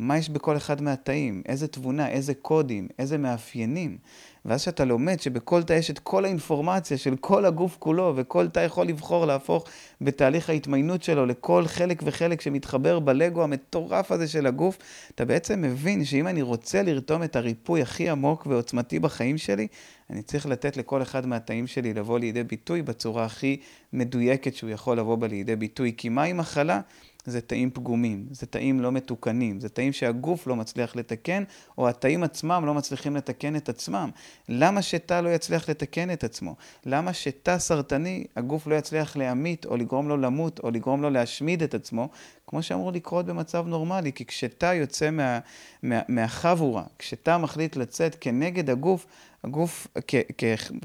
מה 0.00 0.18
יש 0.18 0.28
בכל 0.28 0.56
אחד 0.56 0.82
מהתאים, 0.82 1.42
איזה 1.46 1.68
תבונה, 1.68 2.08
איזה 2.08 2.34
קודים, 2.34 2.88
איזה 2.98 3.18
מאפיינים. 3.18 3.98
ואז 4.44 4.62
שאתה 4.62 4.84
לומד 4.84 5.20
שבכל 5.20 5.62
תא 5.62 5.72
יש 5.72 5.90
את 5.90 5.98
כל 5.98 6.24
האינפורמציה 6.24 6.98
של 6.98 7.16
כל 7.16 7.44
הגוף 7.44 7.76
כולו, 7.78 8.12
וכל 8.16 8.48
תא 8.48 8.60
יכול 8.60 8.86
לבחור 8.86 9.26
להפוך 9.26 9.64
בתהליך 10.00 10.50
ההתמיינות 10.50 11.02
שלו 11.02 11.26
לכל 11.26 11.66
חלק 11.66 12.02
וחלק 12.04 12.40
שמתחבר 12.40 12.98
בלגו 12.98 13.42
המטורף 13.42 14.12
הזה 14.12 14.28
של 14.28 14.46
הגוף, 14.46 14.78
אתה 15.14 15.24
בעצם 15.24 15.62
מבין 15.62 16.04
שאם 16.04 16.26
אני 16.26 16.42
רוצה 16.42 16.82
לרתום 16.82 17.22
את 17.22 17.36
הריפוי 17.36 17.82
הכי 17.82 18.08
עמוק 18.08 18.46
ועוצמתי 18.46 18.98
בחיים 18.98 19.38
שלי, 19.38 19.66
אני 20.10 20.22
צריך 20.22 20.46
לתת 20.46 20.76
לכל 20.76 21.02
אחד 21.02 21.26
מהתאים 21.26 21.66
שלי 21.66 21.94
לבוא 21.94 22.18
לידי 22.18 22.44
ביטוי 22.44 22.82
בצורה 22.82 23.24
הכי 23.24 23.60
מדויקת 23.92 24.54
שהוא 24.54 24.70
יכול 24.70 24.98
לבוא 24.98 25.16
בה 25.16 25.26
לידי 25.26 25.56
ביטוי. 25.56 25.94
כי 25.96 26.08
מהי 26.08 26.32
מחלה? 26.32 26.80
זה 27.26 27.40
תאים 27.40 27.70
פגומים, 27.70 28.26
זה 28.30 28.46
תאים 28.46 28.80
לא 28.80 28.92
מתוקנים, 28.92 29.60
זה 29.60 29.68
תאים 29.68 29.92
שהגוף 29.92 30.46
לא 30.46 30.56
מצליח 30.56 30.96
לתקן, 30.96 31.44
או 31.78 31.88
התאים 31.88 32.22
עצמם 32.22 32.62
לא 32.66 32.74
מצליחים 32.74 33.16
לתקן 33.16 33.56
את 33.56 33.68
עצמם. 33.68 34.10
למה 34.48 34.82
שתא 34.82 35.20
לא 35.20 35.28
יצליח 35.28 35.68
לתקן 35.68 36.10
את 36.10 36.24
עצמו? 36.24 36.56
למה 36.86 37.12
שתא 37.12 37.58
סרטני, 37.58 38.24
הגוף 38.36 38.66
לא 38.66 38.74
יצליח 38.74 39.16
להמית, 39.16 39.66
או 39.66 39.76
לגרום 39.76 40.08
לו 40.08 40.16
למות, 40.16 40.58
או 40.58 40.70
לגרום 40.70 41.02
לו 41.02 41.10
להשמיד 41.10 41.62
את 41.62 41.74
עצמו, 41.74 42.08
כמו 42.46 42.62
שאמור 42.62 42.92
לקרות 42.92 43.26
במצב 43.26 43.66
נורמלי, 43.66 44.12
כי 44.12 44.24
כשתא 44.24 44.74
יוצא 44.74 45.10
מה, 45.10 45.38
מה, 45.82 46.00
מהחבורה, 46.08 46.84
כשתא 46.98 47.36
מחליט 47.38 47.76
לצאת 47.76 48.16
כנגד 48.20 48.70
הגוף, 48.70 49.06
הגוף 49.44 49.86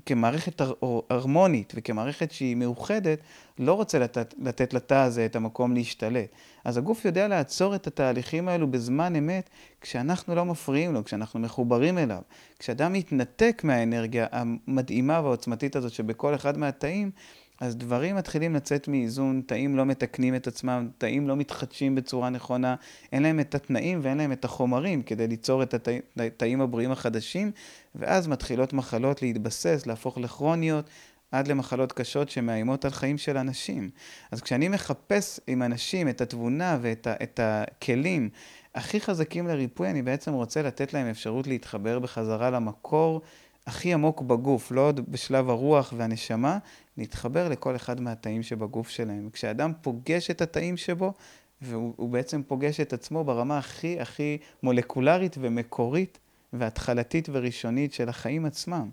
כמערכת 0.05 0.61
הר- 0.61 0.73
הרמונית 1.09 1.73
וכמערכת 1.75 2.31
שהיא 2.31 2.55
מאוחדת, 2.55 3.19
לא 3.59 3.73
רוצה 3.73 3.99
לתת, 3.99 4.33
לתת 4.41 4.73
לתא 4.73 4.93
הזה 4.93 5.25
את 5.25 5.35
המקום 5.35 5.73
להשתלט. 5.73 6.29
אז 6.63 6.77
הגוף 6.77 7.05
יודע 7.05 7.27
לעצור 7.27 7.75
את 7.75 7.87
התהליכים 7.87 8.47
האלו 8.47 8.71
בזמן 8.71 9.15
אמת, 9.15 9.49
כשאנחנו 9.81 10.35
לא 10.35 10.45
מפריעים 10.45 10.93
לו, 10.93 11.03
כשאנחנו 11.03 11.39
מחוברים 11.39 11.97
אליו. 11.97 12.21
כשאדם 12.59 12.93
מתנתק 12.93 13.61
מהאנרגיה 13.63 14.27
המדהימה 14.31 15.21
והעוצמתית 15.21 15.75
הזאת 15.75 15.91
שבכל 15.91 16.35
אחד 16.35 16.57
מהתאים, 16.57 17.11
אז 17.59 17.75
דברים 17.75 18.15
מתחילים 18.15 18.55
לצאת 18.55 18.87
מאיזון, 18.87 19.41
תאים 19.45 19.77
לא 19.77 19.85
מתקנים 19.85 20.35
את 20.35 20.47
עצמם, 20.47 20.89
תאים 20.97 21.27
לא 21.27 21.35
מתחדשים 21.35 21.95
בצורה 21.95 22.29
נכונה, 22.29 22.75
אין 23.11 23.23
להם 23.23 23.39
את 23.39 23.55
התנאים 23.55 23.99
ואין 24.01 24.17
להם 24.17 24.31
את 24.31 24.45
החומרים 24.45 25.03
כדי 25.03 25.27
ליצור 25.27 25.63
את 25.63 25.89
התאים 26.19 26.61
הבריאים 26.61 26.91
החדשים, 26.91 27.51
ואז 27.95 28.27
מתחילות 28.27 28.73
מחלות 28.73 29.21
להתבסס, 29.21 29.83
להפוך 29.87 30.17
לכרוניות, 30.17 30.89
עד 31.31 31.47
למחלות 31.47 31.91
קשות 31.91 32.29
שמאיימות 32.29 32.85
על 32.85 32.91
חיים 32.91 33.17
של 33.17 33.37
אנשים. 33.37 33.89
אז 34.31 34.41
כשאני 34.41 34.67
מחפש 34.67 35.39
עם 35.47 35.63
אנשים 35.63 36.09
את 36.09 36.21
התבונה 36.21 36.77
ואת 36.81 37.07
ה, 37.07 37.13
את 37.23 37.39
הכלים 37.43 38.29
הכי 38.75 39.01
חזקים 39.01 39.47
לריפוי, 39.47 39.89
אני 39.89 40.01
בעצם 40.01 40.33
רוצה 40.33 40.61
לתת 40.61 40.93
להם 40.93 41.07
אפשרות 41.07 41.47
להתחבר 41.47 41.99
בחזרה 41.99 42.49
למקור 42.49 43.21
הכי 43.67 43.93
עמוק 43.93 44.21
בגוף, 44.21 44.71
לא 44.71 44.82
עוד 44.82 45.12
בשלב 45.12 45.49
הרוח 45.49 45.93
והנשמה, 45.97 46.58
להתחבר 46.97 47.49
לכל 47.49 47.75
אחד 47.75 48.01
מהתאים 48.01 48.43
שבגוף 48.43 48.89
שלהם. 48.89 49.30
כשאדם 49.34 49.71
פוגש 49.82 50.32
את 50.32 50.41
התאים 50.41 50.78
שבו, 50.78 51.13
והוא 51.62 52.10
בעצם 52.10 52.43
פוגש 52.43 52.80
את 52.80 52.93
עצמו 52.93 53.23
ברמה 53.23 53.58
הכי 53.58 53.99
הכי 53.99 54.38
מולקולרית 54.63 55.36
ומקורית 55.39 56.19
והתחלתית 56.54 57.30
וראשונית 57.32 57.93
של 57.93 58.10
החיים 58.10 58.45
עצמם. 58.45 58.89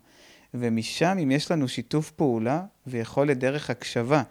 ומשם, 0.54 1.16
אם 1.22 1.30
יש 1.30 1.50
לנו 1.50 1.68
שיתוף 1.68 2.10
פעולה 2.10 2.64
ויכולת 2.86 3.38
דרך 3.38 3.70
הקשבה, 3.70 4.22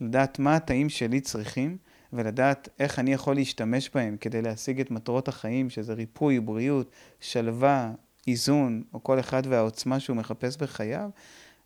לדעת 0.00 0.38
מה 0.38 0.56
התאים 0.56 0.88
שלי 0.88 1.20
צריכים, 1.20 1.76
ולדעת 2.12 2.68
איך 2.78 2.98
אני 2.98 3.12
יכול 3.12 3.34
להשתמש 3.34 3.90
בהם 3.94 4.16
כדי 4.20 4.42
להשיג 4.42 4.80
את 4.80 4.90
מטרות 4.90 5.28
החיים, 5.28 5.70
שזה 5.70 5.94
ריפוי, 5.94 6.40
בריאות, 6.40 6.90
שלווה, 7.20 7.92
איזון, 8.26 8.82
או 8.94 9.02
כל 9.02 9.20
אחד 9.20 9.42
והעוצמה 9.48 10.00
שהוא 10.00 10.16
מחפש 10.16 10.56
בחייו, 10.56 11.10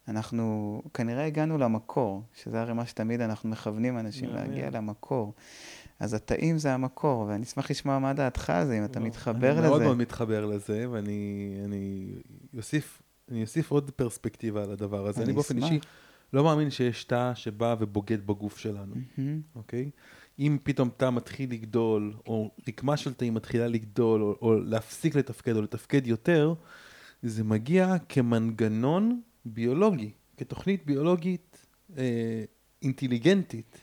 אנחנו 0.09 0.83
כנראה 0.94 1.27
הגענו 1.27 1.59
למקור, 1.59 2.23
שזה 2.35 2.61
הרי 2.61 2.73
מה 2.73 2.87
שתמיד 2.87 3.20
אנחנו 3.20 3.49
מכוונים 3.49 3.99
אנשים 3.99 4.31
להגיע 4.31 4.70
למקור. 4.70 5.35
אז 6.01 6.14
התאים 6.14 6.59
זה 6.59 6.75
המקור, 6.75 7.20
ואני 7.29 7.42
אשמח 7.42 7.70
לשמוע 7.70 7.99
מה 7.99 8.12
דעתך 8.12 8.51
על 8.51 8.66
זה, 8.66 8.79
אם 8.79 8.85
אתה 8.85 9.01
מתחבר 9.01 9.51
לזה. 9.51 9.61
אני 9.61 9.68
מאוד 9.68 9.83
מאוד 9.83 9.96
מתחבר 9.96 10.46
לזה, 10.46 10.90
ואני 10.90 12.23
אוסיף, 12.57 13.03
אני 13.31 13.42
אוסיף 13.42 13.70
עוד 13.70 13.90
פרספקטיבה 13.90 14.62
על 14.62 14.70
הדבר 14.70 15.07
הזה. 15.07 15.23
אני 15.23 15.33
באופן 15.33 15.62
אישי 15.62 15.79
לא 16.33 16.44
מאמין 16.44 16.70
שיש 16.70 17.05
תא 17.05 17.33
שבא 17.35 17.77
ובוגד 17.79 18.27
בגוף 18.27 18.59
שלנו, 18.59 18.94
אוקיי? 19.55 19.90
אם 20.40 20.59
פתאום 20.62 20.90
תא 20.96 21.11
מתחיל 21.11 21.50
לגדול, 21.50 22.14
או 22.26 22.50
רקמה 22.68 22.96
של 22.96 23.14
תאים 23.14 23.35
מתחילה 23.35 23.68
לגדול, 23.68 24.22
או, 24.22 24.37
או 24.42 24.55
להפסיק 24.61 25.14
לתפקד, 25.14 25.57
או 25.57 25.62
לתפקד 25.62 26.07
יותר, 26.07 26.55
זה 27.22 27.44
מגיע 27.44 27.96
כמנגנון 28.09 29.20
ביולוגי, 29.44 30.11
כתוכנית 30.37 30.87
ביולוגית 30.87 31.66
אה, 31.98 32.44
אינטליגנטית, 32.83 33.79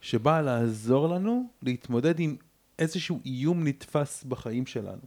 שבאה 0.00 0.42
לעזור 0.42 1.08
לנו 1.08 1.48
להתמודד 1.62 2.20
עם 2.20 2.36
איזשהו 2.78 3.20
איום 3.24 3.66
נתפס 3.66 4.24
בחיים 4.24 4.66
שלנו. 4.66 5.02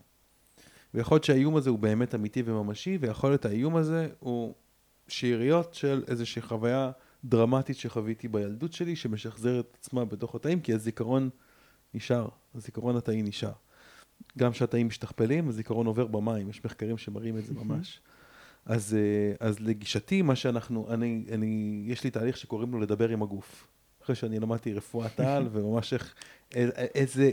ויכול 0.93 1.15
להיות 1.15 1.23
שהאיום 1.23 1.55
הזה 1.55 1.69
הוא 1.69 1.79
באמת 1.79 2.15
אמיתי 2.15 2.43
וממשי, 2.45 2.97
ויכול 3.01 3.29
להיות 3.29 3.45
האיום 3.45 3.75
הזה 3.75 4.09
הוא 4.19 4.53
שאריות 5.07 5.73
של 5.73 6.03
איזושהי 6.07 6.41
חוויה 6.41 6.91
דרמטית 7.25 7.77
שחוויתי 7.77 8.27
בילדות 8.27 8.73
שלי, 8.73 8.95
שמשחזרת 8.95 9.65
את 9.71 9.77
עצמה 9.79 10.05
בתוך 10.05 10.35
התאים, 10.35 10.61
כי 10.61 10.73
הזיכרון 10.73 11.29
נשאר, 11.93 12.27
הזיכרון 12.55 12.95
התאי 12.95 13.21
נשאר. 13.21 13.51
גם 14.37 14.51
כשהתאים 14.51 14.87
משתכפלים, 14.87 15.49
הזיכרון 15.49 15.87
עובר 15.87 16.07
במים, 16.07 16.49
יש 16.49 16.65
מחקרים 16.65 16.97
שמראים 16.97 17.37
את 17.37 17.45
זה 17.45 17.53
ממש. 17.53 17.99
אז, 18.65 18.97
אה, 18.99 19.47
אז 19.47 19.59
לגישתי, 19.59 20.21
מה 20.21 20.35
שאנחנו, 20.35 20.87
אני, 20.93 21.25
אני, 21.31 21.83
יש 21.87 22.03
לי 22.03 22.11
תהליך 22.11 22.37
שקוראים 22.37 22.71
לו 22.71 22.79
לדבר 22.79 23.09
עם 23.09 23.23
הגוף. 23.23 23.67
אחרי 24.03 24.15
שאני 24.15 24.39
למדתי 24.39 24.73
רפואת 24.73 25.19
על, 25.19 25.47
וממש 25.51 25.93
איך, 25.93 26.15
איזה, 26.95 27.31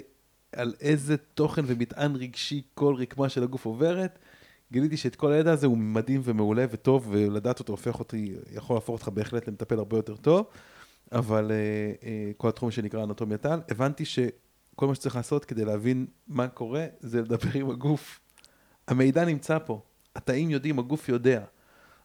על 0.52 0.74
איזה 0.80 1.16
תוכן 1.16 1.62
ומטען 1.66 2.16
רגשי 2.16 2.62
כל 2.74 2.94
רקמה 2.94 3.28
של 3.28 3.42
הגוף 3.42 3.64
עוברת, 3.64 4.18
גיליתי 4.72 4.96
שאת 4.96 5.16
כל 5.16 5.32
הידע 5.32 5.52
הזה 5.52 5.66
הוא 5.66 5.78
מדהים 5.78 6.20
ומעולה 6.24 6.66
וטוב, 6.70 7.08
ולדעת 7.10 7.58
אותו 7.58 7.72
הופך 7.72 7.98
אותי, 7.98 8.34
יכול 8.52 8.76
להפוך 8.76 8.92
אותך 8.92 9.08
בהחלט 9.08 9.48
למטפל 9.48 9.78
הרבה 9.78 9.96
יותר 9.96 10.16
טוב, 10.16 10.46
אבל 11.12 11.50
uh, 11.50 12.02
uh, 12.02 12.06
כל 12.36 12.48
התחום 12.48 12.70
שנקרא 12.70 13.04
אנטומיית 13.04 13.46
על, 13.46 13.60
הבנתי 13.68 14.04
שכל 14.04 14.86
מה 14.86 14.94
שצריך 14.94 15.16
לעשות 15.16 15.44
כדי 15.44 15.64
להבין 15.64 16.06
מה 16.28 16.48
קורה, 16.48 16.86
זה 17.00 17.20
לדבר 17.20 17.50
עם 17.54 17.70
הגוף. 17.70 18.20
המידע 18.88 19.24
נמצא 19.24 19.58
פה, 19.58 19.80
התאים 20.16 20.50
יודעים, 20.50 20.78
הגוף 20.78 21.08
יודע. 21.08 21.44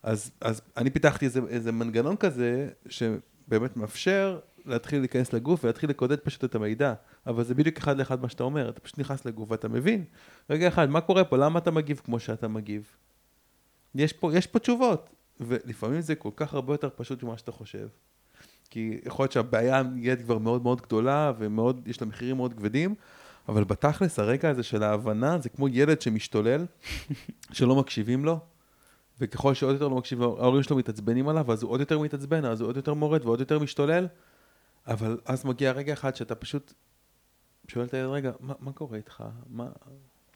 אז, 0.03 0.31
אז 0.41 0.61
אני 0.77 0.89
פיתחתי 0.89 1.25
איזה, 1.25 1.39
איזה 1.49 1.71
מנגנון 1.71 2.15
כזה, 2.15 2.69
שבאמת 2.89 3.77
מאפשר 3.77 4.39
להתחיל 4.65 4.99
להיכנס 4.99 5.33
לגוף 5.33 5.63
ולהתחיל 5.63 5.89
לקודד 5.89 6.19
פשוט 6.19 6.43
את 6.43 6.55
המידע. 6.55 6.93
אבל 7.27 7.43
זה 7.43 7.55
בדיוק 7.55 7.77
אחד 7.77 7.97
לאחד 7.97 8.21
מה 8.21 8.29
שאתה 8.29 8.43
אומר, 8.43 8.69
אתה 8.69 8.79
פשוט 8.79 8.99
נכנס 8.99 9.25
לגוף 9.25 9.51
ואתה 9.51 9.67
מבין, 9.67 10.03
רגע 10.49 10.67
אחד, 10.67 10.89
מה 10.89 11.01
קורה 11.01 11.23
פה, 11.23 11.37
למה 11.37 11.59
אתה 11.59 11.71
מגיב 11.71 12.01
כמו 12.05 12.19
שאתה 12.19 12.47
מגיב? 12.47 12.85
יש 13.95 14.13
פה, 14.13 14.33
יש 14.33 14.47
פה 14.47 14.59
תשובות, 14.59 15.09
ולפעמים 15.39 16.01
זה 16.01 16.15
כל 16.15 16.29
כך 16.35 16.53
הרבה 16.53 16.73
יותר 16.73 16.89
פשוט 16.95 17.23
ממה 17.23 17.37
שאתה 17.37 17.51
חושב. 17.51 17.87
כי 18.69 18.99
יכול 19.05 19.23
להיות 19.23 19.31
שהבעיה 19.31 19.83
נהיית 19.83 20.21
כבר 20.21 20.37
מאוד 20.37 20.63
מאוד 20.63 20.81
גדולה, 20.81 21.31
ומאוד, 21.37 21.87
יש 21.87 22.01
לה 22.01 22.07
מחירים 22.07 22.35
מאוד 22.35 22.53
כבדים, 22.53 22.95
אבל 23.49 23.63
בתכלס, 23.63 24.19
הרגע 24.19 24.49
הזה 24.49 24.63
של 24.63 24.83
ההבנה, 24.83 25.39
זה 25.39 25.49
כמו 25.49 25.67
ילד 25.67 26.01
שמשתולל, 26.01 26.65
שלא 27.51 27.75
מקשיבים 27.75 28.25
לו, 28.25 28.39
וככל 29.21 29.53
שעוד 29.53 29.73
יותר 29.73 29.87
לא 29.87 29.95
מקשיב, 29.95 30.21
ההורים 30.21 30.63
שלו 30.63 30.77
מתעצבנים 30.77 31.27
עליו, 31.27 31.51
אז 31.51 31.63
הוא 31.63 31.71
עוד 31.71 31.79
יותר 31.79 31.99
מתעצבן, 31.99 32.45
אז 32.45 32.61
הוא 32.61 32.69
עוד 32.69 32.77
יותר 32.77 32.93
מורד 32.93 33.25
ועוד 33.25 33.39
יותר 33.39 33.59
משתולל, 33.59 34.07
אבל 34.87 35.19
אז 35.25 35.45
מגיע 35.45 35.71
רגע 35.71 35.93
אחד 35.93 36.15
שאתה 36.15 36.35
פשוט 36.35 36.73
שואל 37.67 37.85
את 37.85 37.93
הילד, 37.93 38.09
רגע, 38.09 38.31
מה, 38.39 38.53
מה 38.59 38.71
קורה 38.71 38.97
איתך? 38.97 39.23
מה... 39.47 39.69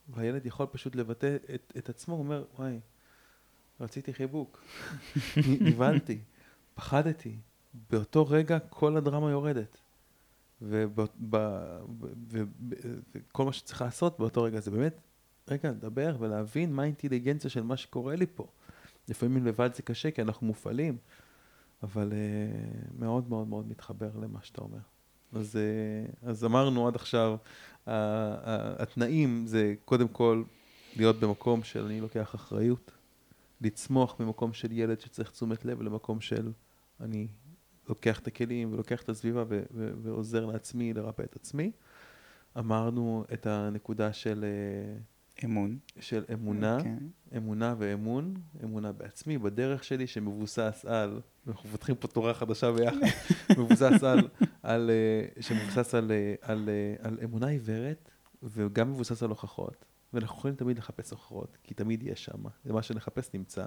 והילד 0.08 0.46
יכול 0.46 0.66
פשוט 0.66 0.96
לבטא 0.96 1.36
את, 1.54 1.72
את 1.78 1.88
עצמו, 1.88 2.14
הוא 2.14 2.22
אומר, 2.22 2.44
וואי, 2.58 2.80
רציתי 3.80 4.12
חיבוק, 4.12 4.64
נבהלתי, 5.60 6.18
פחדתי. 6.74 7.38
באותו 7.90 8.26
רגע 8.26 8.58
כל 8.58 8.96
הדרמה 8.96 9.30
יורדת. 9.30 9.78
וכל 13.12 13.44
מה 13.44 13.52
שצריך 13.52 13.82
לעשות 13.82 14.18
באותו 14.18 14.42
רגע 14.42 14.60
זה 14.60 14.70
באמת, 14.70 15.00
רגע, 15.48 15.70
לדבר 15.70 16.16
ולהבין 16.18 16.72
מה 16.72 16.82
האינטליגנציה 16.82 17.50
של 17.50 17.62
מה 17.62 17.76
שקורה 17.76 18.16
לי 18.16 18.26
פה. 18.34 18.46
לפעמים 19.08 19.46
לבד 19.46 19.74
זה 19.74 19.82
קשה 19.82 20.10
כי 20.10 20.22
אנחנו 20.22 20.46
מופעלים, 20.46 20.98
אבל 21.82 22.12
uh, 22.12 22.94
מאוד 22.98 23.28
מאוד 23.28 23.48
מאוד 23.48 23.68
מתחבר 23.68 24.10
למה 24.16 24.38
שאתה 24.42 24.60
אומר. 24.60 24.78
אז, 25.32 25.56
אה, 25.56 26.30
אז 26.30 26.44
אמרנו 26.44 26.88
עד 26.88 26.94
עכשיו, 26.94 27.36
התנאים 27.86 29.46
זה 29.46 29.74
קודם 29.84 30.08
כל 30.08 30.42
להיות 30.96 31.20
במקום 31.20 31.62
של 31.62 31.84
אני 31.84 32.00
לוקח 32.00 32.34
אחריות, 32.34 32.90
לצמוח 33.60 34.20
ממקום 34.20 34.52
של 34.52 34.72
ילד 34.72 35.00
שצריך 35.00 35.30
תשומת 35.30 35.64
לב 35.64 35.82
למקום 35.82 36.20
של 36.20 36.52
אני 37.00 37.28
לוקח 37.88 38.18
את 38.18 38.26
הכלים 38.26 38.72
ולוקח 38.72 39.02
את 39.02 39.08
הסביבה 39.08 39.44
ו- 39.48 39.62
ו- 39.74 39.92
ועוזר 40.02 40.46
לעצמי 40.46 40.94
לרפא 40.94 41.22
את 41.22 41.36
עצמי. 41.36 41.72
אמרנו 42.58 43.24
את 43.32 43.46
הנקודה 43.46 44.12
של 44.12 44.44
אה, 44.44 44.98
אמון. 45.44 45.78
של 46.00 46.24
אמונה, 46.32 46.78
okay. 46.78 46.82
כן. 46.82 46.98
אמונה 47.36 47.74
ואמון, 47.78 48.34
אמונה 48.64 48.92
בעצמי, 48.92 49.38
בדרך 49.38 49.84
שלי, 49.84 50.06
שמבוסס 50.06 50.84
על, 50.88 51.20
אנחנו 51.48 51.68
מפתחים 51.68 51.94
פה 51.94 52.08
תורה 52.08 52.34
חדשה 52.34 52.72
ביחד, 52.72 52.96
מבוסס 53.58 54.02
על, 54.02 54.28
על, 54.62 54.90
אה, 54.90 55.42
שמבוסס 55.42 55.94
על, 55.94 56.10
אה, 56.12 56.34
על, 56.42 56.68
אה, 56.68 57.08
על 57.08 57.18
אמונה 57.24 57.46
עיוורת, 57.46 58.10
וגם 58.42 58.90
מבוסס 58.90 59.22
על 59.22 59.30
הוכחות. 59.30 59.84
ואנחנו 60.12 60.38
יכולים 60.38 60.56
תמיד 60.56 60.78
לחפש 60.78 61.10
הוכחות, 61.10 61.58
כי 61.62 61.74
תמיד 61.74 62.02
יש 62.02 62.24
שם, 62.24 62.42
זה 62.64 62.72
מה 62.72 62.82
שנחפש 62.82 63.30
נמצא. 63.34 63.66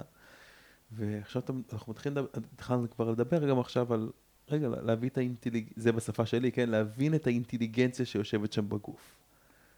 ועכשיו 0.92 1.42
אנחנו 1.72 1.92
מתחילים, 1.92 2.18
התחלנו 2.54 2.90
כבר 2.90 3.10
לדבר 3.10 3.48
גם 3.48 3.58
עכשיו 3.58 3.94
על, 3.94 4.10
רגע, 4.48 4.68
להביא 4.68 5.08
את 5.08 5.18
האינטליגנציה, 5.18 5.82
זה 5.82 5.92
בשפה 5.92 6.26
שלי, 6.26 6.52
כן? 6.52 6.70
להבין 6.70 7.14
את 7.14 7.26
האינטליגנציה 7.26 8.06
שיושבת 8.06 8.52
שם 8.52 8.68
בגוף. 8.68 9.16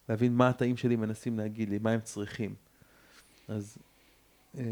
להבין 0.08 0.34
מה 0.34 0.48
התאים 0.48 0.76
שלי 0.76 0.96
מנסים 0.96 1.38
להגיד 1.38 1.68
לי, 1.68 1.78
מה 1.78 1.90
הם 1.90 2.00
צריכים. 2.00 2.54
אז... 3.48 3.78
אה, 4.58 4.64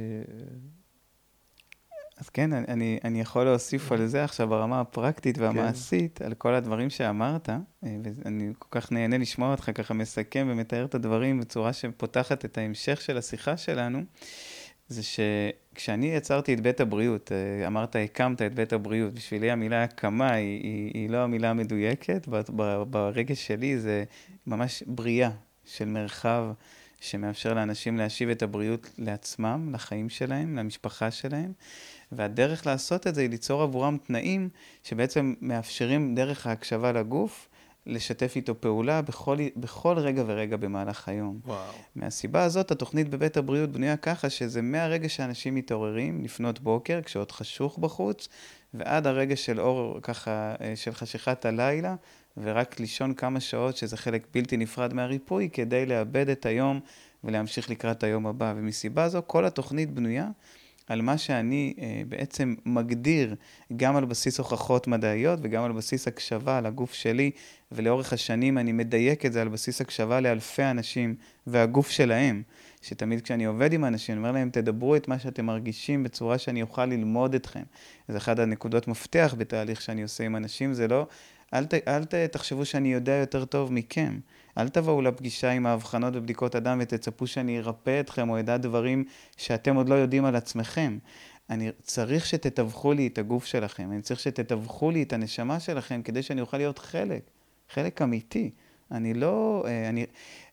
אז 2.17 2.29
כן, 2.29 2.53
אני, 2.53 2.99
אני 3.05 3.21
יכול 3.21 3.45
להוסיף 3.45 3.93
על 3.93 4.07
זה 4.07 4.25
עכשיו 4.25 4.49
ברמה 4.49 4.81
הפרקטית 4.81 5.39
והמעשית, 5.39 6.19
כן. 6.19 6.25
על 6.25 6.35
כל 6.35 6.55
הדברים 6.55 6.91
שאמרת, 6.91 7.49
אה, 7.49 7.57
ואני 7.83 8.53
כל 8.59 8.81
כך 8.81 8.93
נהנה 8.93 9.19
לשמוע 9.19 9.51
אותך 9.51 9.71
ככה 9.75 9.95
מסכם 9.95 10.47
ומתאר 10.51 10.85
את 10.85 10.95
הדברים 10.95 11.41
בצורה 11.41 11.73
שפותחת 11.73 12.45
את 12.45 12.59
ההמשך 12.59 13.01
של 13.01 13.19
השיחה 13.19 13.57
שלנו, 13.57 14.03
זה 14.89 15.03
כשאני 15.75 16.07
יצרתי 16.07 16.55
את 16.55 16.61
בית 16.61 16.81
הבריאות, 16.81 17.33
אה, 17.33 17.67
אמרת, 17.67 17.97
הקמת 17.97 18.43
את 18.43 18.55
בית 18.55 18.73
הבריאות, 18.73 19.15
בשבילי 19.15 19.51
המילה 19.51 19.85
הקמה 19.85 20.33
היא, 20.33 20.63
היא, 20.63 20.91
היא 20.95 21.11
לא 21.11 21.17
המילה 21.17 21.51
המדויקת, 21.51 22.29
ברגש 22.91 23.47
שלי 23.47 23.79
זה 23.79 24.05
ממש 24.47 24.83
בריאה 24.87 25.31
של 25.65 25.85
מרחב 25.85 26.45
שמאפשר 27.01 27.55
לאנשים 27.55 27.97
להשיב 27.97 28.29
את 28.29 28.43
הבריאות 28.43 28.91
לעצמם, 28.99 29.71
לחיים 29.73 30.09
שלהם, 30.09 30.57
למשפחה 30.57 31.11
שלהם, 31.11 31.53
והדרך 32.17 32.67
לעשות 32.67 33.07
את 33.07 33.15
זה 33.15 33.21
היא 33.21 33.31
ליצור 33.31 33.63
עבורם 33.63 33.97
תנאים 34.07 34.49
שבעצם 34.83 35.35
מאפשרים 35.41 36.15
דרך 36.15 36.47
ההקשבה 36.47 36.93
לגוף, 36.93 37.49
לשתף 37.87 38.33
איתו 38.37 38.61
פעולה 38.61 39.03
בכל, 39.03 39.37
בכל 39.57 39.99
רגע 39.99 40.23
ורגע 40.27 40.57
במהלך 40.57 41.09
היום. 41.09 41.41
וואו. 41.45 41.73
מהסיבה 41.97 42.43
הזאת, 42.43 42.71
התוכנית 42.71 43.09
בבית 43.09 43.37
הבריאות 43.37 43.71
בנויה 43.71 43.97
ככה 43.97 44.31
שזה 44.31 44.63
מהרגע 44.63 45.09
שאנשים 45.09 45.55
מתעוררים, 45.55 46.25
לפנות 46.25 46.61
בוקר, 46.61 47.01
כשעוד 47.05 47.33
חשוך 47.33 47.79
בחוץ, 47.79 48.29
ועד 48.75 49.07
הרגע 49.07 49.37
של 49.37 49.61
אור, 49.61 49.99
ככה, 50.03 50.55
אה, 50.61 50.77
של 50.77 50.93
חשיכת 50.93 51.45
הלילה, 51.45 51.95
ורק 52.37 52.81
לישון 52.81 53.15
כמה 53.15 53.41
שעות, 53.41 53.77
שזה 53.77 53.97
חלק 53.97 54.27
בלתי 54.35 54.57
נפרד 54.57 54.95
מהריפוי, 54.95 55.49
כדי 55.53 55.87
לאבד 55.87 56.29
את 56.29 56.47
היום 56.47 56.81
ולהמשיך 57.25 57.71
לקראת 57.71 58.03
היום 58.03 58.27
הבא. 58.27 58.55
ומסיבה 58.57 59.09
זו, 59.09 59.23
כל 59.27 59.45
התוכנית 59.45 59.91
בנויה 59.91 60.29
על 60.87 61.03
מה 61.03 61.19
שאני 61.19 61.75
אה, 61.79 62.03
בעצם 62.09 62.55
מגדיר 62.67 63.35
גם 63.77 63.97
על 63.97 64.05
בסיס 64.05 64.39
הוכחות 64.39 64.87
מדעיות 64.87 65.39
וגם 65.43 65.65
על 65.65 65.73
בסיס 65.73 66.09
הקשבה 66.09 66.59
על 66.59 66.67
הגוף 66.67 66.93
שלי, 66.93 67.31
ולאורך 67.73 68.13
השנים 68.13 68.59
אני 68.59 68.73
מדייק 68.73 69.27
את 69.27 69.33
זה 69.33 69.43
על 69.43 69.49
בסיס 69.49 69.81
הקשבה 69.81 70.21
לאלפי 70.21 70.63
אנשים 70.63 71.15
והגוף 71.47 71.91
שלהם, 71.91 72.43
שתמיד 72.83 73.21
כשאני 73.21 73.45
עובד 73.45 73.73
עם 73.73 73.85
אנשים, 73.85 74.13
אני 74.13 74.19
אומר 74.19 74.33
להם, 74.33 74.51
תדברו 74.51 74.97
את 74.97 75.09
מה 75.09 75.19
שאתם 75.19 75.47
מרגישים 75.47 76.03
בצורה 76.03 76.39
שאני 76.39 76.63
אוכל 76.63 76.87
ללמוד 76.87 77.35
אתכם. 77.35 77.63
זה 78.09 78.17
אחת 78.17 78.39
הנקודות 78.39 78.89
מפתח 78.89 79.35
בתהליך 79.39 79.81
שאני 79.81 80.03
עושה 80.03 80.25
עם 80.25 80.37
אנשים, 80.37 80.73
זה 80.73 80.89
לא, 80.89 81.07
אל, 81.55 81.65
ת, 81.65 81.75
אל 81.89 82.05
ת, 82.05 82.15
תחשבו 82.15 82.65
שאני 82.65 82.93
יודע 82.93 83.13
יותר 83.13 83.45
טוב 83.45 83.73
מכם. 83.73 84.19
אל 84.59 84.69
תבואו 84.69 85.03
לפגישה 85.03 85.51
עם 85.51 85.67
האבחנות 85.67 86.17
ובדיקות 86.17 86.55
הדם 86.55 86.79
ותצפו 86.83 87.27
שאני 87.27 87.59
ארפא 87.59 88.01
אתכם 88.01 88.31
או 88.31 88.41
אדע 88.41 88.57
דברים 88.57 89.05
שאתם 89.37 89.77
עוד 89.77 89.89
לא 89.89 89.95
יודעים 89.95 90.25
על 90.25 90.37
עצמכם. 90.37 90.99
אני 91.51 91.71
צריך 91.83 92.27
שתתווכו 92.27 92.93
לי 92.93 93.07
את 93.07 93.19
הגוף 93.19 93.45
שלכם, 93.45 93.93
אני 93.93 94.03
צריך 94.03 94.21
שתתווכו 94.21 94.91
לי 94.91 95.03
את 95.03 95.13
הנשמה 95.13 95.61
שלכם 95.61 96.03
כדי 96.03 96.23
שאני 96.23 96.41
אוכל 96.41 96.57
להיות 96.57 96.79
חלק, 96.79 97.23
חלק 97.71 98.03
אמיתי. 98.03 98.51
אני 98.91 99.15
לא, 99.15 99.65
אה, 99.67 99.89
אני, 99.89 100.07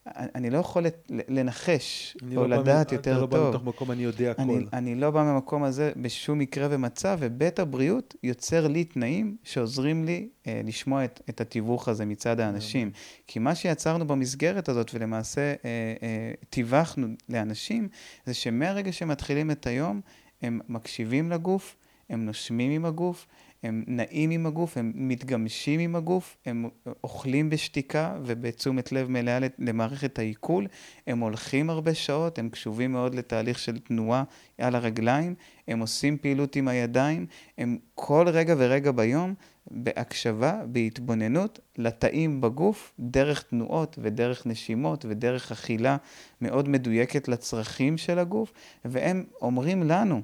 אני 0.07 0.49
לא 0.49 0.57
יכול 0.57 0.85
לנחש 1.27 2.17
או 2.37 2.47
לא 2.47 2.57
לדעת 2.57 2.91
יותר 2.91 3.19
טוב. 3.19 3.29
אתה 3.29 3.37
לא 3.37 3.43
בא 3.43 3.49
מתוך 3.49 3.63
מקום 3.63 3.91
אני 3.91 4.03
יודע 4.03 4.31
הכל. 4.31 4.41
אני, 4.41 4.65
אני 4.73 4.95
לא 4.95 5.11
בא 5.11 5.23
ממקום 5.23 5.63
הזה 5.63 5.91
בשום 5.97 6.39
מקרה 6.39 6.67
ומצב, 6.71 7.17
ובית 7.21 7.59
הבריאות 7.59 8.15
יוצר 8.23 8.67
לי 8.67 8.83
תנאים 8.83 9.35
שעוזרים 9.43 10.05
לי 10.05 10.29
אה, 10.47 10.61
לשמוע 10.63 11.05
את, 11.05 11.21
את 11.29 11.41
התיווך 11.41 11.87
הזה 11.87 12.05
מצד 12.05 12.39
האנשים. 12.39 12.91
כי 13.27 13.39
מה 13.39 13.55
שיצרנו 13.55 14.07
במסגרת 14.07 14.69
הזאת, 14.69 14.91
ולמעשה 14.93 15.41
אה, 15.41 15.55
אה, 16.03 16.31
תיווכנו 16.49 17.07
לאנשים, 17.29 17.87
זה 18.25 18.33
שמהרגע 18.33 18.91
שמתחילים 18.91 19.51
את 19.51 19.67
היום, 19.67 20.01
הם 20.41 20.59
מקשיבים 20.69 21.31
לגוף, 21.31 21.75
הם 22.09 22.25
נושמים 22.25 22.71
עם 22.71 22.85
הגוף, 22.85 23.27
הם 23.63 23.83
נעים 23.87 24.29
עם 24.29 24.45
הגוף, 24.45 24.77
הם 24.77 24.91
מתגמשים 24.95 25.79
עם 25.79 25.95
הגוף, 25.95 26.37
הם 26.45 26.69
אוכלים 27.03 27.49
בשתיקה 27.49 28.17
ובתשומת 28.25 28.91
לב 28.91 29.09
מלאה 29.09 29.39
למערכת 29.59 30.19
העיכול, 30.19 30.67
הם 31.07 31.19
הולכים 31.19 31.69
הרבה 31.69 31.93
שעות, 31.93 32.39
הם 32.39 32.49
קשובים 32.49 32.91
מאוד 32.91 33.15
לתהליך 33.15 33.59
של 33.59 33.79
תנועה 33.79 34.23
על 34.57 34.75
הרגליים, 34.75 35.35
הם 35.67 35.79
עושים 35.79 36.17
פעילות 36.17 36.55
עם 36.55 36.67
הידיים, 36.67 37.25
הם 37.57 37.77
כל 37.95 38.25
רגע 38.29 38.55
ורגע 38.57 38.91
ביום 38.91 39.33
בהקשבה, 39.71 40.61
בהתבוננות, 40.65 41.59
לתאים 41.77 42.41
בגוף, 42.41 42.93
דרך 42.99 43.43
תנועות 43.43 43.95
ודרך 44.01 44.47
נשימות 44.47 45.05
ודרך 45.09 45.51
אכילה 45.51 45.97
מאוד 46.41 46.69
מדויקת 46.69 47.27
לצרכים 47.27 47.97
של 47.97 48.19
הגוף, 48.19 48.53
והם 48.85 49.23
אומרים 49.41 49.83
לנו, 49.83 50.21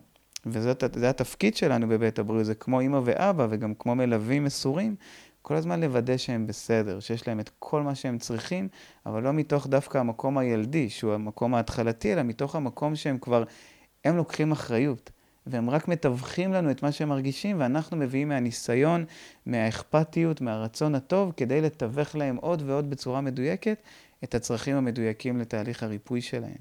וזה 0.51 1.10
התפקיד 1.10 1.55
שלנו 1.55 1.88
בבית 1.88 2.19
הבריאות, 2.19 2.45
זה 2.45 2.55
כמו 2.55 2.79
אימא 2.79 2.99
ואבא 3.03 3.47
וגם 3.49 3.73
כמו 3.73 3.95
מלווים 3.95 4.43
מסורים, 4.43 4.95
כל 5.41 5.55
הזמן 5.55 5.81
לוודא 5.81 6.17
שהם 6.17 6.47
בסדר, 6.47 6.99
שיש 6.99 7.27
להם 7.27 7.39
את 7.39 7.49
כל 7.60 7.81
מה 7.81 7.95
שהם 7.95 8.17
צריכים, 8.17 8.67
אבל 9.05 9.23
לא 9.23 9.33
מתוך 9.33 9.67
דווקא 9.67 9.97
המקום 9.97 10.38
הילדי, 10.38 10.89
שהוא 10.89 11.13
המקום 11.13 11.55
ההתחלתי, 11.55 12.13
אלא 12.13 12.23
מתוך 12.23 12.55
המקום 12.55 12.95
שהם 12.95 13.17
כבר, 13.17 13.43
הם 14.05 14.17
לוקחים 14.17 14.51
אחריות. 14.51 15.12
והם 15.47 15.69
רק 15.69 15.88
מתווכים 15.88 16.53
לנו 16.53 16.71
את 16.71 16.83
מה 16.83 16.91
שהם 16.91 17.10
מרגישים, 17.10 17.60
ואנחנו 17.60 17.97
מביאים 17.97 18.29
מהניסיון, 18.29 19.05
מהאכפתיות, 19.45 20.41
מהרצון 20.41 20.95
הטוב, 20.95 21.33
כדי 21.38 21.62
לתווך 21.62 22.15
להם 22.15 22.36
עוד 22.36 22.63
ועוד 22.65 22.89
בצורה 22.89 23.21
מדויקת 23.21 23.77
את 24.23 24.36
הצרכים 24.36 24.75
המדויקים 24.75 25.39
לתהליך 25.39 25.83
הריפוי 25.83 26.21
שלהם. 26.21 26.57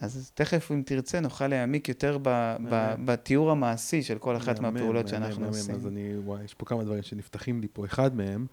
אז 0.00 0.32
תכף, 0.34 0.72
אם 0.72 0.82
תרצה, 0.86 1.20
נוכל 1.20 1.46
להעמיק 1.46 1.88
יותר 1.88 2.18
ב, 2.22 2.56
ב, 2.70 2.94
בתיאור 3.04 3.50
המעשי 3.50 4.02
של 4.02 4.18
כל 4.18 4.36
אחת 4.36 4.60
מהפעולות 4.60 5.08
שאנחנו 5.08 5.46
עושים. 5.46 5.74
אז 5.74 5.86
אני, 5.86 6.18
וואי, 6.18 6.44
יש 6.44 6.54
פה 6.54 6.66
כמה 6.66 6.84
דברים 6.84 7.02
שנפתחים 7.02 7.60
לי 7.60 7.68
פה. 7.72 7.84
אחד 7.84 8.16
מהם, 8.16 8.46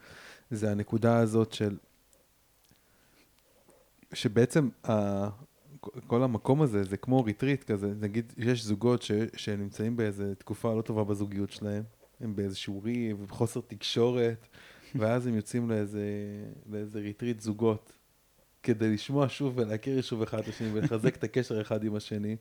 זה 0.52 0.72
הנקודה 0.72 1.18
הזאת 1.18 1.54
של... 1.54 1.78
שבעצם 4.14 4.70
ה, 4.90 5.28
כל 6.08 6.24
המקום 6.24 6.62
הזה, 6.62 6.84
זה 6.84 6.98
כמו 6.98 7.24
retreat 7.24 7.64
כזה. 7.64 7.94
נגיד, 8.00 8.34
יש 8.38 8.64
זוגות 8.64 9.02
ש, 9.02 9.12
שנמצאים 9.36 9.98
באיזו 9.98 10.24
תקופה 10.38 10.74
לא 10.74 10.82
טובה 10.82 11.04
בזוגיות 11.04 11.52
שלהם, 11.52 11.84
הם 12.22 12.36
באיזשהו 12.36 12.82
ריב, 12.84 13.26
בחוסר 13.30 13.62
תקשורת, 13.68 14.48
ואז 15.00 15.28
הם 15.28 15.36
יוצאים 15.36 15.70
לאיזה, 15.70 16.04
לאיזה 16.70 17.00
retreat 17.00 17.40
זוגות. 17.40 17.99
כדי 18.64 18.94
לשמוע 18.94 19.26
שוב 19.30 19.54
ולהכיר 19.58 20.02
שוב 20.02 20.22
אחד 20.22 20.40
את 20.40 20.48
השני 20.48 20.70
ולחזק 20.74 21.16
את 21.16 21.24
הקשר 21.24 21.62
אחד 21.62 21.84
עם 21.84 21.96
השני. 21.96 22.36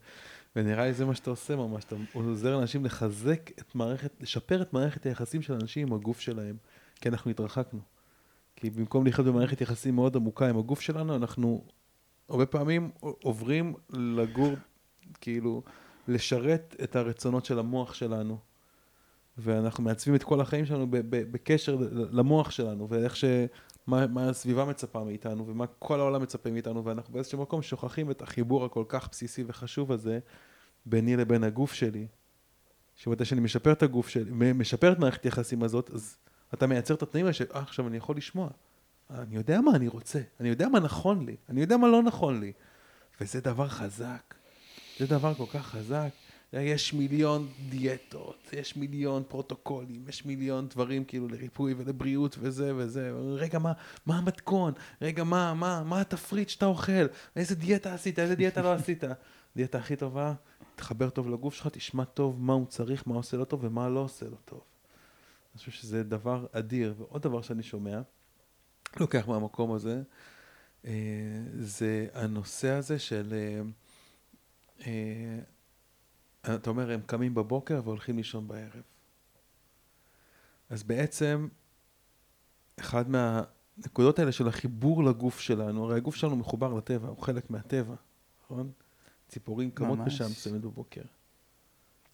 ונראה 0.56 0.84
לי 0.84 0.92
זה 0.92 1.04
מה 1.04 1.14
שאתה 1.14 1.30
עושה 1.30 1.56
ממש, 1.56 1.84
אתה 1.84 1.96
עוזר 2.12 2.56
לאנשים 2.56 2.84
לחזק 2.84 3.50
את 3.58 3.74
מערכת, 3.74 4.12
לשפר 4.20 4.62
את 4.62 4.72
מערכת 4.72 5.06
היחסים 5.06 5.42
של 5.42 5.52
אנשים 5.52 5.86
עם 5.88 5.94
הגוף 5.94 6.20
שלהם, 6.20 6.56
כי 7.00 7.08
אנחנו 7.08 7.30
התרחקנו. 7.30 7.80
כי 8.56 8.70
במקום 8.70 9.06
לחיות 9.06 9.26
במערכת 9.26 9.60
יחסים 9.60 9.94
מאוד 9.94 10.16
עמוקה 10.16 10.48
עם 10.48 10.58
הגוף 10.58 10.80
שלנו, 10.80 11.16
אנחנו 11.16 11.64
הרבה 12.28 12.46
פעמים 12.46 12.90
עוברים 13.00 13.74
לגור, 13.90 14.52
כאילו, 15.20 15.62
לשרת 16.08 16.76
את 16.82 16.96
הרצונות 16.96 17.44
של 17.44 17.58
המוח 17.58 17.94
שלנו. 17.94 18.38
ואנחנו 19.38 19.84
מעצבים 19.84 20.14
את 20.14 20.22
כל 20.22 20.40
החיים 20.40 20.66
שלנו 20.66 20.86
בקשר 21.10 21.76
למוח 21.90 22.50
שלנו, 22.50 22.88
ואיך 22.88 23.16
ש... 23.16 23.24
מה, 23.88 24.06
מה 24.06 24.28
הסביבה 24.28 24.64
מצפה 24.64 25.04
מאיתנו 25.04 25.46
ומה 25.46 25.66
כל 25.78 26.00
העולם 26.00 26.22
מצפה 26.22 26.50
מאיתנו 26.50 26.84
ואנחנו 26.84 27.14
באיזשהו 27.14 27.42
מקום 27.42 27.62
שוכחים 27.62 28.10
את 28.10 28.22
החיבור 28.22 28.64
הכל 28.64 28.84
כך 28.88 29.08
בסיסי 29.10 29.44
וחשוב 29.46 29.92
הזה 29.92 30.18
ביני 30.86 31.16
לבין 31.16 31.44
הגוף 31.44 31.72
שלי. 31.72 32.06
שבתי 32.96 33.24
שאני 33.24 33.40
משפר 33.40 33.72
את 33.72 33.82
הגוף 33.82 34.08
שלי, 34.08 34.52
משפר 34.52 34.92
את 34.92 34.98
מערכת 34.98 35.24
היחסים 35.24 35.62
הזאת, 35.62 35.90
אז 35.90 36.16
אתה 36.54 36.66
מייצר 36.66 36.94
את 36.94 37.02
התנאים 37.02 37.26
האלה 37.26 37.36
אה, 37.54 37.60
עכשיו 37.60 37.88
אני 37.88 37.96
יכול 37.96 38.16
לשמוע. 38.16 38.48
אני 39.10 39.36
יודע 39.36 39.60
מה 39.60 39.76
אני 39.76 39.88
רוצה, 39.88 40.20
אני 40.40 40.48
יודע 40.48 40.68
מה 40.68 40.80
נכון 40.80 41.26
לי, 41.26 41.36
אני 41.48 41.60
יודע 41.60 41.76
מה 41.76 41.88
לא 41.88 42.02
נכון 42.02 42.40
לי. 42.40 42.52
וזה 43.20 43.40
דבר 43.40 43.68
חזק. 43.68 44.34
זה 44.98 45.06
דבר 45.06 45.34
כל 45.34 45.46
כך 45.52 45.66
חזק. 45.66 46.08
יש 46.52 46.94
מיליון 46.94 47.48
דיאטות, 47.68 48.50
יש 48.52 48.76
מיליון 48.76 49.22
פרוטוקולים, 49.28 50.04
יש 50.08 50.24
מיליון 50.24 50.68
דברים 50.68 51.04
כאילו 51.04 51.28
לריפוי 51.28 51.74
ולבריאות 51.74 52.36
וזה 52.40 52.76
וזה. 52.76 53.12
רגע, 53.36 53.58
מה, 53.58 53.72
מה 54.06 54.18
המתכון? 54.18 54.72
רגע, 55.02 55.24
מה, 55.24 55.54
מה, 55.54 55.82
מה 55.84 56.00
התפריט 56.00 56.48
שאתה 56.48 56.66
אוכל? 56.66 57.06
איזה 57.36 57.54
דיאטה 57.54 57.94
עשית? 57.94 58.18
איזה 58.18 58.34
דיאטה 58.34 58.62
לא 58.62 58.72
עשית? 58.72 59.04
דיאטה 59.56 59.78
הכי 59.78 59.96
טובה, 59.96 60.34
תחבר 60.76 61.10
טוב 61.10 61.30
לגוף 61.30 61.54
שלך, 61.54 61.68
תשמע 61.72 62.04
טוב 62.04 62.40
מה 62.40 62.52
הוא 62.52 62.66
צריך, 62.66 63.06
מה 63.06 63.14
עושה 63.14 63.36
לו 63.36 63.44
טוב 63.44 63.64
ומה 63.64 63.88
לא 63.88 64.00
עושה 64.00 64.26
לו 64.26 64.36
טוב. 64.44 64.60
אני 65.54 65.58
חושב 65.58 65.72
שזה 65.72 66.02
דבר 66.02 66.46
אדיר. 66.52 66.94
ועוד 66.98 67.22
דבר 67.22 67.42
שאני 67.42 67.62
שומע, 67.62 68.00
לוקח 69.00 69.28
מהמקום 69.28 69.72
הזה, 69.72 70.02
אה, 70.84 70.92
זה 71.54 72.06
הנושא 72.14 72.68
הזה 72.68 72.98
של... 72.98 73.34
אתה 76.42 76.70
אומר, 76.70 76.90
הם 76.90 77.00
קמים 77.06 77.34
בבוקר 77.34 77.80
והולכים 77.84 78.16
לישון 78.16 78.48
בערב. 78.48 78.82
אז 80.70 80.82
בעצם, 80.82 81.48
אחד 82.80 83.04
מהנקודות 83.10 84.18
האלה 84.18 84.32
של 84.32 84.48
החיבור 84.48 85.04
לגוף 85.04 85.40
שלנו, 85.40 85.84
הרי 85.84 85.96
הגוף 85.96 86.14
שלנו 86.14 86.36
מחובר 86.36 86.74
לטבע, 86.74 87.08
הוא 87.08 87.18
חלק 87.18 87.50
מהטבע, 87.50 87.94
נכון? 88.44 88.70
ציפורים 89.28 89.70
קמות 89.70 89.98
בשם 90.06 90.34
צמד 90.34 90.62
בבוקר. 90.62 91.02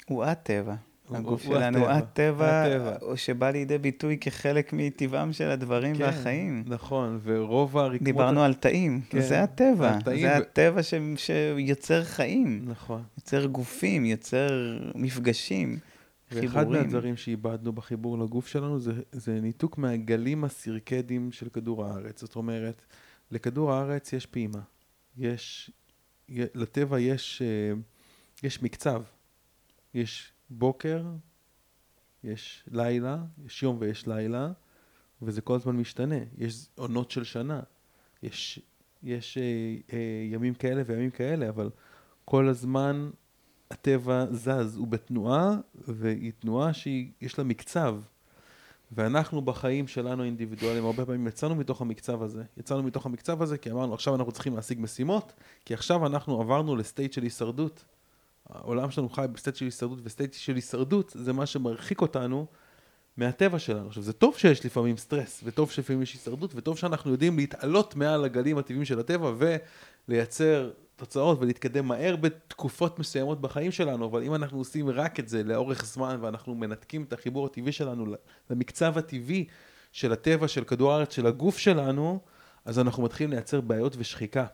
הוא 0.06 0.24
הטבע. 0.24 0.74
הגוף 1.10 1.42
שלנו, 1.42 1.90
הטבע, 1.90 2.62
הטבע, 2.62 3.16
שבא 3.16 3.50
לידי 3.50 3.78
ביטוי 3.78 4.18
כחלק 4.18 4.72
מטבעם 4.72 5.32
של 5.32 5.50
הדברים 5.50 5.96
כן, 5.96 6.02
והחיים. 6.02 6.64
נכון, 6.66 7.20
ורוב 7.22 7.78
הרקמות... 7.78 8.02
דיברנו 8.02 8.42
על 8.42 8.54
תאים, 8.54 9.00
כן, 9.10 9.20
זה 9.20 9.42
הטבע, 9.42 9.96
התאים 9.96 10.20
זה 10.20 10.32
ו... 10.32 10.36
הטבע 10.36 10.82
ש... 10.82 10.94
שיוצר 11.16 12.04
חיים. 12.04 12.62
נכון. 12.66 13.02
יוצר 13.18 13.46
גופים, 13.46 14.04
יוצר 14.04 14.78
מפגשים. 14.94 15.78
ואחד 16.32 16.58
חיבורים. 16.58 16.82
מהדברים 16.82 17.16
שאיבדנו 17.16 17.72
בחיבור 17.72 18.18
לגוף 18.18 18.46
שלנו 18.46 18.80
זה, 18.80 18.92
זה 19.12 19.40
ניתוק 19.40 19.78
מהגלים 19.78 20.44
הסירקדיים 20.44 21.32
של 21.32 21.48
כדור 21.48 21.84
הארץ. 21.84 22.20
זאת 22.20 22.36
אומרת, 22.36 22.82
לכדור 23.30 23.72
הארץ 23.72 24.12
יש 24.12 24.26
פעימה. 24.26 24.60
יש, 25.16 25.70
לטבע 26.28 27.00
יש, 27.00 27.42
אה, 27.42 27.76
יש 28.42 28.62
מקצב. 28.62 29.02
יש 29.94 30.33
בוקר, 30.50 31.02
יש 32.24 32.64
לילה, 32.70 33.18
יש 33.46 33.62
יום 33.62 33.76
ויש 33.80 34.06
לילה, 34.06 34.52
וזה 35.22 35.40
כל 35.40 35.54
הזמן 35.54 35.76
משתנה. 35.76 36.18
יש 36.38 36.66
עונות 36.74 37.10
של 37.10 37.24
שנה. 37.24 37.60
יש, 38.22 38.60
יש 39.02 39.38
אה, 39.38 39.42
אה, 39.92 40.26
ימים 40.30 40.54
כאלה 40.54 40.82
וימים 40.86 41.10
כאלה, 41.10 41.48
אבל 41.48 41.70
כל 42.24 42.48
הזמן 42.48 43.10
הטבע 43.70 44.26
זז, 44.30 44.76
הוא 44.76 44.86
בתנועה, 44.86 45.56
והיא 45.74 46.32
תנועה 46.38 46.72
שיש 46.72 47.38
לה 47.38 47.44
מקצב. 47.44 47.96
ואנחנו 48.92 49.42
בחיים 49.42 49.88
שלנו 49.88 50.22
האינדיבידואלים, 50.22 50.84
הרבה 50.84 51.06
פעמים 51.06 51.26
יצאנו 51.26 51.54
מתוך 51.54 51.80
המקצב 51.80 52.22
הזה. 52.22 52.42
יצאנו 52.56 52.82
מתוך 52.82 53.06
המקצב 53.06 53.42
הזה 53.42 53.58
כי 53.58 53.70
אמרנו, 53.70 53.94
עכשיו 53.94 54.14
אנחנו 54.14 54.32
צריכים 54.32 54.56
להשיג 54.56 54.80
משימות, 54.80 55.32
כי 55.64 55.74
עכשיו 55.74 56.06
אנחנו 56.06 56.40
עברנו 56.40 56.76
ל 56.76 56.82
state 56.82 57.12
של 57.12 57.22
הישרדות. 57.22 57.84
העולם 58.50 58.90
שלנו 58.90 59.08
חי 59.08 59.26
ב 59.32 59.36
state 59.36 59.56
של 59.56 59.64
הישרדות, 59.64 59.98
ו 60.02 60.08
state 60.08 60.34
של 60.34 60.54
הישרדות 60.54 61.12
זה 61.14 61.32
מה 61.32 61.46
שמרחיק 61.46 62.00
אותנו 62.00 62.46
מהטבע 63.16 63.58
שלנו. 63.58 63.88
עכשיו, 63.88 64.02
זה 64.02 64.12
טוב 64.12 64.36
שיש 64.36 64.66
לפעמים 64.66 64.96
סטרס, 64.96 65.40
וטוב 65.44 65.70
שלפעמים 65.70 66.02
יש 66.02 66.12
הישרדות, 66.12 66.52
וטוב 66.54 66.78
שאנחנו 66.78 67.10
יודעים 67.10 67.36
להתעלות 67.36 67.96
מעל 67.96 68.24
הגלים 68.24 68.58
הטבעיים 68.58 68.84
של 68.84 69.00
הטבע, 69.00 69.32
ולייצר 70.08 70.70
תוצאות 70.96 71.38
ולהתקדם 71.40 71.88
מהר 71.88 72.16
בתקופות 72.16 72.98
מסוימות 72.98 73.40
בחיים 73.40 73.72
שלנו, 73.72 74.06
אבל 74.06 74.22
אם 74.22 74.34
אנחנו 74.34 74.58
עושים 74.58 74.88
רק 74.88 75.20
את 75.20 75.28
זה 75.28 75.42
לאורך 75.42 75.84
זמן 75.84 76.18
ואנחנו 76.20 76.54
מנתקים 76.54 77.02
את 77.02 77.12
החיבור 77.12 77.46
הטבעי 77.46 77.72
שלנו 77.72 78.14
למקצב 78.50 78.98
הטבעי 78.98 79.44
של 79.92 80.12
הטבע, 80.12 80.48
של 80.48 80.64
כדור 80.64 80.92
הארץ, 80.92 81.14
של 81.14 81.26
הגוף 81.26 81.58
שלנו, 81.58 82.20
אז 82.64 82.78
אנחנו 82.78 83.02
מתחילים 83.02 83.30
לייצר 83.30 83.60
בעיות 83.60 83.94
ושחיקה. 83.98 84.46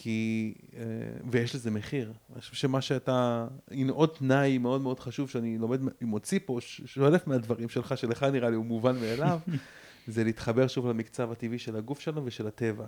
כי, 0.00 0.54
אה, 0.76 0.82
ויש 1.30 1.54
לזה 1.54 1.70
מחיר. 1.70 2.12
אני 2.32 2.40
חושב 2.40 2.54
שמה 2.54 2.80
שאתה, 2.80 3.46
הנה 3.70 3.92
עוד 3.92 4.08
תנאי 4.18 4.58
מאוד 4.58 4.80
מאוד 4.80 5.00
חשוב 5.00 5.30
שאני 5.30 5.58
לומד, 5.58 5.80
מוציא 6.00 6.38
פה, 6.44 6.58
שולף 6.60 7.26
מהדברים 7.26 7.68
שלך, 7.68 7.98
שלך 7.98 8.22
נראה 8.22 8.50
לי 8.50 8.56
הוא 8.56 8.64
מובן 8.64 8.96
מאליו, 9.00 9.38
זה 10.06 10.24
להתחבר 10.24 10.66
שוב 10.66 10.86
למקצב 10.86 11.32
הטבעי 11.32 11.58
של 11.58 11.76
הגוף 11.76 12.00
שלנו 12.00 12.24
ושל 12.24 12.46
הטבע. 12.46 12.86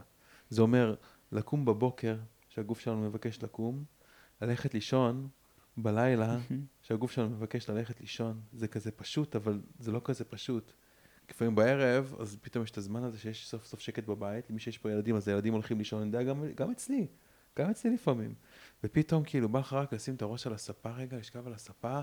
זה 0.51 0.63
אומר 0.63 0.95
לקום 1.33 1.65
בבוקר 1.65 2.17
שהגוף 2.49 2.81
שלנו 2.81 3.01
מבקש 3.01 3.43
לקום, 3.43 3.85
ללכת 4.43 4.75
לישון 4.75 5.29
בלילה 5.77 6.39
שהגוף 6.83 7.13
שלנו 7.13 7.31
מבקש 7.31 7.71
ללכת 7.71 8.01
לישון. 8.01 8.41
זה 8.53 8.69
כזה 8.69 8.91
פשוט, 8.91 9.37
אבל 9.37 9.61
זה 9.79 9.93
לא 9.93 10.01
כזה 10.05 10.25
פשוט. 10.25 10.73
לפעמים 11.31 11.55
בערב, 11.55 12.15
אז 12.19 12.37
פתאום 12.41 12.65
יש 12.65 12.71
את 12.71 12.79
הזמן 12.79 13.05
הזה 13.05 13.19
שיש 13.19 13.49
סוף 13.49 13.67
סוף 13.67 13.81
שקט 13.81 14.05
בבית, 14.05 14.51
למי 14.51 14.61
שיש 14.61 14.79
פה 14.79 14.91
ילדים, 14.91 15.17
אז 15.17 15.29
הילדים 15.29 15.53
הולכים 15.53 15.79
לישון, 15.79 16.03
אני 16.03 16.09
יודע, 16.09 16.23
גם, 16.23 16.45
גם 16.55 16.71
אצלי, 16.71 17.07
גם 17.59 17.71
אצלי 17.71 17.91
לפעמים. 17.91 18.35
ופתאום 18.85 19.23
כאילו 19.25 19.49
בא 19.49 19.61
לך 19.61 19.73
רק 19.73 19.93
לשים 19.93 20.15
את 20.15 20.23
הראש 20.23 20.47
על 20.47 20.53
הספה 20.53 20.91
רגע, 20.91 21.17
לשכב 21.17 21.47
על 21.47 21.53
הספה, 21.53 22.01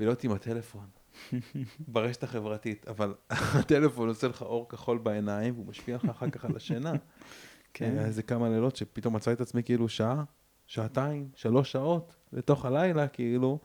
ולהיות 0.00 0.24
עם 0.24 0.32
הטלפון. 0.32 0.86
ברשת 1.88 2.22
החברתית, 2.22 2.88
אבל 2.88 3.14
הטלפון 3.58 4.08
עושה 4.08 4.28
לך 4.28 4.42
אור 4.42 4.68
כחול 4.68 4.98
בעיניים, 4.98 5.54
והוא 5.54 5.66
משפיע 5.66 5.96
לך 5.96 6.04
אחר 6.04 6.30
כך 6.30 6.44
על 6.44 6.56
השינה. 6.56 6.92
כן. 7.74 7.98
איזה 7.98 8.22
כמה 8.22 8.48
לילות 8.48 8.76
שפתאום 8.76 9.16
מצאתי 9.16 9.32
את 9.34 9.40
עצמי 9.40 9.62
כאילו 9.62 9.88
שעה, 9.88 10.24
שעתיים, 10.66 11.28
שלוש 11.34 11.72
שעות 11.72 12.16
לתוך 12.32 12.64
הלילה, 12.64 13.08
כאילו, 13.08 13.58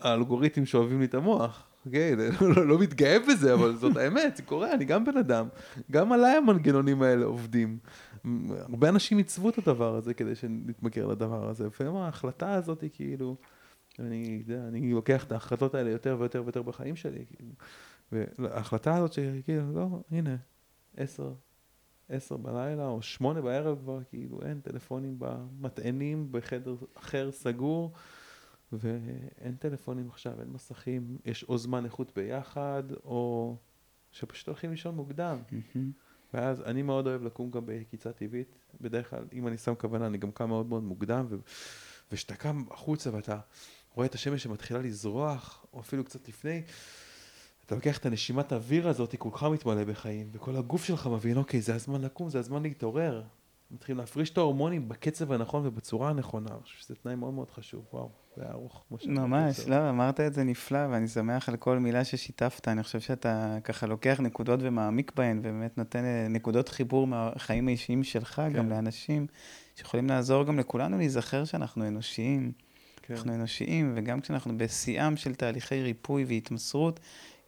האלגוריתמים 0.00 0.66
שאוהבים 0.66 1.00
לי 1.00 1.04
את 1.04 1.14
המוח. 1.14 1.66
אוקיי, 1.86 2.16
לא, 2.16 2.54
לא, 2.56 2.66
לא 2.66 2.78
מתגאה 2.78 3.18
בזה, 3.18 3.54
אבל 3.54 3.76
זאת 3.76 3.96
האמת, 4.00 4.36
זה 4.36 4.42
קורה, 4.42 4.74
אני 4.74 4.84
גם 4.84 5.04
בן 5.04 5.16
אדם. 5.16 5.48
גם 5.90 6.12
עליי 6.12 6.36
המנגנונים 6.36 7.02
האלה 7.02 7.24
עובדים. 7.24 7.78
הרבה 8.50 8.88
אנשים 8.88 9.18
עיצבו 9.18 9.48
את 9.48 9.58
הדבר 9.58 9.96
הזה 9.96 10.14
כדי 10.14 10.34
שנתמכר 10.34 11.06
לדבר 11.06 11.48
הזה. 11.48 11.66
לפעמים 11.66 11.96
ההחלטה 11.96 12.54
הזאת 12.54 12.80
היא 12.80 12.90
כאילו, 12.92 13.36
אני, 13.98 14.42
יודע, 14.48 14.68
אני 14.68 14.92
לוקח 14.92 15.24
את 15.24 15.32
ההחלטות 15.32 15.74
האלה 15.74 15.90
יותר 15.90 16.16
ויותר 16.20 16.42
ויותר 16.42 16.62
בחיים 16.62 16.96
שלי. 16.96 17.24
כאילו. 17.26 17.50
וההחלטה 18.38 18.96
הזאת 18.96 19.12
שכאילו, 19.12 19.74
לא, 19.74 19.88
הנה, 20.10 20.36
עשר, 20.96 21.32
עשר 22.08 22.36
בלילה 22.36 22.86
או 22.86 23.02
שמונה 23.02 23.40
בערב 23.40 23.78
כבר, 23.78 23.98
כאילו 24.10 24.42
אין 24.42 24.60
טלפונים 24.60 25.16
במטענים 25.18 26.28
בחדר 26.30 26.74
אחר 26.94 27.30
סגור. 27.32 27.92
ואין 28.72 29.56
טלפונים 29.58 30.08
עכשיו, 30.08 30.40
אין 30.40 30.48
מסכים, 30.48 31.18
יש 31.24 31.44
או 31.44 31.58
זמן 31.58 31.84
איכות 31.84 32.12
ביחד, 32.16 32.82
או 33.04 33.56
שפשוט 34.12 34.46
הולכים 34.48 34.70
לישון 34.70 34.94
מוקדם. 34.94 35.38
ואז 36.34 36.62
אני 36.62 36.82
מאוד 36.82 37.06
אוהב 37.06 37.22
לקום 37.22 37.50
גם 37.50 37.62
בקיצה 37.66 38.12
טבעית, 38.12 38.58
בדרך 38.80 39.10
כלל, 39.10 39.24
אם 39.32 39.48
אני 39.48 39.58
שם 39.58 39.74
כוונה, 39.74 40.06
אני 40.06 40.18
גם 40.18 40.30
קם 40.30 40.48
מאוד 40.48 40.66
מאוד 40.66 40.82
מוקדם, 40.82 41.26
ו... 41.28 41.36
וכשאתה 42.12 42.34
קם 42.34 42.64
החוצה 42.70 43.14
ואתה 43.14 43.38
רואה 43.94 44.06
את 44.06 44.14
השמש 44.14 44.42
שמתחילה 44.42 44.80
לזרוח, 44.80 45.66
או 45.72 45.80
אפילו 45.80 46.04
קצת 46.04 46.28
לפני, 46.28 46.62
אתה 47.66 47.74
לוקח 47.74 47.98
את 47.98 48.06
הנשימת 48.06 48.52
האוויר 48.52 48.88
הזאת, 48.88 49.14
כולך 49.18 49.42
מתמלא 49.42 49.84
בחיים, 49.84 50.30
וכל 50.32 50.56
הגוף 50.56 50.84
שלך 50.84 51.06
מבין, 51.06 51.36
אוקיי, 51.36 51.60
זה 51.60 51.74
הזמן 51.74 52.02
לקום, 52.02 52.28
זה 52.28 52.38
הזמן 52.38 52.62
להתעורר. 52.62 53.22
מתחילים 53.70 53.98
להפריש 53.98 54.30
את 54.30 54.38
ההורמונים 54.38 54.88
בקצב 54.88 55.32
הנכון 55.32 55.66
ובצורה 55.66 56.10
הנכונה, 56.10 56.48
אני 56.50 56.62
חושב 56.62 56.78
שזה 56.78 56.94
תנאי 56.94 57.14
מאוד 57.14 57.34
מאוד 57.34 57.50
חשוב, 57.50 57.84
וואו. 57.92 58.10
זה 58.36 58.42
היה 58.42 58.52
ארוך 58.52 58.84
כמו 58.88 58.98
ש... 58.98 59.06
ממש, 59.06 59.68
לא, 59.68 59.90
אמרת 59.90 60.20
את 60.20 60.34
זה 60.34 60.44
נפלא, 60.44 60.78
ואני 60.90 61.08
שמח 61.08 61.48
על 61.48 61.56
כל 61.56 61.78
מילה 61.78 62.04
ששיתפת. 62.04 62.68
אני 62.68 62.82
חושב 62.82 63.00
שאתה 63.00 63.58
ככה 63.64 63.86
לוקח 63.86 64.20
נקודות 64.20 64.60
ומעמיק 64.62 65.12
בהן, 65.16 65.38
ובאמת 65.38 65.78
נותן 65.78 66.04
אה, 66.04 66.26
נקודות 66.30 66.68
חיבור 66.68 67.06
מהחיים 67.06 67.68
האישיים 67.68 68.04
שלך, 68.04 68.34
כן. 68.34 68.52
גם 68.52 68.70
לאנשים, 68.70 69.26
שיכולים 69.76 70.06
לעזור 70.06 70.44
גם 70.44 70.58
לכולנו 70.58 70.98
להיזכר 70.98 71.44
שאנחנו 71.44 71.86
אנושיים. 71.86 72.52
כן. 73.02 73.14
אנחנו 73.14 73.34
אנושיים, 73.34 73.92
וגם 73.96 74.20
כשאנחנו 74.20 74.58
בשיאם 74.58 75.16
של 75.16 75.34
תהליכי 75.34 75.82
ריפוי 75.82 76.24
והתמסרות, 76.24 77.00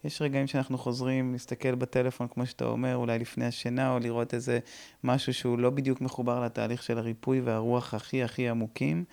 יש 0.03 0.21
רגעים 0.21 0.47
שאנחנו 0.47 0.77
חוזרים 0.77 1.31
להסתכל 1.31 1.75
בטלפון, 1.75 2.27
כמו 2.27 2.45
שאתה 2.45 2.65
אומר, 2.65 2.95
אולי 2.95 3.19
לפני 3.19 3.45
השינה, 3.45 3.93
או 3.93 3.99
לראות 3.99 4.33
איזה 4.33 4.59
משהו 5.03 5.33
שהוא 5.33 5.59
לא 5.59 5.69
בדיוק 5.69 6.01
מחובר 6.01 6.43
לתהליך 6.45 6.83
של 6.83 6.97
הריפוי 6.97 7.41
והרוח 7.41 7.93
הכי 7.93 8.23
הכי 8.23 8.49
עמוקים. 8.49 9.03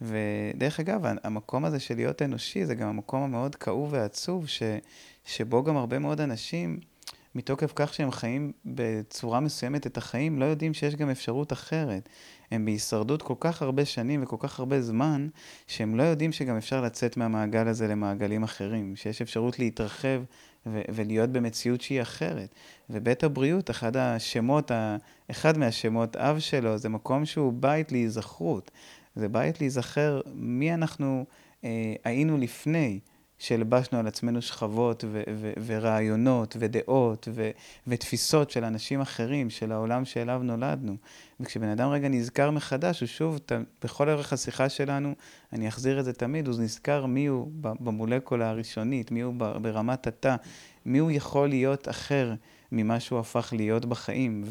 ודרך 0.00 0.80
אגב, 0.80 1.00
המקום 1.24 1.64
הזה 1.64 1.80
של 1.80 1.94
להיות 1.94 2.22
אנושי, 2.22 2.66
זה 2.66 2.74
גם 2.74 2.88
המקום 2.88 3.22
המאוד 3.22 3.54
כאוב 3.54 3.92
ועצוב, 3.92 4.48
ש, 4.48 4.62
שבו 5.24 5.64
גם 5.64 5.76
הרבה 5.76 5.98
מאוד 5.98 6.20
אנשים, 6.20 6.80
מתוקף 7.36 7.72
כך 7.76 7.94
שהם 7.94 8.10
חיים 8.10 8.52
בצורה 8.64 9.40
מסוימת 9.40 9.86
את 9.86 9.96
החיים, 9.96 10.38
לא 10.38 10.44
יודעים 10.44 10.74
שיש 10.74 10.96
גם 10.96 11.10
אפשרות 11.10 11.52
אחרת. 11.52 12.08
הם 12.50 12.64
בהישרדות 12.64 13.22
כל 13.22 13.34
כך 13.40 13.62
הרבה 13.62 13.84
שנים 13.84 14.22
וכל 14.22 14.36
כך 14.38 14.58
הרבה 14.58 14.82
זמן, 14.82 15.28
שהם 15.66 15.96
לא 15.96 16.02
יודעים 16.02 16.32
שגם 16.32 16.56
אפשר 16.56 16.80
לצאת 16.80 17.16
מהמעגל 17.16 17.68
הזה 17.68 17.88
למעגלים 17.88 18.42
אחרים, 18.42 18.96
שיש 18.96 19.22
אפשרות 19.22 19.58
להתרחב 19.58 20.22
ו- 20.66 20.82
ולהיות 20.88 21.30
במציאות 21.30 21.80
שהיא 21.80 22.02
אחרת. 22.02 22.54
ובית 22.90 23.24
הבריאות, 23.24 23.70
אחד 23.70 23.96
השמות, 23.96 24.70
אחד 25.30 25.58
מהשמות 25.58 26.16
אב 26.16 26.38
שלו, 26.38 26.78
זה 26.78 26.88
מקום 26.88 27.24
שהוא 27.24 27.52
בית 27.52 27.92
להיזכרות. 27.92 28.70
זה 29.16 29.28
בית 29.28 29.60
להיזכר 29.60 30.20
מי 30.34 30.74
אנחנו 30.74 31.24
אה, 31.64 31.94
היינו 32.04 32.38
לפני 32.38 33.00
שהלבשנו 33.38 33.98
על 33.98 34.06
עצמנו 34.06 34.42
שכבות 34.42 35.04
ו- 35.08 35.22
ו- 35.34 35.52
ורעיונות 35.66 36.56
ודעות 36.58 37.28
ו- 37.32 37.50
ותפיסות 37.86 38.50
של 38.50 38.64
אנשים 38.64 39.00
אחרים, 39.00 39.50
של 39.50 39.72
העולם 39.72 40.04
שאליו 40.04 40.40
נולדנו. 40.44 40.96
וכשבן 41.40 41.68
אדם 41.68 41.88
רגע 41.90 42.08
נזכר 42.08 42.50
מחדש, 42.50 43.00
הוא 43.00 43.06
שוב, 43.06 43.38
ת- 43.38 43.52
בכל 43.84 44.08
ערך 44.08 44.32
השיחה 44.32 44.68
שלנו, 44.68 45.14
אני 45.52 45.68
אחזיר 45.68 46.00
את 46.00 46.04
זה 46.04 46.12
תמיד, 46.12 46.48
הוא 46.48 46.58
נזכר 46.60 47.06
מי 47.06 47.26
הוא 47.26 47.48
במולקולה 47.60 48.50
הראשונית, 48.50 49.10
מי 49.10 49.20
הוא 49.20 49.34
ברמת 49.62 50.06
התא, 50.06 50.36
מי 50.86 50.98
הוא 50.98 51.10
יכול 51.10 51.48
להיות 51.48 51.88
אחר. 51.88 52.34
ממה 52.72 53.00
שהוא 53.00 53.18
הפך 53.18 53.52
להיות 53.56 53.84
בחיים. 53.84 54.44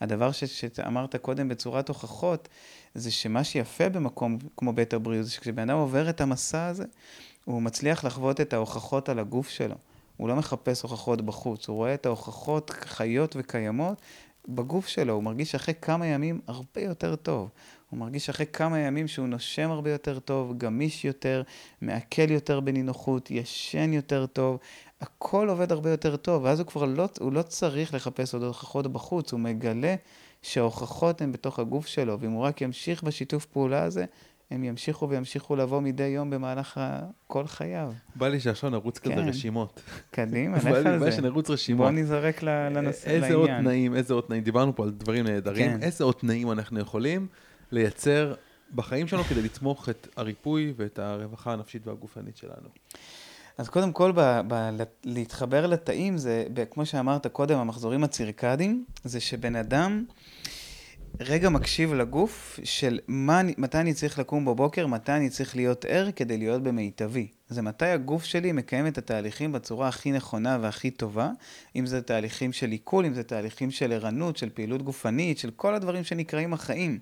והדבר 0.00 0.32
ש- 0.32 0.44
שאמרת 0.44 1.16
קודם 1.16 1.48
בצורת 1.48 1.88
הוכחות, 1.88 2.48
זה 2.94 3.10
שמה 3.10 3.44
שיפה 3.44 3.88
במקום 3.88 4.38
כמו 4.56 4.72
בית 4.72 4.94
הבריאות, 4.94 5.24
זה 5.24 5.30
שכשבן 5.30 5.70
אדם 5.70 5.78
עובר 5.78 6.10
את 6.10 6.20
המסע 6.20 6.66
הזה, 6.66 6.84
הוא 7.48 7.62
מצליח 7.62 8.04
לחוות 8.04 8.40
את 8.40 8.52
ההוכחות 8.52 9.08
על 9.08 9.18
הגוף 9.18 9.48
שלו. 9.48 9.74
הוא 10.16 10.28
לא 10.28 10.36
מחפש 10.36 10.82
הוכחות 10.82 11.22
בחוץ, 11.22 11.68
הוא 11.68 11.76
רואה 11.76 11.94
את 11.94 12.06
ההוכחות 12.06 12.70
חיות 12.70 13.36
וקיימות, 13.38 14.00
בגוף 14.48 14.86
שלו, 14.88 15.12
הוא 15.12 15.22
מרגיש 15.22 15.54
אחרי 15.54 15.74
כמה 15.82 16.06
ימים 16.06 16.40
הרבה 16.46 16.80
יותר 16.80 17.16
טוב. 17.16 17.48
הוא 17.90 17.98
מרגיש 17.98 18.28
אחרי 18.28 18.46
כמה 18.46 18.78
ימים 18.78 19.08
שהוא 19.08 19.26
נושם 19.26 19.70
הרבה 19.70 19.90
יותר 19.90 20.18
טוב, 20.18 20.58
גמיש 20.58 21.04
יותר, 21.04 21.42
מעכל 21.80 22.30
יותר 22.30 22.60
בנינוחות, 22.60 23.30
ישן 23.30 23.92
יותר 23.92 24.26
טוב, 24.26 24.58
הכל 25.00 25.48
עובד 25.48 25.72
הרבה 25.72 25.90
יותר 25.90 26.16
טוב, 26.16 26.44
ואז 26.44 26.60
הוא 26.60 26.66
כבר 26.66 26.84
לא, 26.84 27.08
הוא 27.20 27.32
לא 27.32 27.42
צריך 27.42 27.94
לחפש 27.94 28.34
עוד 28.34 28.42
הוכחות 28.42 28.86
בחוץ, 28.86 29.32
הוא 29.32 29.40
מגלה 29.40 29.94
שההוכחות 30.42 31.20
הן 31.20 31.32
בתוך 31.32 31.58
הגוף 31.58 31.86
שלו, 31.86 32.20
ואם 32.20 32.30
הוא 32.30 32.42
רק 32.42 32.60
ימשיך 32.60 33.02
בשיתוף 33.02 33.44
פעולה 33.44 33.82
הזה, 33.82 34.04
הם 34.50 34.64
ימשיכו 34.64 35.08
וימשיכו 35.08 35.56
לבוא 35.56 35.80
מדי 35.80 36.02
יום 36.02 36.30
במהלך 36.30 36.80
כל 37.26 37.46
חייו. 37.46 37.92
בא 38.16 38.28
לי 38.28 38.40
שעכשיו 38.40 38.70
נרוץ 38.70 38.98
כזה 38.98 39.14
כן. 39.14 39.28
רשימות. 39.28 39.80
קדימה, 40.10 40.56
לך 40.56 40.66
על 40.66 40.82
זה. 40.82 40.98
בא 40.98 41.06
לי 41.06 41.12
שנרוץ 41.12 41.50
רשימות. 41.50 41.86
בוא 41.86 42.00
נזרק 42.00 42.42
לנושא, 42.42 43.08
לעניין. 43.08 43.24
איזה 43.24 43.34
עוד 43.34 43.50
תנאים, 43.60 43.94
איזה 43.94 44.14
עוד 44.14 44.24
תנאים, 44.24 44.42
דיברנו 44.42 44.76
פה 44.76 44.84
על 44.84 44.90
דברים 44.90 45.26
נהדרים, 45.26 45.70
כן. 45.70 45.82
איזה 45.82 46.04
עוד 46.04 46.14
תנאים 46.14 46.50
אנחנו 46.50 46.80
יכולים 46.80 47.26
לייצר 47.72 48.34
בחיים 48.74 49.06
שלנו 49.06 49.24
כדי 49.24 49.42
לתמוך 49.42 49.88
את 49.88 50.08
הריפוי 50.16 50.72
ואת 50.76 50.98
הרווחה 50.98 51.52
הנפשית 51.52 51.86
והגופנית 51.86 52.36
שלנו. 52.36 52.68
אז 53.58 53.68
קודם 53.68 53.92
כל, 53.92 54.12
ב, 54.14 54.40
ב, 54.48 54.82
להתחבר 55.04 55.66
לתאים 55.66 56.18
זה, 56.18 56.44
כמו 56.70 56.86
שאמרת 56.86 57.26
קודם, 57.26 57.58
המחזורים 57.58 58.04
הצירקדיים, 58.04 58.84
זה 59.04 59.20
שבן 59.20 59.56
אדם 59.56 60.04
רגע 61.20 61.48
מקשיב 61.48 61.94
לגוף 61.94 62.60
של 62.64 62.98
מה, 63.08 63.40
מתי 63.58 63.78
אני 63.78 63.94
צריך 63.94 64.18
לקום 64.18 64.44
בבוקר, 64.44 64.86
מתי 64.86 65.12
אני 65.12 65.30
צריך 65.30 65.56
להיות 65.56 65.84
ער 65.84 66.10
כדי 66.16 66.38
להיות 66.38 66.62
במיטבי. 66.62 67.28
זה 67.50 67.62
מתי 67.62 67.86
הגוף 67.86 68.24
שלי 68.24 68.52
מקיים 68.52 68.86
את 68.86 68.98
התהליכים 68.98 69.52
בצורה 69.52 69.88
הכי 69.88 70.12
נכונה 70.12 70.58
והכי 70.60 70.90
טובה, 70.90 71.30
אם 71.76 71.86
זה 71.86 72.02
תהליכים 72.02 72.52
של 72.52 72.70
עיכול, 72.70 73.06
אם 73.06 73.14
זה 73.14 73.22
תהליכים 73.22 73.70
של 73.70 73.92
ערנות, 73.92 74.36
של 74.36 74.48
פעילות 74.54 74.82
גופנית, 74.82 75.38
של 75.38 75.50
כל 75.50 75.74
הדברים 75.74 76.04
שנקראים 76.04 76.52
החיים. 76.52 76.98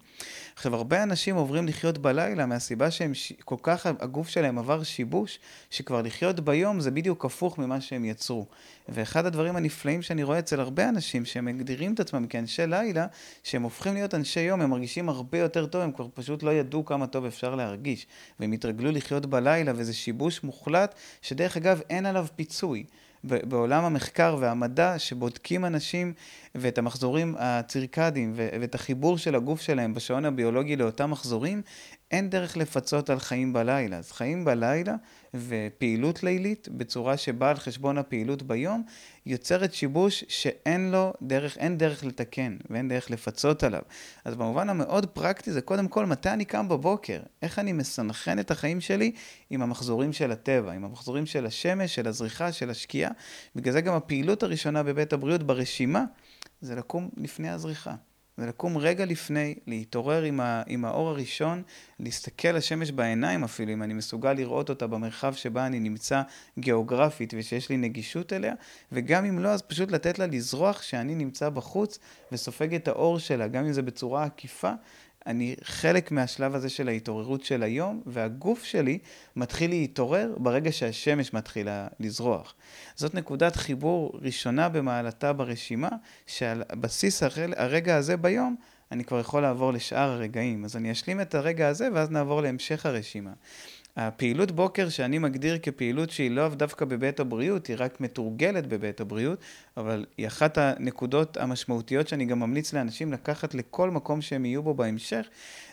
עכשיו, 0.56 0.74
הרבה 0.74 1.02
אנשים 1.02 1.36
עוברים 1.36 1.66
לחיות 1.66 1.98
בלילה 1.98 2.46
מהסיבה 2.46 2.90
שהם 2.90 3.14
ש... 3.14 3.32
כל 3.44 3.56
כך, 3.62 3.86
הגוף 3.86 4.28
שלהם 4.28 4.58
עבר 4.58 4.82
שיבוש, 4.82 5.38
שכבר 5.70 6.02
לחיות 6.02 6.40
ביום 6.40 6.80
זה 6.80 6.90
בדיוק 6.90 7.24
הפוך 7.24 7.58
ממה 7.58 7.80
שהם 7.80 8.04
יצרו. 8.04 8.46
ואחד 8.88 9.26
הדברים 9.26 9.56
הנפלאים 9.56 10.02
שאני 10.02 10.22
רואה 10.22 10.38
אצל 10.38 10.60
הרבה 10.60 10.88
אנשים 10.88 11.24
שהם 11.24 11.44
מגדירים 11.44 11.94
את 11.94 12.00
עצמם 12.00 12.26
כאנשי 12.26 12.66
לילה, 12.66 13.06
שהם 13.42 13.62
הופכים 13.62 13.94
להיות 13.94 14.14
אנשי 14.14 14.40
יום, 14.40 14.60
הם 14.60 14.70
מרגישים 14.70 15.08
הרבה 15.08 15.38
יותר 15.38 15.66
טוב, 15.66 15.82
הם 15.82 15.92
כבר 15.92 16.06
פשוט 16.14 16.42
לא 16.42 16.50
ידעו 16.50 16.84
כמה 16.84 17.06
טוב 17.06 17.24
אפשר 17.24 17.54
להרגיש. 17.54 18.06
והם 18.40 18.52
התרגלו 18.52 18.90
לחיות 18.90 19.26
בלילה, 19.26 19.72
וזה 19.76 19.92
שיבוש 19.94 20.35
מוחלט, 20.44 20.94
שדרך 21.22 21.56
אגב 21.56 21.80
אין 21.90 22.06
עליו 22.06 22.26
פיצוי. 22.36 22.84
בעולם 23.24 23.84
המחקר 23.84 24.36
והמדע 24.40 24.98
שבודקים 24.98 25.64
אנשים 25.64 26.12
ואת 26.54 26.78
המחזורים 26.78 27.34
הצירקדיים 27.38 28.32
ואת 28.36 28.74
החיבור 28.74 29.18
של 29.18 29.34
הגוף 29.34 29.60
שלהם 29.60 29.94
בשעון 29.94 30.24
הביולוגי 30.24 30.76
לאותם 30.76 31.10
מחזורים, 31.10 31.62
אין 32.10 32.30
דרך 32.30 32.56
לפצות 32.56 33.10
על 33.10 33.18
חיים 33.18 33.52
בלילה. 33.52 33.96
אז 33.96 34.12
חיים 34.12 34.44
בלילה 34.44 34.94
ופעילות 35.34 36.22
לילית 36.22 36.68
בצורה 36.68 37.16
שבאה 37.16 37.50
על 37.50 37.56
חשבון 37.56 37.98
הפעילות 37.98 38.42
ביום, 38.42 38.82
יוצרת 39.26 39.74
שיבוש 39.74 40.24
שאין 40.28 40.90
לו 40.90 41.12
דרך, 41.22 41.56
אין 41.58 41.78
דרך 41.78 42.04
לתקן 42.04 42.56
ואין 42.70 42.88
דרך 42.88 43.10
לפצות 43.10 43.62
עליו. 43.62 43.82
אז 44.24 44.34
במובן 44.34 44.68
המאוד 44.68 45.06
פרקטי 45.06 45.52
זה 45.52 45.60
קודם 45.60 45.88
כל 45.88 46.06
מתי 46.06 46.30
אני 46.30 46.44
קם 46.44 46.68
בבוקר, 46.68 47.20
איך 47.42 47.58
אני 47.58 47.72
מסנכרן 47.72 48.38
את 48.38 48.50
החיים 48.50 48.80
שלי 48.80 49.12
עם 49.50 49.62
המחזורים 49.62 50.12
של 50.12 50.32
הטבע, 50.32 50.72
עם 50.72 50.84
המחזורים 50.84 51.26
של 51.26 51.46
השמש, 51.46 51.94
של 51.94 52.08
הזריחה, 52.08 52.52
של 52.52 52.70
השקיעה. 52.70 53.10
בגלל 53.56 53.72
זה 53.72 53.80
גם 53.80 53.94
הפעילות 53.94 54.42
הראשונה 54.42 54.82
בבית 54.82 55.12
הבריאות 55.12 55.42
ברשימה 55.42 56.04
זה 56.60 56.74
לקום 56.74 57.10
לפני 57.16 57.50
הזריחה. 57.50 57.94
זה 58.36 58.46
לקום 58.46 58.78
רגע 58.78 59.04
לפני, 59.04 59.54
להתעורר 59.66 60.22
עם, 60.22 60.40
ה, 60.40 60.62
עם 60.66 60.84
האור 60.84 61.08
הראשון, 61.08 61.62
להסתכל 62.00 62.48
לשמש 62.48 62.90
בעיניים 62.90 63.44
אפילו, 63.44 63.72
אם 63.72 63.82
אני 63.82 63.94
מסוגל 63.94 64.32
לראות 64.32 64.70
אותה 64.70 64.86
במרחב 64.86 65.34
שבה 65.34 65.66
אני 65.66 65.80
נמצא 65.80 66.22
גיאוגרפית 66.58 67.34
ושיש 67.36 67.68
לי 67.68 67.76
נגישות 67.76 68.32
אליה, 68.32 68.54
וגם 68.92 69.24
אם 69.24 69.38
לא, 69.38 69.48
אז 69.48 69.62
פשוט 69.62 69.90
לתת 69.90 70.18
לה 70.18 70.26
לזרוח 70.26 70.82
שאני 70.82 71.14
נמצא 71.14 71.48
בחוץ 71.48 71.98
וסופג 72.32 72.74
את 72.74 72.88
האור 72.88 73.18
שלה, 73.18 73.48
גם 73.48 73.64
אם 73.64 73.72
זה 73.72 73.82
בצורה 73.82 74.24
עקיפה, 74.24 74.72
אני 75.26 75.56
חלק 75.62 76.10
מהשלב 76.10 76.54
הזה 76.54 76.68
של 76.68 76.88
ההתעוררות 76.88 77.44
של 77.44 77.62
היום, 77.62 78.02
והגוף 78.06 78.64
שלי 78.64 78.98
מתחיל 79.36 79.70
להתעורר 79.70 80.34
ברגע 80.36 80.72
שהשמש 80.72 81.34
מתחילה 81.34 81.86
לזרוח. 82.00 82.54
זאת 82.96 83.14
נקודת 83.14 83.56
חיבור 83.56 84.12
ראשונה 84.22 84.68
במעלתה 84.68 85.32
ברשימה, 85.32 85.88
שעל 86.26 86.62
בסיס 86.70 87.22
הרגע 87.56 87.96
הזה 87.96 88.16
ביום, 88.16 88.56
אני 88.92 89.04
כבר 89.04 89.20
יכול 89.20 89.42
לעבור 89.42 89.72
לשאר 89.72 90.10
הרגעים. 90.10 90.64
אז 90.64 90.76
אני 90.76 90.92
אשלים 90.92 91.20
את 91.20 91.34
הרגע 91.34 91.68
הזה, 91.68 91.88
ואז 91.94 92.10
נעבור 92.10 92.42
להמשך 92.42 92.86
הרשימה. 92.86 93.32
הפעילות 93.96 94.50
בוקר 94.50 94.88
שאני 94.88 95.18
מגדיר 95.18 95.58
כפעילות 95.62 96.10
שהיא 96.10 96.30
לא 96.30 96.48
דווקא 96.48 96.84
בבית 96.84 97.20
הבריאות, 97.20 97.66
היא 97.66 97.76
רק 97.78 98.00
מתורגלת 98.00 98.66
בבית 98.66 99.00
הבריאות, 99.00 99.38
אבל 99.76 100.04
היא 100.16 100.26
אחת 100.26 100.58
הנקודות 100.58 101.36
המשמעותיות 101.36 102.08
שאני 102.08 102.24
גם 102.24 102.40
ממליץ 102.40 102.72
לאנשים 102.72 103.12
לקחת 103.12 103.54
לכל 103.54 103.90
מקום 103.90 104.20
שהם 104.20 104.44
יהיו 104.44 104.62
בו 104.62 104.74
בהמשך, 104.74 105.26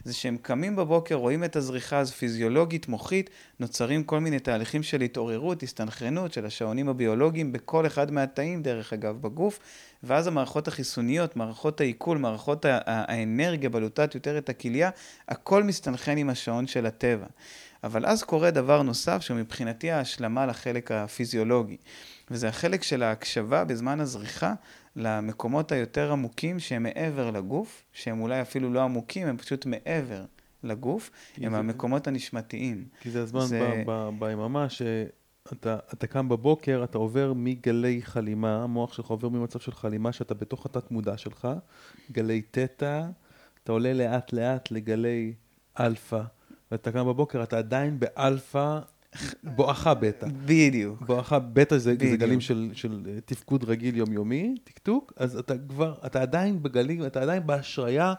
זה 0.04 0.14
שהם 0.14 0.38
קמים 0.42 0.76
בבוקר, 0.76 1.16
רואים 1.16 1.44
את 1.44 1.56
הזריחה, 1.56 2.00
אז 2.00 2.12
פיזיולוגית, 2.12 2.88
מוחית, 2.88 3.30
נוצרים 3.60 4.04
כל 4.04 4.20
מיני 4.20 4.40
תהליכים 4.40 4.84
של 4.84 5.02
התעוררות, 5.02 5.64
הסתנכרנות 5.64 6.34
של 6.34 6.46
השעונים 6.46 6.90
הביולוגיים 6.90 7.52
בכל 7.52 7.86
אחד 7.86 8.12
מהתאים, 8.12 8.64
דרך 8.64 8.94
אגב, 8.94 9.22
בגוף, 9.22 9.60
ואז 10.04 10.28
המערכות 10.28 10.68
החיסוניות, 10.68 11.36
מערכות 11.36 11.82
העיכול, 11.82 12.18
מערכות 12.18 12.66
האנרגיה, 12.68 13.70
בלוטת 13.70 14.16
יותר 14.16 14.38
את 14.38 14.50
הכליה, 14.50 14.90
הכל 15.28 15.64
מסתנכרן 15.64 16.18
עם 16.18 16.30
השעון 16.30 16.68
של 16.68 16.86
הטבע. 16.86 17.26
אבל 17.84 18.06
אז 18.06 18.24
קורה 18.24 18.52
דבר 18.52 18.82
נוסף 18.82 19.22
שהוא 19.22 19.38
מבחינתי 19.38 19.92
ההשלמה 19.92 20.46
לחלק 20.46 20.92
הפיזיולוגי, 20.92 21.78
וזה 22.32 22.50
החלק 22.50 22.84
של 22.84 23.04
ההקשבה 23.04 23.64
בזמן 23.64 24.00
הזריחה 24.00 24.54
למקומות 24.96 25.72
היותר 25.72 26.12
עמוקים 26.12 26.60
שהם 26.60 26.84
מעבר 26.84 27.32
לגוף, 27.32 27.84
שהם 27.94 28.22
אולי 28.22 28.42
אפילו 28.42 28.74
לא 28.74 28.82
עמוקים, 28.82 29.28
הם 29.28 29.38
פשוט 29.38 29.66
מעבר 29.66 30.26
לגוף, 30.64 31.12
הם 31.38 31.52
זה... 31.52 31.58
המקומות 31.58 32.08
הנשמתיים. 32.08 32.86
כי 33.00 33.12
זה 33.12 33.22
הזמן 33.22 33.46
זה... 33.46 33.84
ביממה 34.20 34.70
שאתה 34.70 35.78
אתה 35.94 36.08
קם 36.08 36.30
בבוקר, 36.30 36.82
אתה 36.84 36.98
עובר 36.98 37.34
מגלי 37.36 38.02
חלימה, 38.02 38.64
המוח 38.64 38.94
שלך 38.94 39.06
עובר 39.06 39.30
ממצב 39.30 39.60
של 39.60 39.72
חלימה 39.72 40.12
שאתה 40.12 40.34
בתוך 40.34 40.66
התת 40.66 40.92
מודע 40.92 41.18
שלך, 41.18 41.48
גלי 42.12 42.42
תטא, 42.52 43.02
אתה 43.64 43.72
עולה 43.72 43.94
לאט 43.94 44.34
לאט 44.34 44.72
לגלי 44.72 45.34
אלפא. 45.80 46.22
ואתה 46.74 46.92
קם 46.92 47.08
בבוקר, 47.08 47.44
אתה 47.44 47.58
עדיין 47.58 48.00
באלפא 48.00 48.80
בואכה 49.44 49.94
בטא. 49.94 50.28
בדיוק. 50.46 51.02
בואכה 51.02 51.40
בטא 51.40 51.78
זה, 51.78 51.96
זה 52.00 52.18
גלים 52.18 52.42
של, 52.42 52.70
של 52.74 53.20
תפקוד 53.26 53.64
רגיל 53.64 53.98
יומיומי, 53.98 54.56
טקטוק, 54.64 55.14
אז 55.18 55.38
אתה 55.38 55.54
כבר, 55.70 55.94
אתה 56.06 56.22
עדיין 56.22 56.64
בגלים, 56.64 57.06
אתה 57.06 57.22
עדיין 57.22 57.48
בהשריה 57.48 58.14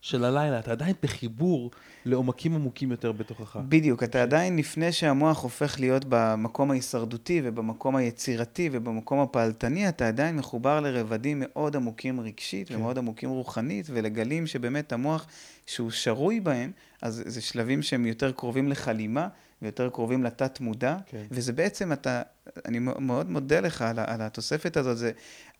של 0.00 0.24
הלילה, 0.24 0.58
אתה 0.58 0.72
עדיין 0.72 0.94
בחיבור 1.02 1.70
לעומקים 2.04 2.54
עמוקים 2.54 2.90
יותר 2.90 3.12
בתוכך. 3.12 3.56
בדיוק, 3.68 4.02
אתה 4.02 4.22
עדיין 4.22 4.56
לפני 4.56 4.92
שהמוח 4.92 5.42
הופך 5.42 5.80
להיות 5.80 6.04
במקום 6.08 6.70
ההישרדותי 6.70 7.40
ובמקום 7.44 7.96
היצירתי 7.96 8.68
ובמקום 8.72 9.20
הפעלתני, 9.20 9.88
אתה 9.88 10.08
עדיין 10.08 10.36
מחובר 10.36 10.80
לרבדים 10.80 11.42
מאוד 11.46 11.76
עמוקים 11.76 12.20
רגשית 12.20 12.68
כן. 12.68 12.74
ומאוד 12.76 12.98
עמוקים 12.98 13.30
רוחנית, 13.30 13.86
ולגלים 13.90 14.46
שבאמת 14.46 14.92
המוח, 14.92 15.26
שהוא 15.66 15.90
שרוי 15.90 16.40
בהם, 16.40 16.70
אז 17.02 17.22
זה 17.26 17.40
שלבים 17.40 17.82
שהם 17.82 18.06
יותר 18.06 18.32
קרובים 18.32 18.68
לחלימה 18.68 19.28
ויותר 19.62 19.88
קרובים 19.88 20.24
לתת 20.24 20.60
מודע, 20.60 20.96
כן. 21.06 21.24
וזה 21.30 21.52
בעצם, 21.52 21.92
אתה, 21.92 22.22
אני 22.64 22.78
מאוד 22.78 23.30
מודה 23.30 23.60
לך 23.60 23.82
על, 23.82 23.98
על 23.98 24.22
התוספת 24.22 24.76
הזאת, 24.76 24.98
זה, 24.98 25.10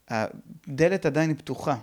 הדלת 0.09 1.07
עדיין 1.07 1.35
פתוחה. 1.35 1.77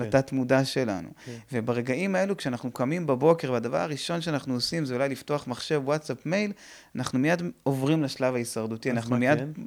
כן. 0.00 0.06
לתת 0.06 0.32
מודע 0.32 0.64
שלנו. 0.64 1.08
כן. 1.24 1.36
וברגעים 1.52 2.14
האלו, 2.14 2.36
כשאנחנו 2.36 2.70
קמים 2.70 3.06
בבוקר, 3.06 3.52
והדבר 3.52 3.76
הראשון 3.76 4.20
שאנחנו 4.20 4.54
עושים 4.54 4.84
זה 4.84 4.94
אולי 4.94 5.08
לפתוח 5.08 5.46
מחשב, 5.46 5.82
וואטסאפ, 5.84 6.26
מייל, 6.26 6.52
אנחנו 6.96 7.18
מיד 7.18 7.42
עוברים 7.62 8.02
לשלב 8.02 8.34
ההישרדותי. 8.34 8.90
אנחנו 8.90 9.16
מיד... 9.16 9.38
כן? 9.38 9.62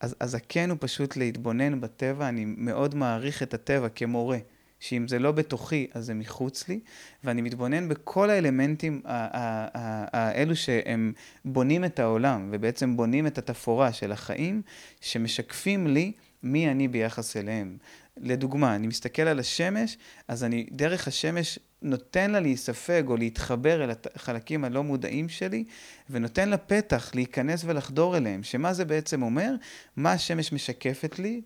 אז, 0.00 0.16
אז 0.20 0.34
הכן 0.34 0.70
הוא 0.70 0.78
פשוט 0.80 1.16
להתבונן 1.16 1.80
בטבע, 1.80 2.28
אני 2.28 2.44
מאוד 2.44 2.94
מעריך 2.94 3.42
את 3.42 3.54
הטבע 3.54 3.88
כמורה. 3.88 4.38
שאם 4.80 5.08
זה 5.08 5.18
לא 5.18 5.32
בתוכי, 5.32 5.86
אז 5.94 6.04
זה 6.06 6.14
מחוץ 6.14 6.68
לי, 6.68 6.80
ואני 7.24 7.42
מתבונן 7.42 7.88
בכל 7.88 8.30
האלמנטים 8.30 9.00
האלו 9.04 10.56
שהם 10.56 11.12
בונים 11.44 11.84
את 11.84 11.98
העולם, 11.98 12.48
ובעצם 12.52 12.96
בונים 12.96 13.26
את 13.26 13.38
התפאורה 13.38 13.92
של 13.92 14.12
החיים, 14.12 14.62
שמשקפים 15.00 15.86
לי 15.86 16.12
מי 16.42 16.70
אני 16.70 16.88
ביחס 16.88 17.36
אליהם. 17.36 17.76
לדוגמה, 18.16 18.74
אני 18.74 18.86
מסתכל 18.86 19.22
על 19.22 19.38
השמש, 19.38 19.98
אז 20.28 20.44
אני 20.44 20.66
דרך 20.70 21.08
השמש 21.08 21.58
נותן 21.82 22.30
לה 22.30 22.40
להיספג 22.40 23.02
או 23.06 23.16
להתחבר 23.16 23.84
אל 23.84 23.90
החלקים 24.14 24.64
הלא 24.64 24.84
מודעים 24.84 25.28
שלי, 25.28 25.64
ונותן 26.10 26.48
לה 26.48 26.56
פתח 26.56 27.10
להיכנס 27.14 27.64
ולחדור 27.64 28.16
אליהם. 28.16 28.42
שמה 28.42 28.72
זה 28.72 28.84
בעצם 28.84 29.22
אומר? 29.22 29.54
מה 29.96 30.12
השמש 30.12 30.52
משקפת 30.52 31.18
לי? 31.18 31.40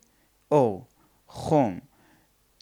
אור, 0.51 0.87
חום, 1.29 1.81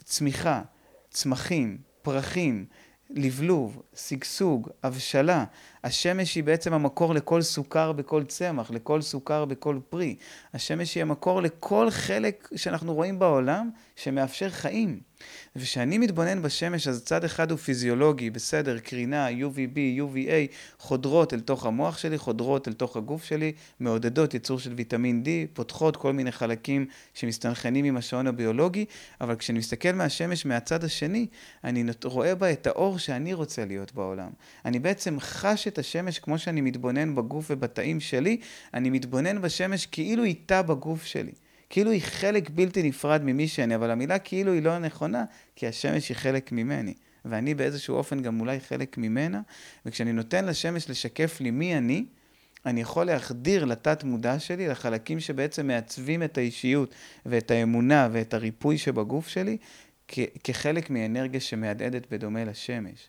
צמיחה, 0.05 0.63
צמחים, 1.11 1.79
פרחים, 2.03 2.67
לבלוב, 3.11 3.83
שגשוג, 3.97 4.69
הבשלה. 4.83 5.45
השמש 5.85 6.35
היא 6.35 6.45
בעצם 6.45 6.73
המקור 6.73 7.15
לכל 7.15 7.43
סוכר 7.43 7.93
בכל 7.93 8.25
צמח, 8.25 8.71
לכל 8.71 9.03
סוכר 9.03 9.45
בכל 9.45 9.79
פרי. 9.89 10.17
השמש 10.55 10.95
היא 10.95 11.03
המקור 11.03 11.43
לכל 11.43 11.91
חלק 11.91 12.49
שאנחנו 12.57 12.95
רואים 12.95 13.19
בעולם 13.19 13.71
שמאפשר 13.97 14.51
חיים. 14.51 15.01
וכשאני 15.57 15.99
מתבונן 15.99 16.43
בשמש, 16.43 16.89
אז 16.89 17.05
צד 17.05 17.25
אחד 17.25 17.51
הוא 17.51 17.59
פיזיולוגי, 17.59 18.31
בסדר, 18.31 18.79
קרינה, 18.79 19.29
UVB, 19.29 19.77
UVA, 20.01 20.55
חודרות 20.79 21.35
אל 21.35 21.41
תוך 21.41 21.67
המוח 21.67 21.99
שלי, 21.99 22.19
חודרות 22.19 22.69
אל 22.69 22.73
תוך 22.73 22.97
הגוף 22.97 23.25
שלי, 23.25 23.53
מעודדות 23.81 24.35
ייצור 24.35 24.59
של 24.59 24.73
ויטמין 24.73 25.23
D, 25.25 25.29
פותחות 25.53 25.97
כל 25.97 26.13
מיני 26.13 26.33
חלקים 26.33 26.87
שמסתנכרנים 27.15 27.85
עם 27.85 27.97
השעון 27.97 28.27
הביולוגי, 28.27 28.85
אבל 29.21 29.37
כשאני 29.37 29.59
מסתכל 29.59 29.93
מהשמש 29.93 30.47
מהצד 30.47 30.85
השני, 30.85 31.27
אני 31.65 31.85
רואה 32.05 32.35
בה 32.35 32.53
את 32.53 32.67
האור 32.67 32.99
שאני 32.99 33.35
רוצה 33.35 33.65
להיות 33.65 33.95
בעולם. 33.95 34.31
אני 34.65 34.79
בעצם 34.79 35.21
חש 35.21 35.68
את 35.69 35.79
השמש 35.79 36.19
כמו 36.19 36.39
שאני 36.39 36.61
מתבונן 36.61 37.15
בגוף 37.15 37.47
ובתאים 37.51 38.01
שלי, 38.01 38.37
אני 38.75 38.91
מתבונן 38.91 39.43
בשמש 39.43 39.87
כאילו 39.87 40.25
איתה 40.25 40.63
בגוף 40.63 41.05
שלי. 41.05 41.33
כאילו 41.71 41.91
היא 41.91 42.03
חלק 42.03 42.51
בלתי 42.51 42.83
נפרד 42.83 43.23
ממי 43.25 43.49
שאני, 43.49 43.75
אבל 43.75 43.91
המילה 43.91 44.19
כאילו 44.19 44.53
היא 44.53 44.63
לא 44.63 44.79
נכונה, 44.79 45.25
כי 45.57 45.67
השמש 45.67 46.09
היא 46.09 46.17
חלק 46.17 46.53
ממני. 46.53 46.95
ואני 47.25 47.55
באיזשהו 47.55 47.97
אופן 47.97 48.23
גם 48.23 48.41
אולי 48.41 48.61
חלק 48.61 48.99
ממנה, 48.99 49.41
וכשאני 49.87 50.13
נותן 50.13 50.45
לשמש 50.45 50.91
לשקף 50.91 51.41
לי 51.41 51.51
מי 51.51 51.79
אני, 51.79 52.05
אני 52.67 52.81
יכול 52.81 53.07
להחדיר 53.07 53.65
לתת 53.65 54.05
מודע 54.05 54.39
שלי, 54.39 54.69
לחלקים 54.69 55.21
שבעצם 55.21 55.67
מעצבים 55.67 56.23
את 56.23 56.39
האישיות 56.39 56.95
ואת 57.27 57.51
האמונה 57.51 58.09
ואת 58.13 58.35
הריפוי 58.35 58.79
שבגוף 58.79 59.29
שלי, 59.29 59.57
כחלק 60.45 60.91
מאנרגיה 60.91 61.41
שמהדהדת 61.41 62.07
בדומה 62.11 62.45
לשמש. 62.45 63.09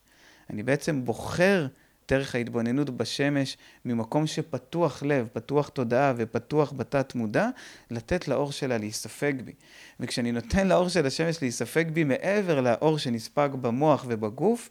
אני 0.50 0.64
בעצם 0.64 1.06
בוחר 1.06 1.68
דרך 2.10 2.36
ההתבוננות 2.36 2.90
בשמש, 2.90 3.58
ממקום 3.86 4.28
שפתוח 4.28 5.04
לב, 5.04 5.28
פתוח 5.34 5.70
תודעה 5.70 6.14
ופתוח 6.18 6.74
בתת 6.78 7.16
מודע, 7.16 7.50
לתת 7.92 8.28
לאור 8.28 8.52
שלה 8.52 8.78
להיספג 8.78 9.34
בי. 9.46 9.54
וכשאני 10.00 10.32
נותן 10.32 10.68
לאור 10.68 10.90
של 10.90 11.06
השמש 11.06 11.42
להיספג 11.42 11.92
בי 11.92 12.04
מעבר 12.04 12.62
לאור 12.62 12.98
שנספג 12.98 13.50
במוח 13.62 14.06
ובגוף, 14.08 14.70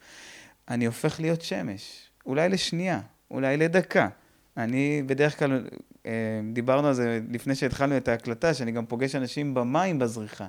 אני 0.68 0.86
הופך 0.86 1.20
להיות 1.20 1.42
שמש. 1.42 2.10
אולי 2.26 2.48
לשנייה, 2.48 3.00
אולי 3.30 3.56
לדקה. 3.56 4.08
אני 4.56 5.02
בדרך 5.06 5.38
כלל, 5.38 5.66
אה, 6.06 6.12
דיברנו 6.52 6.88
על 6.88 6.94
זה 6.94 7.20
לפני 7.30 7.54
שהתחלנו 7.54 7.96
את 7.96 8.08
ההקלטה, 8.08 8.54
שאני 8.54 8.72
גם 8.72 8.86
פוגש 8.86 9.14
אנשים 9.14 9.54
במים 9.54 9.98
בזריחה. 9.98 10.46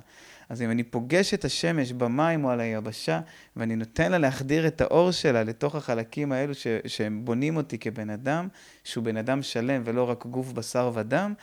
אז 0.50 0.62
אם 0.62 0.70
אני 0.70 0.82
פוגש 0.82 1.34
את 1.34 1.44
השמש 1.44 1.92
במים 1.92 2.44
או 2.44 2.50
על 2.50 2.60
היבשה, 2.60 3.20
ואני 3.56 3.76
נותן 3.76 4.12
לה 4.12 4.18
להחדיר 4.18 4.66
את 4.66 4.80
האור 4.80 5.10
שלה 5.10 5.44
לתוך 5.44 5.74
החלקים 5.74 6.32
האלו 6.32 6.54
ש, 6.54 6.66
שהם 6.86 7.24
בונים 7.24 7.56
אותי 7.56 7.78
כבן 7.78 8.10
אדם, 8.10 8.48
שהוא 8.84 9.04
בן 9.04 9.16
אדם 9.16 9.42
שלם 9.42 9.82
ולא 9.84 10.10
רק 10.10 10.26
גוף 10.26 10.52
בשר 10.52 10.90
ודם, 10.94 11.34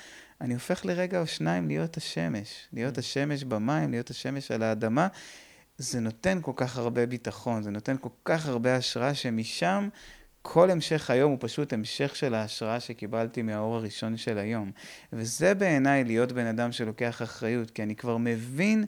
אני 0.42 0.54
הופך 0.54 0.86
לרגע 0.86 1.22
או 1.22 1.28
שניים 1.28 1.68
להיות 1.68 1.98
השמש. 1.98 2.68
להיות 2.74 2.98
השמש 2.98 3.44
במים, 3.44 3.92
להיות 3.92 4.10
השמש 4.10 4.52
על 4.52 4.64
האדמה. 4.64 5.08
זה 5.78 6.00
נותן 6.00 6.40
כל 6.42 6.54
כך 6.56 6.78
הרבה 6.78 7.06
ביטחון, 7.06 7.64
זה 7.64 7.72
נותן 7.72 7.96
כל 8.02 8.10
כך 8.26 8.48
הרבה 8.48 8.76
השראה 8.76 9.14
שמשם 9.14 9.90
כל 10.50 10.72
המשך 10.72 11.10
היום 11.10 11.32
הוא 11.32 11.38
פשוט 11.42 11.74
המשך 11.74 12.16
של 12.16 12.34
ההשראה 12.34 12.80
שקיבלתי 12.80 13.42
מהאור 13.42 13.76
הראשון 13.76 14.18
של 14.18 14.38
היום. 14.38 14.72
וזה 15.14 15.54
בעיניי 15.54 16.04
להיות 16.04 16.32
בן 16.32 16.46
אדם 16.46 16.72
שלוקח 16.72 17.22
אחריות, 17.22 17.72
כי 17.72 17.84
אני 17.84 17.96
כבר 17.96 18.18
מבין 18.18 18.86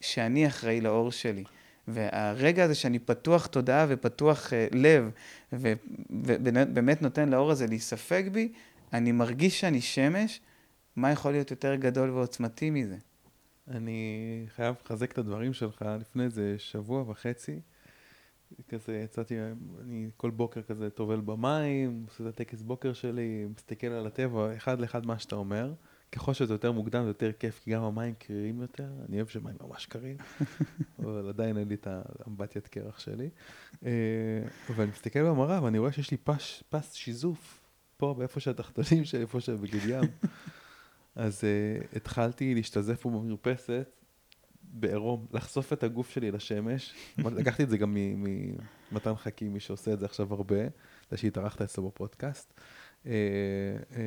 שאני 0.00 0.46
אחראי 0.46 0.80
לאור 0.80 1.12
שלי. 1.12 1.44
והרגע 1.88 2.64
הזה 2.64 2.74
שאני 2.74 2.98
פתוח 2.98 3.46
תודעה 3.46 3.86
ופתוח 3.88 4.46
uh, 4.46 4.76
לב, 4.76 5.10
ובאמת 5.52 7.02
נותן 7.02 7.28
לאור 7.28 7.50
הזה 7.50 7.66
להיספג 7.66 8.28
בי, 8.32 8.52
אני 8.92 9.12
מרגיש 9.12 9.60
שאני 9.60 9.80
שמש, 9.80 10.40
מה 10.96 11.10
יכול 11.10 11.32
להיות 11.32 11.50
יותר 11.50 11.74
גדול 11.74 12.10
ועוצמתי 12.10 12.70
מזה? 12.70 12.96
אני 13.68 14.46
חייב 14.56 14.74
לחזק 14.84 15.12
את 15.12 15.18
הדברים 15.18 15.52
שלך. 15.52 15.84
לפני 16.00 16.24
איזה 16.24 16.54
שבוע 16.58 17.04
וחצי, 17.10 17.60
כזה 18.68 18.96
יצאתי, 19.04 19.38
אני 19.80 20.10
כל 20.16 20.30
בוקר 20.30 20.62
כזה 20.62 20.90
טובל 20.90 21.20
במים, 21.20 22.04
עושה 22.08 22.24
את 22.24 22.28
הטקס 22.28 22.62
בוקר 22.62 22.92
שלי, 22.92 23.46
מסתכל 23.56 23.86
על 23.86 24.06
הטבע, 24.06 24.56
אחד 24.56 24.80
לאחד 24.80 25.06
מה 25.06 25.18
שאתה 25.18 25.36
אומר. 25.36 25.72
ככל 26.12 26.32
שזה 26.32 26.54
יותר 26.54 26.72
מוקדם 26.72 27.02
זה 27.02 27.10
יותר 27.10 27.32
כיף, 27.32 27.60
כי 27.64 27.70
גם 27.70 27.82
המים 27.82 28.14
קרירים 28.14 28.60
יותר, 28.60 28.88
אני 29.08 29.16
אוהב 29.16 29.28
שמים 29.28 29.54
ממש 29.60 29.86
קרים, 29.86 30.16
אבל 30.98 31.28
עדיין 31.28 31.56
אין 31.56 31.68
לי 31.68 31.74
את 31.74 31.86
האמבטיית 31.90 32.68
קרח 32.68 32.98
שלי. 32.98 33.28
אה, 33.84 33.90
ואני 34.76 34.90
מסתכל 34.90 35.22
במראה 35.22 35.64
ואני 35.64 35.78
רואה 35.78 35.92
שיש 35.92 36.10
לי 36.10 36.16
פס, 36.16 36.62
פס 36.68 36.92
שיזוף 36.92 37.60
פה, 37.96 38.14
באיפה 38.18 38.40
שהתחתונים 38.40 39.04
שלי, 39.04 39.20
איפה 39.20 39.40
שבגיל 39.40 39.90
ים. 39.90 40.00
אז 41.14 41.40
uh, 41.40 41.96
התחלתי 41.96 42.54
להשתזף 42.54 43.00
פה 43.00 43.10
במרפסת, 43.10 43.99
בעירום, 44.72 45.26
לחשוף 45.32 45.72
את 45.72 45.82
הגוף 45.82 46.10
שלי 46.10 46.30
לשמש. 46.30 46.94
לקחתי 47.18 47.62
את 47.62 47.70
זה 47.70 47.78
גם 47.78 47.96
ממתן 48.92 49.14
חכים, 49.16 49.52
מי 49.52 49.60
שעושה 49.60 49.92
את 49.92 49.98
זה 49.98 50.06
עכשיו 50.06 50.34
הרבה, 50.34 50.62
זה 51.10 51.16
שהתארחת 51.16 51.62
אצלו 51.62 51.88
בפודקאסט. 51.88 52.52
אה, 53.06 53.12
אה, 53.96 54.02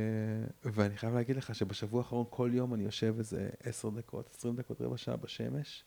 ואני 0.63 0.97
חייב 0.97 1.13
להגיד 1.13 1.35
לך 1.35 1.55
שבשבוע 1.55 2.01
האחרון 2.01 2.25
כל 2.29 2.49
יום 2.53 2.73
אני 2.73 2.83
יושב 2.83 3.15
איזה 3.17 3.49
עשר 3.63 3.89
דקות, 3.89 4.29
עשרים 4.37 4.55
דקות, 4.55 4.81
רבע 4.81 4.97
שעה 4.97 5.15
בשמש. 5.15 5.83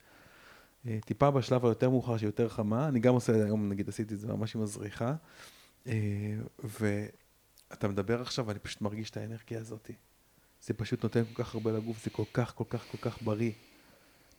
אה, 0.86 0.98
טיפה 1.04 1.30
בשלב 1.30 1.64
היותר 1.64 1.90
מאוחר 1.90 2.16
שיותר 2.16 2.48
חמה, 2.48 2.88
אני 2.88 3.00
גם 3.00 3.14
עושה, 3.14 3.44
היום 3.44 3.68
נגיד 3.68 3.88
עשיתי 3.88 4.14
את 4.14 4.20
זה 4.20 4.28
ממש 4.28 4.54
עם 4.54 4.62
הזריחה. 4.62 5.14
ואתה 6.58 7.88
מדבר 7.88 8.20
עכשיו 8.20 8.46
ואני 8.46 8.58
פשוט 8.58 8.80
מרגיש 8.80 9.10
את 9.10 9.16
האנרגיה 9.16 9.60
הזאת. 9.60 9.90
זה 10.62 10.74
פשוט 10.74 11.02
נותן 11.02 11.24
כל 11.24 11.44
כך 11.44 11.54
הרבה 11.54 11.72
לגוף, 11.72 12.04
זה 12.04 12.10
כל 12.10 12.24
כך 12.32 12.54
כל 12.54 12.64
כך 12.68 12.84
כל 12.90 12.98
כך 12.98 13.22
בריא. 13.22 13.52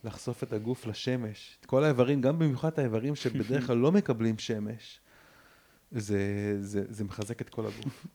לחשוף 0.03 0.43
את 0.43 0.53
הגוף 0.53 0.85
לשמש, 0.85 1.57
את 1.59 1.65
כל 1.65 1.83
האיברים, 1.83 2.21
גם 2.21 2.39
במיוחד 2.39 2.79
האיברים 2.79 3.15
שבדרך 3.15 3.67
כלל 3.67 3.77
לא 3.77 3.91
מקבלים 3.91 4.37
שמש, 4.37 4.99
זה, 5.91 6.57
זה, 6.59 6.83
זה 6.89 7.03
מחזק 7.03 7.41
את 7.41 7.49
כל 7.49 7.65
הגוף. 7.65 8.05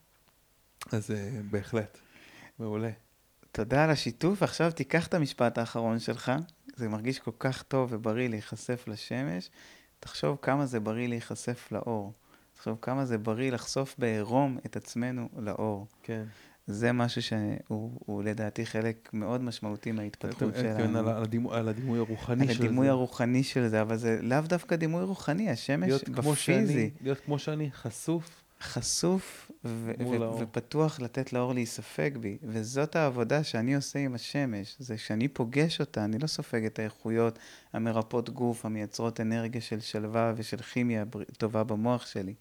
אז 0.93 1.11
uh, 1.11 1.15
בהחלט, 1.51 1.99
מעולה. 2.59 2.91
תודה 3.53 3.85
על 3.85 3.91
השיתוף, 3.91 4.43
עכשיו 4.43 4.73
תיקח 4.73 5.07
את 5.07 5.15
המשפט 5.15 5.59
האחרון 5.59 5.99
שלך, 5.99 6.33
זה 6.77 6.89
מרגיש 6.89 7.19
כל 7.19 7.31
כך 7.39 7.63
טוב 7.63 7.89
ובריא 7.93 8.29
להיחשף 8.29 8.85
לשמש, 8.89 9.51
תחשוב 10.01 10.39
כמה 10.43 10.67
זה 10.67 10.81
בריא 10.81 11.09
להיחשף 11.09 11.73
לאור. 11.73 12.13
תחשוב 12.55 12.79
כמה 12.83 13.05
זה 13.05 13.19
בריא 13.19 13.53
לחשוף 13.53 13.95
בעירום 13.99 14.59
את 14.67 14.77
עצמנו 14.77 15.29
לאור. 15.37 15.87
כן. 16.03 16.25
זה 16.67 16.93
משהו 16.93 17.23
שהוא 17.23 18.23
לדעתי 18.23 18.67
חלק 18.67 19.11
מאוד 19.13 19.43
משמעותי 19.43 19.93
מההתפתחות 19.93 20.55
שלנו. 20.55 20.99
על, 20.99 21.09
על, 21.09 21.17
על 21.51 21.69
הדימוי 21.69 21.99
הרוחני 21.99 22.47
של 22.47 22.53
זה. 22.53 22.59
על 22.59 22.67
הדימוי 22.67 22.89
הרוחני 22.89 23.43
של 23.43 23.69
זה, 23.69 23.83
אבל 23.83 23.97
זה 23.97 24.19
לאו 24.23 24.41
דווקא 24.41 24.77
דימוי 24.77 25.03
רוחני, 25.03 25.51
השמש 25.51 25.93
בפיזי. 26.03 26.91
להיות 27.01 27.21
כמו 27.21 27.39
שאני, 27.39 27.71
חשוף. 27.73 28.43
חשוף 28.63 29.51
ו- 29.65 29.93
ו- 30.01 30.39
ופתוח 30.39 31.01
לתת 31.01 31.33
לאור 31.33 31.55
להיספג 31.55 32.11
בי. 32.19 32.39
וזאת 32.43 32.97
העבודה 32.97 33.45
שאני 33.45 33.75
עושה 33.75 33.99
עם 33.99 34.15
השמש, 34.15 34.77
זה 34.79 34.99
שאני 34.99 35.29
פוגש 35.29 35.81
אותה, 35.81 36.05
אני 36.05 36.19
לא 36.19 36.27
סופג 36.27 36.65
את 36.65 36.79
האיכויות 36.79 37.39
המרפאות 37.73 38.31
גוף, 38.31 38.67
המייצרות 38.67 39.21
אנרגיה 39.21 39.61
של 39.61 39.81
שלווה 39.81 40.33
ושל 40.37 40.57
כימיה 40.57 41.05
טובה 41.39 41.65
במוח 41.65 42.07
שלי. 42.07 42.35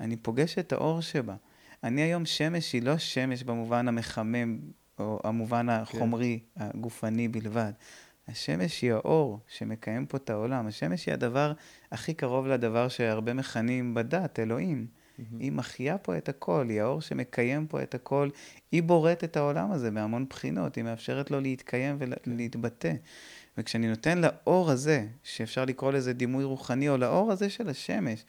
אני 0.00 0.16
פוגש 0.16 0.58
את 0.58 0.72
האור 0.72 1.00
שבה. 1.00 1.34
אני 1.84 2.02
היום 2.02 2.26
שמש 2.26 2.72
היא 2.72 2.82
לא 2.82 2.98
שמש 2.98 3.42
במובן 3.42 3.88
המחמם, 3.88 4.58
או 4.98 5.20
המובן 5.24 5.68
החומרי, 5.68 6.38
כן. 6.54 6.64
הגופני 6.64 7.28
בלבד. 7.28 7.72
השמש 8.28 8.82
היא 8.82 8.92
האור 8.92 9.40
שמקיים 9.48 10.06
פה 10.06 10.16
את 10.16 10.30
העולם. 10.30 10.66
השמש 10.66 11.06
היא 11.06 11.12
הדבר 11.12 11.52
הכי 11.92 12.14
קרוב 12.14 12.46
לדבר 12.46 12.88
שהרבה 12.88 13.34
מכנים 13.34 13.94
בדת, 13.94 14.38
אלוהים. 14.40 14.86
Mm-hmm. 14.86 15.22
היא 15.40 15.52
מחיה 15.52 15.98
פה 15.98 16.16
את 16.16 16.28
הכל, 16.28 16.66
היא 16.68 16.80
האור 16.80 17.00
שמקיים 17.00 17.66
פה 17.66 17.82
את 17.82 17.94
הכל. 17.94 18.28
היא 18.72 18.82
בוראת 18.82 19.24
את 19.24 19.36
העולם 19.36 19.72
הזה 19.72 19.90
בהמון 19.90 20.26
בחינות, 20.30 20.74
היא 20.74 20.84
מאפשרת 20.84 21.30
לו 21.30 21.40
להתקיים 21.40 21.96
ולהתבטא. 22.26 22.92
וכשאני 23.58 23.88
נותן 23.88 24.18
לאור 24.18 24.70
הזה, 24.70 25.06
שאפשר 25.22 25.64
לקרוא 25.64 25.92
לזה 25.92 26.12
דימוי 26.12 26.44
רוחני, 26.44 26.88
או 26.88 26.96
לאור 26.96 27.32
הזה 27.32 27.50
של 27.50 27.68
השמש, 27.68 28.24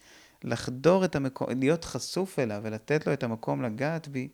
לחדור 0.48 1.06
את 1.06 1.16
המקום, 1.16 1.48
להיות 1.60 1.86
חשוף 1.86 2.40
אליו 2.40 2.62
ולתת 2.64 3.08
לו 3.08 3.14
את 3.14 3.24
המקום 3.24 3.62
לגעת 3.62 4.08
בי, 4.08 4.28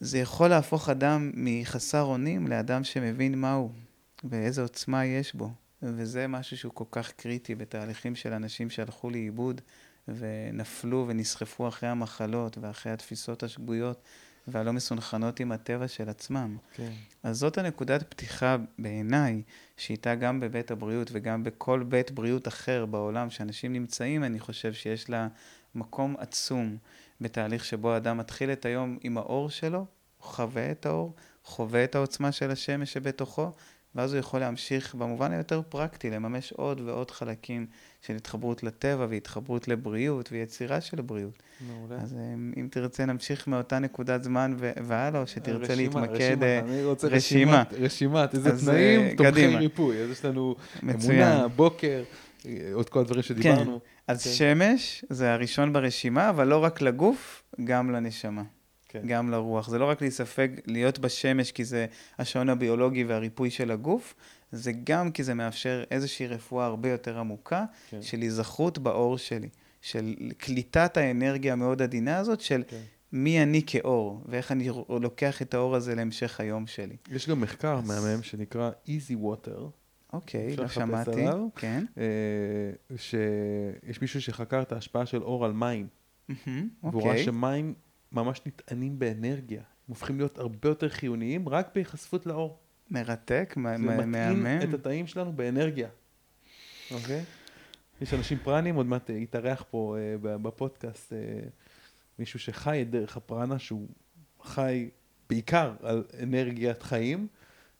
זה 0.00 0.18
יכול 0.18 0.48
להפוך 0.48 0.88
אדם 0.88 1.30
מחסר 1.34 2.02
אונים 2.02 2.48
לאדם 2.48 2.84
שמבין 2.84 3.40
מהו 3.40 3.72
ואיזה 4.24 4.62
עוצמה 4.62 5.04
יש 5.04 5.34
בו. 5.34 5.50
וזה 5.82 6.26
משהו 6.26 6.56
שהוא 6.56 6.72
כל 6.74 6.84
כך 6.90 7.12
קריטי 7.12 7.54
בתהליכים 7.54 8.14
של 8.14 8.32
אנשים 8.32 8.70
שהלכו 8.70 9.10
לאיבוד 9.10 9.60
ונפלו 10.08 11.04
ונסחפו 11.08 11.68
אחרי 11.68 11.88
המחלות 11.88 12.58
ואחרי 12.60 12.92
התפיסות 12.92 13.42
השגויות. 13.42 14.02
והלא 14.48 14.72
מסונכרנות 14.72 15.40
עם 15.40 15.52
הטבע 15.52 15.88
של 15.88 16.08
עצמם. 16.08 16.56
כן. 16.74 16.92
אז 17.22 17.38
זאת 17.38 17.58
הנקודת 17.58 18.02
פתיחה 18.02 18.56
בעיניי, 18.78 19.42
שאיתה 19.80 20.14
גם 20.14 20.40
בבית 20.40 20.70
הבריאות 20.70 21.10
וגם 21.12 21.44
בכל 21.44 21.82
בית 21.82 22.10
בריאות 22.10 22.48
אחר 22.48 22.86
בעולם 22.86 23.30
שאנשים 23.30 23.72
נמצאים, 23.72 24.24
אני 24.24 24.40
חושב 24.40 24.72
שיש 24.72 25.10
לה 25.10 25.28
מקום 25.74 26.16
עצום 26.18 26.76
בתהליך 27.20 27.64
שבו 27.64 27.92
האדם 27.92 28.18
מתחיל 28.18 28.52
את 28.52 28.64
היום 28.64 28.98
עם 29.02 29.18
האור 29.18 29.50
שלו, 29.50 29.86
חווה 30.20 30.70
את 30.70 30.86
האור, 30.86 31.14
חווה 31.44 31.84
את 31.84 31.94
העוצמה 31.94 32.32
של 32.32 32.50
השמש 32.50 32.92
שבתוכו, 32.92 33.52
ואז 33.94 34.12
הוא 34.12 34.20
יכול 34.20 34.40
להמשיך 34.40 34.94
במובן 34.94 35.32
היותר 35.32 35.62
פרקטי, 35.68 36.10
לממש 36.10 36.52
עוד 36.52 36.80
ועוד 36.80 37.10
חלקים 37.10 37.66
של 38.00 38.16
התחברות 38.16 38.62
לטבע 38.62 39.06
והתחברות 39.10 39.68
לבריאות 39.68 40.32
ויצירה 40.32 40.80
של 40.80 41.00
בריאות. 41.00 41.42
מעולה. 41.60 41.96
אז 42.02 42.14
אה, 42.14 42.34
אם 42.60 42.68
תרצה 42.70 43.06
נמשיך 43.06 43.48
מאותה 43.48 43.78
נקודת 43.78 44.24
זמן 44.24 44.56
והלאה, 44.58 45.20
או 45.20 45.26
שתרצה 45.26 45.72
רשימה, 45.72 46.00
להתמקד... 46.00 46.14
רשימה, 46.14 46.46
אה, 46.46 46.58
אני 46.58 46.84
רוצה 46.84 47.08
רשימה. 47.08 47.62
רשימת, 47.80 48.34
איזה 48.34 48.64
תנאים 48.64 49.00
אה, 49.00 49.12
תומכי 49.16 49.32
קדימה. 49.32 49.58
ריפוי. 49.58 50.02
אז 50.02 50.10
יש 50.10 50.24
לנו 50.24 50.56
מצוין. 50.82 51.22
אמונה, 51.22 51.48
בוקר, 51.48 52.02
עוד 52.72 52.88
כל 52.88 53.00
הדברים 53.00 53.22
שדיברנו. 53.22 53.80
אז 54.06 54.24
כן. 54.24 54.30
שמש 54.30 55.04
זה 55.10 55.32
הראשון 55.32 55.72
ברשימה, 55.72 56.30
אבל 56.30 56.46
לא 56.48 56.64
רק 56.64 56.80
לגוף, 56.82 57.42
גם 57.64 57.90
לנשמה. 57.90 58.42
כן. 58.92 59.02
גם 59.06 59.30
לרוח. 59.30 59.68
זה 59.68 59.78
לא 59.78 59.84
רק 59.84 60.00
להיספג, 60.00 60.48
להיות 60.66 60.98
בשמש 60.98 61.52
כי 61.52 61.64
זה 61.64 61.86
השעון 62.18 62.48
הביולוגי 62.48 63.04
והריפוי 63.04 63.50
של 63.50 63.70
הגוף, 63.70 64.14
זה 64.52 64.72
גם 64.84 65.10
כי 65.12 65.24
זה 65.24 65.34
מאפשר 65.34 65.84
איזושהי 65.90 66.26
רפואה 66.26 66.66
הרבה 66.66 66.90
יותר 66.90 67.18
עמוקה 67.18 67.64
כן. 67.90 68.02
של 68.02 68.18
היזכרות 68.20 68.78
באור 68.78 69.18
שלי, 69.18 69.48
של 69.80 70.14
קליטת 70.38 70.96
האנרגיה 70.96 71.52
המאוד 71.52 71.82
עדינה 71.82 72.18
הזאת 72.18 72.40
של 72.40 72.62
כן. 72.68 72.80
מי 73.12 73.42
אני 73.42 73.62
כאור, 73.66 74.22
ואיך 74.28 74.52
אני 74.52 74.68
לוקח 74.88 75.42
את 75.42 75.54
האור 75.54 75.76
הזה 75.76 75.94
להמשך 75.94 76.40
היום 76.40 76.66
שלי. 76.66 76.96
יש 77.10 77.28
גם 77.28 77.40
מחקר 77.40 77.78
אז- 77.78 77.88
מהמם 77.88 78.22
שנקרא 78.22 78.70
Easy 78.86 79.14
Water, 79.24 79.60
אוקיי, 80.12 80.56
לא 80.56 80.68
שמעתי. 80.68 81.10
עליו? 81.26 81.46
כן. 81.56 81.84
אה, 81.98 82.04
שיש 82.96 84.00
מישהו 84.00 84.22
שחקר 84.22 84.62
את 84.62 84.72
ההשפעה 84.72 85.06
של 85.06 85.22
אור 85.22 85.44
על 85.44 85.52
מים, 85.52 85.86
מהמם, 86.28 86.68
והוא 86.82 87.02
ראה 87.02 87.10
אוקיי. 87.10 87.24
שמים 87.24 87.74
ממש 88.12 88.40
נטענים 88.46 88.98
באנרגיה. 88.98 89.58
הם 89.60 89.64
הופכים 89.88 90.16
להיות 90.18 90.38
הרבה 90.38 90.68
יותר 90.68 90.88
חיוניים 90.88 91.48
רק 91.48 91.70
בהיחשפות 91.74 92.26
לאור. 92.26 92.58
מרתק, 92.90 93.54
מה- 93.56 93.76
זה 93.78 93.82
מטעין 93.84 94.10
מהמם. 94.10 94.58
את 94.68 94.74
התאים 94.74 95.06
שלנו 95.06 95.32
באנרגיה. 95.32 95.88
אוקיי? 96.90 97.24
יש 98.00 98.14
אנשים 98.14 98.38
פרנים, 98.42 98.74
עוד 98.74 98.86
מעט 98.86 99.10
אה, 99.10 99.14
יתארח 99.16 99.64
פה 99.70 99.96
ב- 100.22 100.36
בפודקאסט 100.36 101.12
אה, 101.12 101.18
מישהו 102.18 102.38
שחי 102.38 102.82
את 102.82 102.90
דרך 102.90 103.16
הפרנה, 103.16 103.58
שהוא 103.58 103.88
חי 104.42 104.88
בעיקר 105.28 105.74
על 105.82 106.04
אנרגיית 106.22 106.82
חיים. 106.82 107.18
אני 107.18 107.26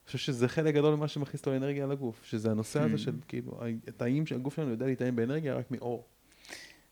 חושב 0.05 0.17
שזה 0.17 0.47
חלק 0.47 0.73
גדול 0.75 0.95
ממה 0.95 1.07
שמכניס 1.07 1.45
לו 1.45 1.55
אנרגיה 1.55 1.87
לגוף, 1.87 2.25
שזה 2.25 2.51
הנושא 2.51 2.81
הזה 2.81 2.95
Hmm. 2.95 2.97
של 2.97 3.11
כאילו, 3.27 3.59
התאים 3.87 4.25
שהגוף 4.25 4.55
שלנו 4.55 4.69
יודע 4.71 4.85
להתאם 4.85 5.15
באנרגיה 5.15 5.53
רק 5.55 5.71
מאור. 5.71 6.05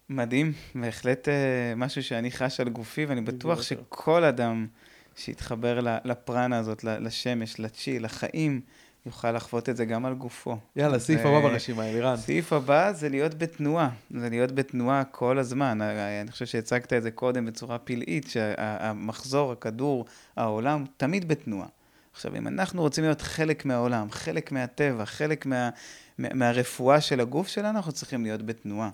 מדהים, 0.10 0.53
בהחלט 0.76 1.28
אה, 1.28 1.74
משהו 1.76 2.03
שאני 2.03 2.32
חש 2.32 2.60
על 2.60 2.70
גופי, 2.70 3.05
ואני 3.05 3.22
בטוח. 3.22 3.62
שכל 3.62 4.24
אדם 4.24 4.68
שיתחבר 5.16 5.80
לפרנה 6.05 6.57
הזאת, 6.57 6.84
לשמש, 6.84 7.60
לצ'י, 7.60 7.99
לחיים, 7.99 8.62
יוכל 9.05 9.32
לחוות 9.32 9.70
את 9.70 9.78
זה 9.78 9.86
גם 9.86 10.05
על 10.05 10.14
גופו. 10.14 10.57
יאללה, 10.76 10.99
סעיף 10.99 11.20
הבא 11.20 11.39
ברשימה, 11.39 11.89
אלירן. 11.89 12.14
הסעיף 12.14 12.53
הבא 12.53 12.91
זה 12.91 13.10
להיות 13.10 13.38
בתנועה, 13.38 13.89
זה 14.12 14.30
להיות 14.30 14.51
בתנועה 14.51 15.03
כל 15.03 15.39
הזמן. 15.39 15.82
אה, 15.82 16.22
אני 16.22 16.32
חושב 16.32 16.45
שהצגת 16.45 16.93
את 16.93 17.03
זה 17.03 17.12
קודם 17.12 17.45
בצורה 17.45 17.78
פלאית, 17.78 18.30
שהמחזור, 18.30 19.51
הכדור, 19.51 20.05
העולם, 20.36 20.86
תמיד 20.97 21.28
בתנועה. 21.28 21.68
עכשיו, 22.14 22.36
אם 22.36 22.47
אנחנו 22.47 22.82
רוצים 22.82 23.03
להיות 23.03 23.22
חלק 23.22 23.66
מהעולם, 23.66 24.12
חלק 24.12 24.51
מהטבע, 24.51 25.05
חלק 25.05 25.45
מה, 25.45 25.70
מה, 26.18 26.28
מהרפואה 26.34 27.01
של 27.01 27.20
הגוף 27.20 27.47
שלנו, 27.47 27.78
אנחנו 27.78 27.91
צריכים 27.91 28.24
להיות 28.24 28.45
בתנועה. 28.45 28.89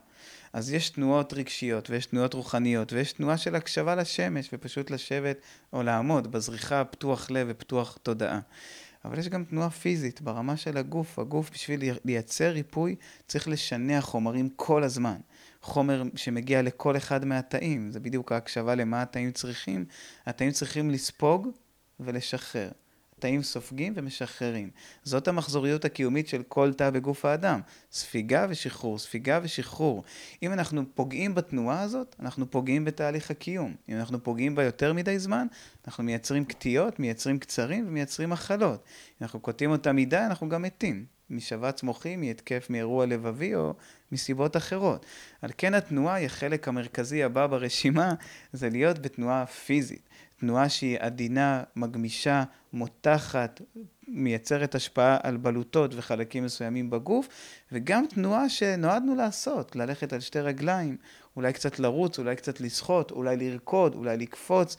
אז 0.55 0.73
יש 0.73 0.89
תנועות 0.89 1.33
רגשיות, 1.33 1.89
ויש 1.89 2.05
תנועות 2.05 2.33
רוחניות, 2.33 2.93
ויש 2.93 3.13
תנועה 3.13 3.37
של 3.37 3.55
הקשבה 3.55 3.95
לשמש, 3.95 4.49
ופשוט 4.53 4.91
לשבת 4.91 5.37
או 5.73 5.83
לעמוד 5.83 6.31
בזריחה 6.31 6.83
פתוח 6.83 7.31
לב 7.31 7.47
ופתוח 7.49 7.97
תודעה. 8.03 8.39
אבל 9.05 9.19
יש 9.19 9.29
גם 9.29 9.43
תנועה 9.43 9.69
פיזית 9.69 10.21
ברמה 10.21 10.57
של 10.57 10.77
הגוף. 10.77 11.19
הגוף, 11.19 11.49
בשביל 11.53 11.79
לייצר 12.05 12.49
ריפוי, 12.49 12.95
צריך 13.27 13.47
לשנע 13.47 14.01
חומרים 14.01 14.49
כל 14.55 14.83
הזמן. 14.83 15.17
חומר 15.61 16.03
שמגיע 16.15 16.61
לכל 16.61 16.97
אחד 16.97 17.25
מהתאים, 17.25 17.91
זה 17.91 17.99
בדיוק 17.99 18.31
ההקשבה 18.31 18.75
למה 18.75 19.01
התאים 19.01 19.31
צריכים. 19.31 19.85
התאים 20.25 20.51
צריכים 20.51 20.91
לספוג 20.91 21.47
ולשחרר. 21.99 22.69
התאים 23.25 23.43
סופגים 23.43 23.93
ומשחררים. 23.95 24.69
זאת 25.03 25.27
המחזוריות 25.27 25.85
הקיומית 25.85 26.27
של 26.27 26.43
כל 26.47 26.73
תא 26.73 26.89
בגוף 26.89 27.25
האדם. 27.25 27.61
ספיגה 27.91 28.45
ושחרור, 28.49 28.99
ספיגה 28.99 29.39
ושחרור. 29.43 30.03
אם 30.43 30.53
אנחנו 30.53 30.83
פוגעים 30.93 31.35
בתנועה 31.35 31.81
הזאת, 31.81 32.15
אנחנו 32.19 32.51
פוגעים 32.51 32.85
בתהליך 32.85 33.31
הקיום. 33.31 33.75
אם 33.89 33.95
אנחנו 33.97 34.23
פוגעים 34.23 34.55
בה 34.55 34.63
יותר 34.63 34.93
מדי 34.93 35.19
זמן, 35.19 35.47
אנחנו 35.87 36.03
מייצרים 36.03 36.45
קטיעות, 36.45 36.99
מייצרים 36.99 37.39
קצרים 37.39 37.87
ומייצרים 37.87 38.29
מחלות. 38.29 38.83
אם 38.83 39.17
אנחנו 39.21 39.39
קוטעים 39.39 39.71
אותה 39.71 39.91
מדי, 39.91 40.17
אנחנו 40.17 40.49
גם 40.49 40.61
מתים. 40.61 41.05
משבץ 41.29 41.83
מוחי, 41.83 42.15
מהתקף 42.15 42.67
מאירוע 42.69 43.05
לבבי 43.05 43.55
או 43.55 43.73
מסיבות 44.11 44.57
אחרות. 44.57 45.05
על 45.41 45.51
כן 45.57 45.73
התנועה 45.73 46.15
היא 46.15 46.25
החלק 46.25 46.67
המרכזי 46.67 47.23
הבא 47.23 47.47
ברשימה, 47.47 48.13
זה 48.53 48.69
להיות 48.69 48.99
בתנועה 48.99 49.45
פיזית. 49.45 50.09
תנועה 50.39 50.69
שהיא 50.69 50.97
עדינה, 50.99 51.63
מגמישה, 51.75 52.43
מותחת, 52.73 53.61
מייצרת 54.07 54.75
השפעה 54.75 55.17
על 55.23 55.37
בלוטות 55.37 55.91
וחלקים 55.95 56.43
מסוימים 56.43 56.89
בגוף, 56.89 57.27
וגם 57.71 58.05
תנועה 58.09 58.49
שנועדנו 58.49 59.15
לעשות, 59.15 59.75
ללכת 59.75 60.13
על 60.13 60.19
שתי 60.19 60.39
רגליים, 60.39 60.97
אולי 61.35 61.53
קצת 61.53 61.79
לרוץ, 61.79 62.19
אולי 62.19 62.35
קצת 62.35 62.61
לשחות, 62.61 63.11
אולי 63.11 63.37
לרקוד, 63.37 63.95
אולי 63.95 64.17
לקפוץ, 64.17 64.77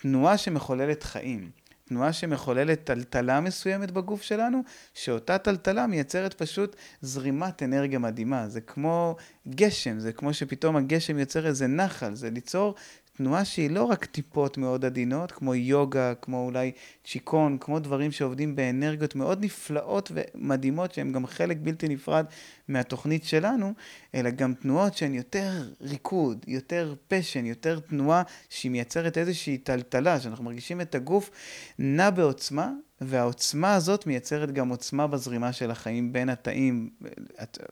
תנועה 0.00 0.38
שמחוללת 0.38 1.02
חיים. 1.02 1.50
תנועה 1.88 2.12
שמחוללת 2.12 2.84
טלטלה 2.84 3.40
מסוימת 3.40 3.90
בגוף 3.90 4.22
שלנו, 4.22 4.62
שאותה 4.94 5.38
טלטלה 5.38 5.86
מייצרת 5.86 6.34
פשוט 6.34 6.76
זרימת 7.02 7.62
אנרגיה 7.62 7.98
מדהימה. 7.98 8.48
זה 8.48 8.60
כמו 8.60 9.16
גשם, 9.48 9.98
זה 9.98 10.12
כמו 10.12 10.34
שפתאום 10.34 10.76
הגשם 10.76 11.18
יוצר 11.18 11.46
איזה 11.46 11.66
נחל, 11.66 12.14
זה 12.14 12.30
ליצור 12.30 12.74
תנועה 13.18 13.44
שהיא 13.44 13.70
לא 13.70 13.84
רק 13.84 14.04
טיפות 14.04 14.58
מאוד 14.58 14.84
עדינות, 14.84 15.32
כמו 15.32 15.54
יוגה, 15.54 16.14
כמו 16.22 16.44
אולי 16.44 16.72
צ'יקון, 17.04 17.58
כמו 17.60 17.78
דברים 17.78 18.12
שעובדים 18.12 18.56
באנרגיות 18.56 19.14
מאוד 19.14 19.44
נפלאות 19.44 20.12
ומדהימות, 20.14 20.94
שהן 20.94 21.12
גם 21.12 21.26
חלק 21.26 21.56
בלתי 21.62 21.88
נפרד 21.88 22.26
מהתוכנית 22.68 23.24
שלנו, 23.24 23.72
אלא 24.14 24.30
גם 24.30 24.54
תנועות 24.54 24.94
שהן 24.96 25.14
יותר 25.14 25.50
ריקוד, 25.80 26.44
יותר 26.48 26.94
פשן, 27.08 27.46
יותר 27.46 27.80
תנועה 27.80 28.22
שהיא 28.48 28.72
מייצרת 28.72 29.18
איזושהי 29.18 29.58
טלטלה, 29.58 30.20
שאנחנו 30.20 30.44
מרגישים 30.44 30.80
את 30.80 30.94
הגוף 30.94 31.30
נע 31.78 32.10
בעוצמה, 32.10 32.70
והעוצמה 33.00 33.74
הזאת 33.74 34.06
מייצרת 34.06 34.52
גם 34.52 34.68
עוצמה 34.68 35.06
בזרימה 35.06 35.52
של 35.52 35.70
החיים 35.70 36.12
בין 36.12 36.28
התאים, 36.28 36.90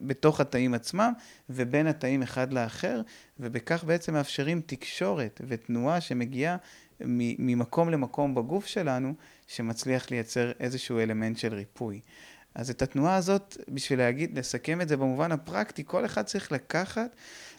בתוך 0.01 0.41
התאים 0.41 0.75
עצמם, 0.75 1.13
ובין 1.51 1.87
התאים 1.87 2.23
אחד 2.23 2.53
לאחר, 2.53 3.01
ובכך 3.41 3.85
בעצם 3.85 4.13
מאפשרים 4.13 4.61
תקשורת 4.67 5.41
ותנועה 5.49 6.01
שמגיעה 6.01 6.57
ממקום 7.01 7.91
למקום 7.91 8.35
בגוף 8.35 8.67
שלנו, 8.67 9.15
שמצליח 9.47 10.11
לייצר 10.11 10.53
איזשהו 10.61 10.99
אלמנט 10.99 11.39
של 11.39 11.55
ריפוי. 11.55 12.01
אז 12.55 12.71
את 12.71 12.83
התנועה 12.83 13.17
הזאת, 13.17 13.57
בשביל 13.69 13.99
להגיד, 13.99 14.39
לסכם 14.39 14.81
את 14.81 14.89
זה 14.89 14.97
במובן 14.97 15.33
הפרקטי, 15.33 15.83
כל 15.87 16.05
אחד 16.05 16.23
צריך 16.23 16.53
לקחת 16.53 17.17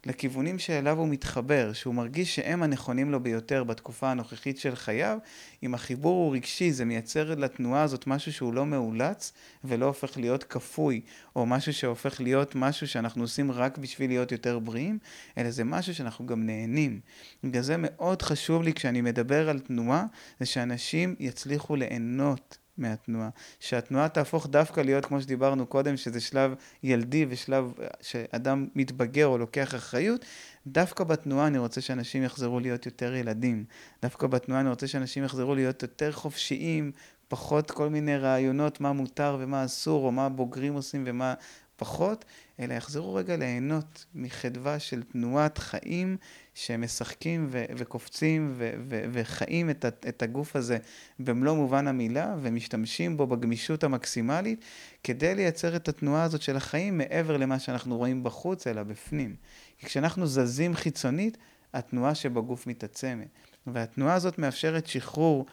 לכיוונים 0.07 0.59
שאליו 0.59 0.99
הוא 0.99 1.07
מתחבר, 1.07 1.73
שהוא 1.73 1.95
מרגיש 1.95 2.35
שהם 2.35 2.63
הנכונים 2.63 3.11
לו 3.11 3.19
ביותר 3.19 3.63
בתקופה 3.63 4.11
הנוכחית 4.11 4.57
של 4.57 4.75
חייו. 4.75 5.17
אם 5.63 5.73
החיבור 5.73 6.25
הוא 6.25 6.33
רגשי, 6.35 6.71
זה 6.71 6.85
מייצר 6.85 7.35
לתנועה 7.35 7.83
הזאת 7.83 8.07
משהו 8.07 8.33
שהוא 8.33 8.53
לא 8.53 8.65
מאולץ 8.65 9.33
ולא 9.63 9.85
הופך 9.85 10.17
להיות 10.17 10.43
כפוי, 10.43 11.01
או 11.35 11.45
משהו 11.45 11.73
שהופך 11.73 12.21
להיות 12.21 12.55
משהו 12.55 12.87
שאנחנו 12.87 13.23
עושים 13.23 13.51
רק 13.51 13.77
בשביל 13.77 14.09
להיות 14.09 14.31
יותר 14.31 14.59
בריאים, 14.59 14.99
אלא 15.37 15.51
זה 15.51 15.63
משהו 15.63 15.95
שאנחנו 15.95 16.25
גם 16.25 16.45
נהנים. 16.45 16.99
בגלל 17.43 17.61
זה 17.61 17.75
מאוד 17.77 18.21
חשוב 18.21 18.63
לי 18.63 18.73
כשאני 18.73 19.01
מדבר 19.01 19.49
על 19.49 19.59
תנועה, 19.59 20.05
זה 20.39 20.45
שאנשים 20.45 21.15
יצליחו 21.19 21.75
ליהנות 21.75 22.57
מהתנועה. 22.77 23.29
שהתנועה 23.59 24.09
תהפוך 24.09 24.47
דווקא 24.47 24.81
להיות, 24.81 25.05
כמו 25.05 25.21
שדיברנו 25.21 25.65
קודם, 25.65 25.97
שזה 25.97 26.19
שלב 26.19 26.53
ילדי 26.83 27.25
ושלב 27.29 27.73
שאדם 28.01 28.67
מתבגר 28.75 29.27
או 29.27 29.37
לוקח 29.37 29.75
אחריות, 29.75 30.25
דווקא 30.67 31.03
בתנועה 31.03 31.47
אני 31.47 31.57
רוצה 31.57 31.81
שאנשים 31.81 32.23
יחזרו 32.23 32.59
להיות 32.59 32.85
יותר 32.85 33.15
ילדים. 33.15 33.65
דווקא 34.01 34.27
בתנועה 34.27 34.61
אני 34.61 34.69
רוצה 34.69 34.87
שאנשים 34.87 35.23
יחזרו 35.23 35.55
להיות 35.55 35.81
יותר 35.81 36.11
חופשיים, 36.11 36.91
פחות 37.27 37.71
כל 37.71 37.89
מיני 37.89 38.17
רעיונות 38.17 38.81
מה 38.81 38.93
מותר 38.93 39.37
ומה 39.39 39.65
אסור, 39.65 40.05
או 40.05 40.11
מה 40.11 40.25
הבוגרים 40.25 40.73
עושים 40.73 41.03
ומה 41.07 41.33
פחות, 41.75 42.25
אלא 42.59 42.73
יחזרו 42.73 43.15
רגע 43.15 43.37
ליהנות 43.37 44.05
מחדווה 44.15 44.79
של 44.79 45.03
תנועת 45.03 45.57
חיים 45.57 46.17
שהם 46.59 46.81
משחקים 46.81 47.47
ו- 47.51 47.65
וקופצים 47.77 48.53
ו- 48.57 48.71
ו- 48.89 49.03
וחיים 49.11 49.69
את, 49.69 49.85
ה- 49.85 49.87
את 49.87 50.21
הגוף 50.21 50.55
הזה 50.55 50.77
במלוא 51.19 51.55
מובן 51.55 51.87
המילה, 51.87 52.35
ומשתמשים 52.41 53.17
בו 53.17 53.27
בגמישות 53.27 53.83
המקסימלית, 53.83 54.65
כדי 55.03 55.35
לייצר 55.35 55.75
את 55.75 55.87
התנועה 55.87 56.23
הזאת 56.23 56.41
של 56.41 56.55
החיים 56.55 56.97
מעבר 56.97 57.37
למה 57.37 57.59
שאנחנו 57.59 57.97
רואים 57.97 58.23
בחוץ, 58.23 58.67
אלא 58.67 58.83
בפנים. 58.83 59.35
כי 59.77 59.85
כשאנחנו 59.85 60.27
זזים 60.27 60.75
חיצונית, 60.75 61.37
התנועה 61.73 62.15
שבגוף 62.15 62.67
מתעצמת. 62.67 63.27
והתנועה 63.67 64.13
הזאת 64.13 64.39
מאפשרת 64.39 64.87
שחרור 64.87 65.45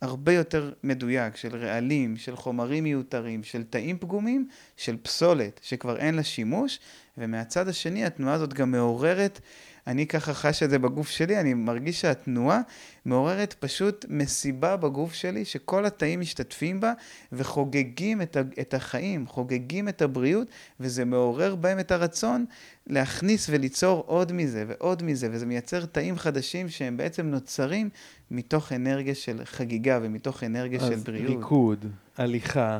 הרבה 0.00 0.32
יותר 0.32 0.72
מדויק 0.82 1.36
של 1.36 1.56
רעלים, 1.56 2.16
של 2.16 2.36
חומרים 2.36 2.84
מיותרים, 2.84 3.42
של 3.42 3.62
תאים 3.62 3.98
פגומים, 3.98 4.48
של 4.76 4.96
פסולת 5.02 5.60
שכבר 5.62 5.96
אין 5.96 6.14
לה 6.14 6.22
שימוש, 6.22 6.78
ומהצד 7.18 7.68
השני 7.68 8.04
התנועה 8.04 8.34
הזאת 8.34 8.54
גם 8.54 8.70
מעוררת 8.70 9.40
אני 9.86 10.06
ככה 10.06 10.34
חש 10.34 10.62
את 10.62 10.70
זה 10.70 10.78
בגוף 10.78 11.08
שלי, 11.08 11.40
אני 11.40 11.54
מרגיש 11.54 12.00
שהתנועה 12.00 12.60
מעוררת 13.04 13.54
פשוט 13.58 14.04
מסיבה 14.08 14.76
בגוף 14.76 15.14
שלי, 15.14 15.44
שכל 15.44 15.86
התאים 15.86 16.20
משתתפים 16.20 16.80
בה 16.80 16.92
וחוגגים 17.32 18.22
את, 18.22 18.36
את 18.60 18.74
החיים, 18.74 19.26
חוגגים 19.26 19.88
את 19.88 20.02
הבריאות, 20.02 20.48
וזה 20.80 21.04
מעורר 21.04 21.54
בהם 21.54 21.78
את 21.78 21.90
הרצון 21.90 22.44
להכניס 22.86 23.46
וליצור 23.50 24.04
עוד 24.06 24.32
מזה 24.32 24.64
ועוד 24.68 25.02
מזה, 25.02 25.28
וזה 25.32 25.46
מייצר 25.46 25.84
תאים 25.84 26.18
חדשים 26.18 26.68
שהם 26.68 26.96
בעצם 26.96 27.26
נוצרים 27.26 27.88
מתוך 28.30 28.72
אנרגיה 28.72 29.14
של 29.14 29.40
חגיגה 29.44 29.98
ומתוך 30.02 30.44
אנרגיה 30.44 30.80
של 30.80 30.94
בריאות. 30.94 31.30
אז 31.30 31.36
ריקוד, 31.36 31.86
הליכה, 32.16 32.78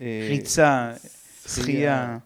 אה, 0.00 0.26
ריצה, 0.30 0.92
שחייה. 1.46 2.18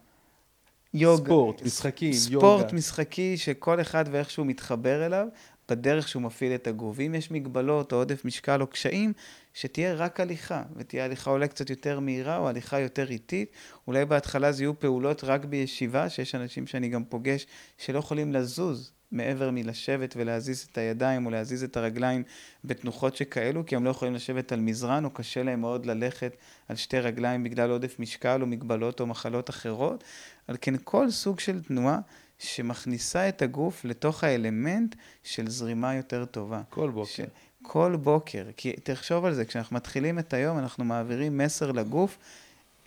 יוג... 0.93 1.25
ספורט, 1.25 1.61
משחקים, 1.61 2.13
ספורט, 2.13 2.33
יוגה. 2.33 2.57
ספורט 2.57 2.73
משחקי 2.73 3.37
שכל 3.37 3.81
אחד 3.81 4.05
ואיך 4.11 4.29
שהוא 4.29 4.45
מתחבר 4.45 5.05
אליו, 5.05 5.27
בדרך 5.69 6.07
שהוא 6.07 6.21
מפעיל 6.21 6.55
את 6.55 6.67
הגוף. 6.67 6.95
ואם 6.99 7.15
יש 7.15 7.31
מגבלות 7.31 7.93
או 7.93 7.97
עודף 7.97 8.25
משקל 8.25 8.61
או 8.61 8.67
קשיים, 8.67 9.13
שתהיה 9.53 9.93
רק 9.93 10.19
הליכה, 10.19 10.63
ותהיה 10.75 11.05
הליכה 11.05 11.31
אולי 11.31 11.47
קצת 11.47 11.69
יותר 11.69 11.99
מהירה 11.99 12.37
או 12.37 12.49
הליכה 12.49 12.79
יותר 12.79 13.09
איטית. 13.09 13.51
אולי 13.87 14.05
בהתחלה 14.05 14.51
זה 14.51 14.63
יהיו 14.63 14.79
פעולות 14.79 15.23
רק 15.23 15.45
בישיבה, 15.45 16.09
שיש 16.09 16.35
אנשים 16.35 16.67
שאני 16.67 16.89
גם 16.89 17.03
פוגש 17.03 17.45
שלא 17.77 17.99
יכולים 17.99 18.33
לזוז 18.33 18.91
מעבר 19.11 19.49
מלשבת 19.51 20.13
ולהזיז 20.17 20.67
את 20.71 20.77
הידיים 20.77 21.25
או 21.25 21.31
להזיז 21.31 21.63
את 21.63 21.77
הרגליים 21.77 22.23
בתנוחות 22.63 23.15
שכאלו, 23.15 23.65
כי 23.65 23.75
הם 23.75 23.85
לא 23.85 23.89
יכולים 23.89 24.13
לשבת 24.13 24.51
על 24.51 24.59
מזרן, 24.59 25.05
או 25.05 25.09
קשה 25.09 25.43
להם 25.43 25.61
מאוד 25.61 25.85
ללכת 25.85 26.37
על 26.67 26.75
שתי 26.75 26.99
רגליים 26.99 27.43
בגלל 27.43 27.69
עודף 27.69 27.95
משקל 27.99 28.41
או 28.41 28.47
מגבלות 28.47 28.99
או 28.99 29.07
מחלות 29.07 29.49
אחרות. 29.49 30.03
על 30.47 30.55
כן 30.61 30.73
כל 30.83 31.11
סוג 31.11 31.39
של 31.39 31.63
תנועה 31.63 31.99
שמכניסה 32.39 33.29
את 33.29 33.41
הגוף 33.41 33.85
לתוך 33.85 34.23
האלמנט 34.23 34.95
של 35.23 35.49
זרימה 35.49 35.95
יותר 35.95 36.25
טובה. 36.25 36.61
כל 36.69 36.89
בוקר. 36.89 37.11
ש... 37.11 37.19
כל 37.61 37.95
בוקר. 37.95 38.45
כי 38.57 38.73
תחשוב 38.83 39.25
על 39.25 39.33
זה, 39.33 39.45
כשאנחנו 39.45 39.75
מתחילים 39.75 40.19
את 40.19 40.33
היום, 40.33 40.59
אנחנו 40.59 40.85
מעבירים 40.85 41.37
מסר 41.37 41.71
לגוף. 41.71 42.17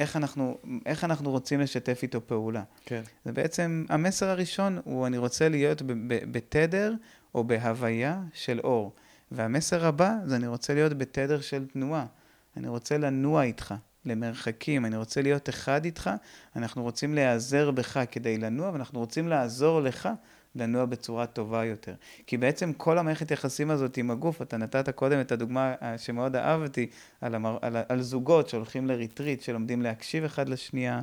איך 0.01 0.17
אנחנו, 0.17 0.59
איך 0.87 1.05
אנחנו 1.05 1.31
רוצים 1.31 1.61
לשתף 1.61 2.01
איתו 2.03 2.27
פעולה. 2.27 2.63
כן. 2.87 3.03
זה 3.25 3.33
בעצם, 3.33 3.85
המסר 3.89 4.29
הראשון 4.29 4.79
הוא 4.85 5.07
אני 5.07 5.19
רוצה 5.19 5.49
להיות 5.49 5.83
בתדר 6.07 6.95
או 7.35 7.45
בהוויה 7.45 8.23
של 8.33 8.61
אור. 8.65 8.93
והמסר 9.31 9.87
הבא 9.87 10.15
זה 10.25 10.37
אני 10.37 10.47
רוצה 10.47 10.75
להיות 10.75 10.99
בתדר 10.99 11.41
של 11.41 11.67
תנועה. 11.67 12.07
אני 12.57 12.69
רוצה 12.69 12.99
לנוע 12.99 13.43
איתך 13.43 13.75
למרחקים, 14.05 14.85
אני 14.85 14.97
רוצה 14.97 15.23
להיות 15.23 15.49
אחד 15.49 15.85
איתך, 15.85 16.11
אנחנו 16.57 16.83
רוצים 16.83 17.15
להיעזר 17.15 17.71
בך 17.71 18.01
כדי 18.11 18.39
לנוע, 18.39 18.71
ואנחנו 18.71 19.01
רוצים 19.01 19.29
לעזור 19.29 19.81
לך 19.81 20.09
לנוע 20.57 20.85
בצורה 20.85 21.27
טובה 21.27 21.65
יותר. 21.65 21.95
כי 22.27 22.37
בעצם 22.37 22.73
כל 22.73 22.99
המערכת 22.99 23.31
יחסים 23.31 23.71
הזאת 23.71 23.97
עם 23.97 24.11
הגוף, 24.11 24.43
אתה 24.43 24.57
נתת 24.57 24.91
קודם 24.91 25.21
את 25.21 25.33
הדוגמה 25.33 25.75
אה, 25.83 25.99
שמאוד 25.99 26.37
אהבתי, 26.37 26.87
על, 27.21 27.35
המר, 27.35 27.59
על, 27.63 27.77
על 27.89 28.03
זוגות 28.03 28.49
שהולכים 28.49 28.87
ל 28.87 28.93
retreat, 28.93 29.43
שלומדים 29.43 29.83
להקשיב 29.83 30.25
אחד 30.25 30.49
לשנייה, 30.49 31.01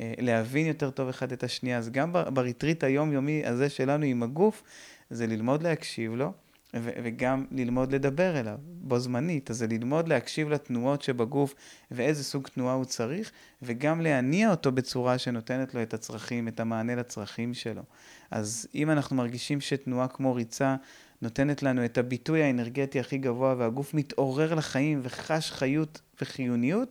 אה, 0.00 0.14
להבין 0.18 0.66
יותר 0.66 0.90
טוב 0.90 1.08
אחד 1.08 1.32
את 1.32 1.44
השנייה. 1.44 1.78
אז 1.78 1.90
גם 1.90 2.12
ב 2.12 2.21
retreat 2.21 2.84
היומיומי 2.84 3.46
הזה 3.46 3.68
שלנו 3.68 4.04
עם 4.04 4.22
הגוף, 4.22 4.62
זה 5.10 5.26
ללמוד 5.26 5.62
להקשיב 5.62 6.14
לו. 6.14 6.32
ו- 6.76 6.90
וגם 7.02 7.44
ללמוד 7.50 7.94
לדבר 7.94 8.40
אליו 8.40 8.58
בו 8.62 8.98
זמנית. 8.98 9.50
אז 9.50 9.58
זה 9.58 9.66
ללמוד 9.66 10.08
להקשיב 10.08 10.48
לתנועות 10.48 11.02
שבגוף 11.02 11.54
ואיזה 11.90 12.24
סוג 12.24 12.48
תנועה 12.48 12.74
הוא 12.74 12.84
צריך, 12.84 13.30
וגם 13.62 14.00
להניע 14.00 14.50
אותו 14.50 14.72
בצורה 14.72 15.18
שנותנת 15.18 15.74
לו 15.74 15.82
את 15.82 15.94
הצרכים, 15.94 16.48
את 16.48 16.60
המענה 16.60 16.94
לצרכים 16.94 17.54
שלו. 17.54 17.82
אז 18.30 18.68
אם 18.74 18.90
אנחנו 18.90 19.16
מרגישים 19.16 19.60
שתנועה 19.60 20.08
כמו 20.08 20.34
ריצה 20.34 20.76
נותנת 21.22 21.62
לנו 21.62 21.84
את 21.84 21.98
הביטוי 21.98 22.42
האנרגטי 22.42 23.00
הכי 23.00 23.18
גבוה 23.18 23.54
והגוף 23.58 23.94
מתעורר 23.94 24.54
לחיים 24.54 25.00
וחש 25.02 25.50
חיות 25.50 26.00
וחיוניות, 26.20 26.88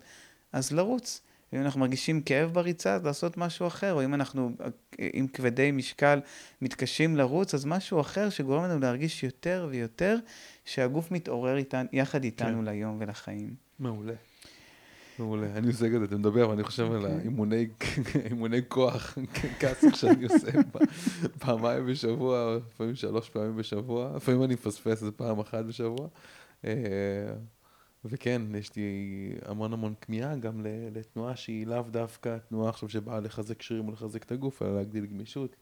אז 0.53 0.71
לרוץ. 0.71 1.21
ואם 1.53 1.61
אנחנו 1.61 1.79
מרגישים 1.79 2.21
כאב 2.21 2.53
בריצה, 2.53 2.93
אז 2.93 3.05
לעשות 3.05 3.37
משהו 3.37 3.67
אחר, 3.67 3.93
או 3.93 4.03
אם 4.03 4.13
אנחנו 4.13 4.51
עם 5.13 5.27
כבדי 5.27 5.71
משקל 5.71 6.19
מתקשים 6.61 7.17
לרוץ, 7.17 7.53
אז 7.53 7.65
משהו 7.65 8.01
אחר 8.01 8.29
שגורם 8.29 8.63
לנו 8.63 8.79
להרגיש 8.79 9.23
יותר 9.23 9.67
ויותר 9.69 10.17
שהגוף 10.65 11.11
מתעורר 11.11 11.57
איתן, 11.57 11.85
יחד 11.93 12.23
איתנו 12.23 12.57
כן. 12.57 12.65
ליום 12.65 12.97
ולחיים. 12.99 13.55
מעולה. 13.79 14.13
מעולה. 15.19 15.47
אני 15.55 15.67
עושה 15.67 15.85
את 15.85 15.91
זה, 15.91 16.05
אתה 16.05 16.15
מדבר, 16.15 16.49
ואני 16.49 16.63
חושב 16.63 16.91
על 16.91 17.05
אוקיי. 17.05 17.67
האימוני 18.23 18.61
כוח, 18.67 19.17
כסח 19.59 19.95
שאני 19.95 20.23
עושה 20.23 20.51
פעמיים 21.39 21.85
בשבוע, 21.85 22.57
לפעמים 22.73 22.95
שלוש 22.95 23.29
פעמים 23.29 23.55
בשבוע, 23.55 24.11
לפעמים 24.15 24.43
אני 24.43 24.53
מפספס 24.53 24.87
איזה 25.01 25.11
פעם 25.11 25.39
אחת 25.39 25.65
בשבוע. 25.65 26.07
וכן, 28.05 28.41
יש 28.55 28.75
לי 28.75 29.31
המון 29.45 29.73
המון 29.73 29.93
כמיהה 30.01 30.35
גם 30.35 30.65
לתנועה 30.93 31.35
שהיא 31.35 31.67
לאו 31.67 31.81
דווקא 31.81 32.37
תנועה 32.49 32.69
עכשיו 32.69 32.89
שבאה 32.89 33.19
לחזק 33.19 33.61
שרירים 33.61 33.89
ולחזק 33.89 34.23
את 34.23 34.31
הגוף, 34.31 34.61
אלא 34.61 34.75
להגדיל 34.75 35.05
גמישות 35.05 35.55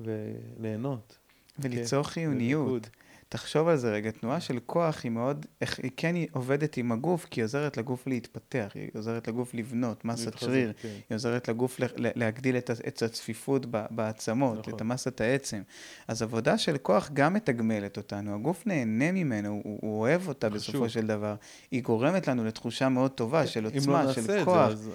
וליהנות. 0.00 1.18
וליצור 1.58 2.02
כן, 2.02 2.10
חיוניות. 2.10 2.90
תחשוב 3.34 3.68
על 3.68 3.76
זה 3.76 3.92
רגע, 3.92 4.10
תנועה 4.10 4.40
של 4.40 4.58
כוח 4.66 5.00
היא 5.04 5.10
מאוד, 5.10 5.46
היא 5.82 5.90
כן 5.96 6.14
היא 6.14 6.28
עובדת 6.32 6.76
עם 6.76 6.92
הגוף, 6.92 7.26
כי 7.30 7.40
היא 7.40 7.44
עוזרת 7.44 7.76
לגוף 7.76 8.06
להתפתח, 8.06 8.72
היא 8.74 8.88
עוזרת 8.94 9.28
לגוף 9.28 9.54
לבנות 9.54 10.04
מסת 10.04 10.38
שריר, 10.38 10.72
כן. 10.82 10.88
היא 10.88 11.14
עוזרת 11.14 11.48
לגוף 11.48 11.80
להגדיל 11.96 12.56
את, 12.56 12.70
את 12.88 13.02
הצפיפות 13.02 13.66
בעצמות, 13.90 14.58
נכון. 14.58 14.74
את 14.74 14.80
המסת 14.80 15.20
העצם. 15.20 15.62
אז 16.08 16.22
עבודה 16.22 16.58
של 16.58 16.76
כוח 16.78 17.10
גם 17.12 17.34
מתגמלת 17.34 17.96
אותנו, 17.96 18.34
הגוף 18.34 18.66
נהנה 18.66 19.12
ממנו, 19.12 19.60
הוא, 19.64 19.78
הוא 19.82 20.00
אוהב 20.00 20.28
אותה 20.28 20.50
חשוב. 20.50 20.58
בסופו 20.58 20.88
של 20.88 21.06
דבר. 21.06 21.34
היא 21.70 21.82
גורמת 21.82 22.28
לנו 22.28 22.44
לתחושה 22.44 22.88
מאוד 22.88 23.10
טובה 23.10 23.40
כן, 23.40 23.46
של 23.46 23.64
עוצמה, 23.64 24.12
של 24.12 24.44
כוח. 24.44 24.48
אם 24.48 24.56
לא 24.56 24.68
נעשה 24.68 24.80
את 24.80 24.86
זה, 24.86 24.88
אז 24.88 24.90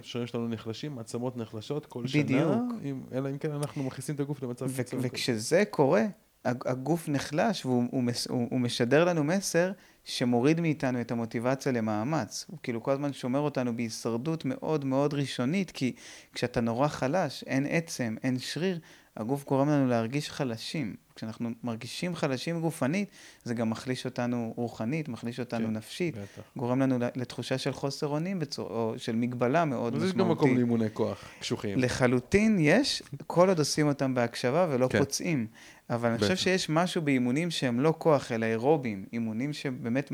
השרירים 0.00 0.26
שלנו 0.26 0.48
נחלשים, 0.48 0.98
העצמות 0.98 1.36
נחלשות 1.36 1.86
כל 1.86 2.04
בדיוק. 2.14 2.28
שנה, 2.28 2.62
אם, 2.84 3.00
אלא 3.12 3.28
אם 3.28 3.38
כן 3.38 3.50
אנחנו 3.50 3.82
מכניסים 3.84 4.14
את 4.14 4.20
הגוף 4.20 4.42
למצב 4.42 4.76
קיצון. 4.76 4.98
וכשזה 5.02 5.62
קורה, 5.70 6.02
הגוף 6.44 7.08
נחלש 7.08 7.66
והוא 7.66 7.84
הוא, 7.90 8.02
הוא, 8.28 8.48
הוא 8.50 8.60
משדר 8.60 9.04
לנו 9.04 9.24
מסר 9.24 9.72
שמוריד 10.04 10.60
מאיתנו 10.60 11.00
את 11.00 11.10
המוטיבציה 11.10 11.72
למאמץ. 11.72 12.46
הוא 12.48 12.58
כאילו 12.62 12.82
כל 12.82 12.90
הזמן 12.90 13.12
שומר 13.12 13.38
אותנו 13.38 13.76
בהישרדות 13.76 14.44
מאוד 14.44 14.84
מאוד 14.84 15.14
ראשונית, 15.14 15.70
כי 15.70 15.94
כשאתה 16.34 16.60
נורא 16.60 16.88
חלש, 16.88 17.44
אין 17.46 17.66
עצם, 17.70 18.16
אין 18.22 18.38
שריר, 18.38 18.78
הגוף 19.16 19.44
גורם 19.44 19.68
לנו 19.68 19.88
להרגיש 19.88 20.30
חלשים. 20.30 20.96
כשאנחנו 21.16 21.50
מרגישים 21.64 22.16
חלשים 22.16 22.60
גופנית, 22.60 23.08
זה 23.44 23.54
גם 23.54 23.70
מחליש 23.70 24.04
אותנו 24.04 24.54
רוחנית, 24.56 25.08
מחליש 25.08 25.40
אותנו 25.40 25.66
כן, 25.66 25.72
נפשית, 25.72 26.16
בטח. 26.16 26.42
גורם 26.56 26.80
לנו 26.80 26.98
לתחושה 27.14 27.58
של 27.58 27.72
חוסר 27.72 28.06
אונים, 28.06 28.38
בצור, 28.38 28.68
או 28.68 28.94
של 28.96 29.16
מגבלה 29.16 29.64
מאוד 29.64 29.92
משמעותית. 29.92 30.02
אז 30.02 30.10
יש 30.10 30.16
גם 30.16 30.30
מקום 30.30 30.54
לאימוני 30.56 30.86
כוח 30.92 31.24
קשוחים. 31.40 31.78
לחלוטין 31.78 32.58
יש, 32.60 33.02
כל 33.26 33.48
עוד 33.48 33.58
עושים 33.58 33.88
אותם 33.88 34.14
בהקשבה 34.14 34.66
ולא 34.70 34.88
כן. 34.88 34.98
פוצעים. 34.98 35.46
אבל 35.90 36.08
אני 36.08 36.18
חושב 36.18 36.36
שיש 36.36 36.70
משהו 36.70 37.02
באימונים 37.02 37.50
שהם 37.50 37.80
לא 37.80 37.94
כוח, 37.98 38.32
אלא 38.32 38.46
אירובים, 38.46 39.04
אימונים 39.12 39.52
שבאמת 39.52 40.12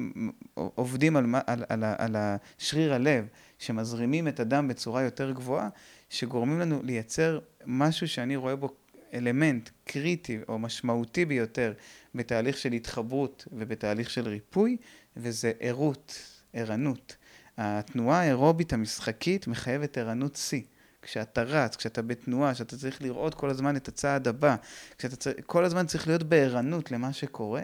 עובדים 0.55 1.17
על, 1.17 1.27
על, 1.47 1.65
על, 1.69 1.85
על 1.99 2.17
השריר 2.19 2.95
הלב, 2.95 3.27
שמזרימים 3.59 4.29
את 4.29 4.41
הדם 4.41 4.69
בצורה 4.69 5.03
יותר 5.03 5.31
גבוהה, 5.31 5.69
שגורמים 6.09 6.61
לנו 6.61 6.81
לייצר 6.83 7.39
משהו 7.67 8.09
שאני 8.09 8.37
רואה 8.37 8.57
בו 8.57 8.69
אלמנט 9.15 9.71
קריטי 9.85 10.39
או 10.49 10.59
משמעותי 10.59 11.25
ביותר 11.25 11.73
בתהליך 12.15 12.59
של 12.59 12.73
התחברות 12.73 13.49
ובתהליך 13.53 14.11
של 14.11 14.29
ריפוי, 14.29 14.77
וזה 15.17 15.53
ערות, 15.61 16.19
ערנות. 16.53 17.17
התנועה 17.59 18.21
האירובית 18.21 18.73
המשחקית 18.73 19.47
מחייבת 19.47 19.99
ערנות 19.99 20.37
שיא. 20.37 20.63
כשאתה 21.03 21.43
רץ, 21.43 21.77
כשאתה 21.77 22.03
בתנועה, 22.03 22.55
כשאתה 22.55 22.77
צריך 22.77 23.03
לראות 23.03 23.35
כל 23.35 23.51
הזמן 23.51 23.77
את 23.77 23.89
הצעד 23.89 24.29
הבא, 24.29 24.57
כשאתה 24.99 25.17
צריך, 25.17 25.37
כל 25.47 25.65
הזמן 25.65 25.87
צריך 25.87 26.07
להיות 26.07 26.23
בערנות 26.23 26.91
למה 26.91 27.13
שקורה, 27.13 27.63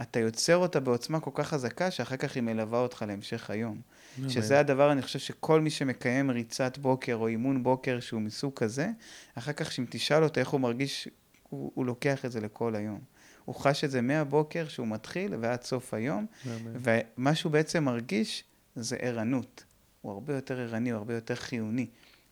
אתה 0.00 0.20
יוצר 0.20 0.56
אותה 0.56 0.80
בעוצמה 0.80 1.20
כל 1.20 1.30
כך 1.34 1.48
חזקה, 1.48 1.90
שאחר 1.90 2.16
כך 2.16 2.34
היא 2.34 2.42
מלווה 2.42 2.78
אותך 2.78 3.04
להמשך 3.08 3.50
היום. 3.50 3.80
שזה 4.28 4.60
הדבר, 4.60 4.92
אני 4.92 5.02
חושב 5.02 5.18
שכל 5.18 5.60
מי 5.60 5.70
שמקיים 5.70 6.30
ריצת 6.30 6.78
בוקר 6.78 7.14
או 7.14 7.28
אימון 7.28 7.62
בוקר 7.62 8.00
שהוא 8.00 8.20
מסוג 8.20 8.54
כזה, 8.54 8.90
אחר 9.34 9.52
כך 9.52 9.72
שאם 9.72 9.84
תשאל 9.90 10.24
אותו 10.24 10.40
איך 10.40 10.48
הוא 10.48 10.60
מרגיש, 10.60 11.08
הוא, 11.48 11.72
הוא 11.74 11.86
לוקח 11.86 12.24
את 12.24 12.32
זה 12.32 12.40
לכל 12.40 12.74
היום. 12.74 13.00
הוא 13.44 13.54
חש 13.54 13.84
את 13.84 13.90
זה 13.90 14.00
מהבוקר 14.00 14.68
שהוא 14.68 14.86
מתחיל 14.86 15.34
ועד 15.40 15.62
סוף 15.62 15.94
היום, 15.94 16.26
ומה 16.74 17.34
שהוא 17.34 17.52
בעצם 17.52 17.84
מרגיש 17.84 18.44
זה 18.76 18.96
ערנות. 18.96 19.64
הוא 20.00 20.12
הרבה 20.12 20.34
יותר 20.34 20.60
ערני, 20.60 20.90
הוא 20.90 20.98
הרבה 20.98 21.14
יותר 21.14 21.34
חיוני. 21.34 21.86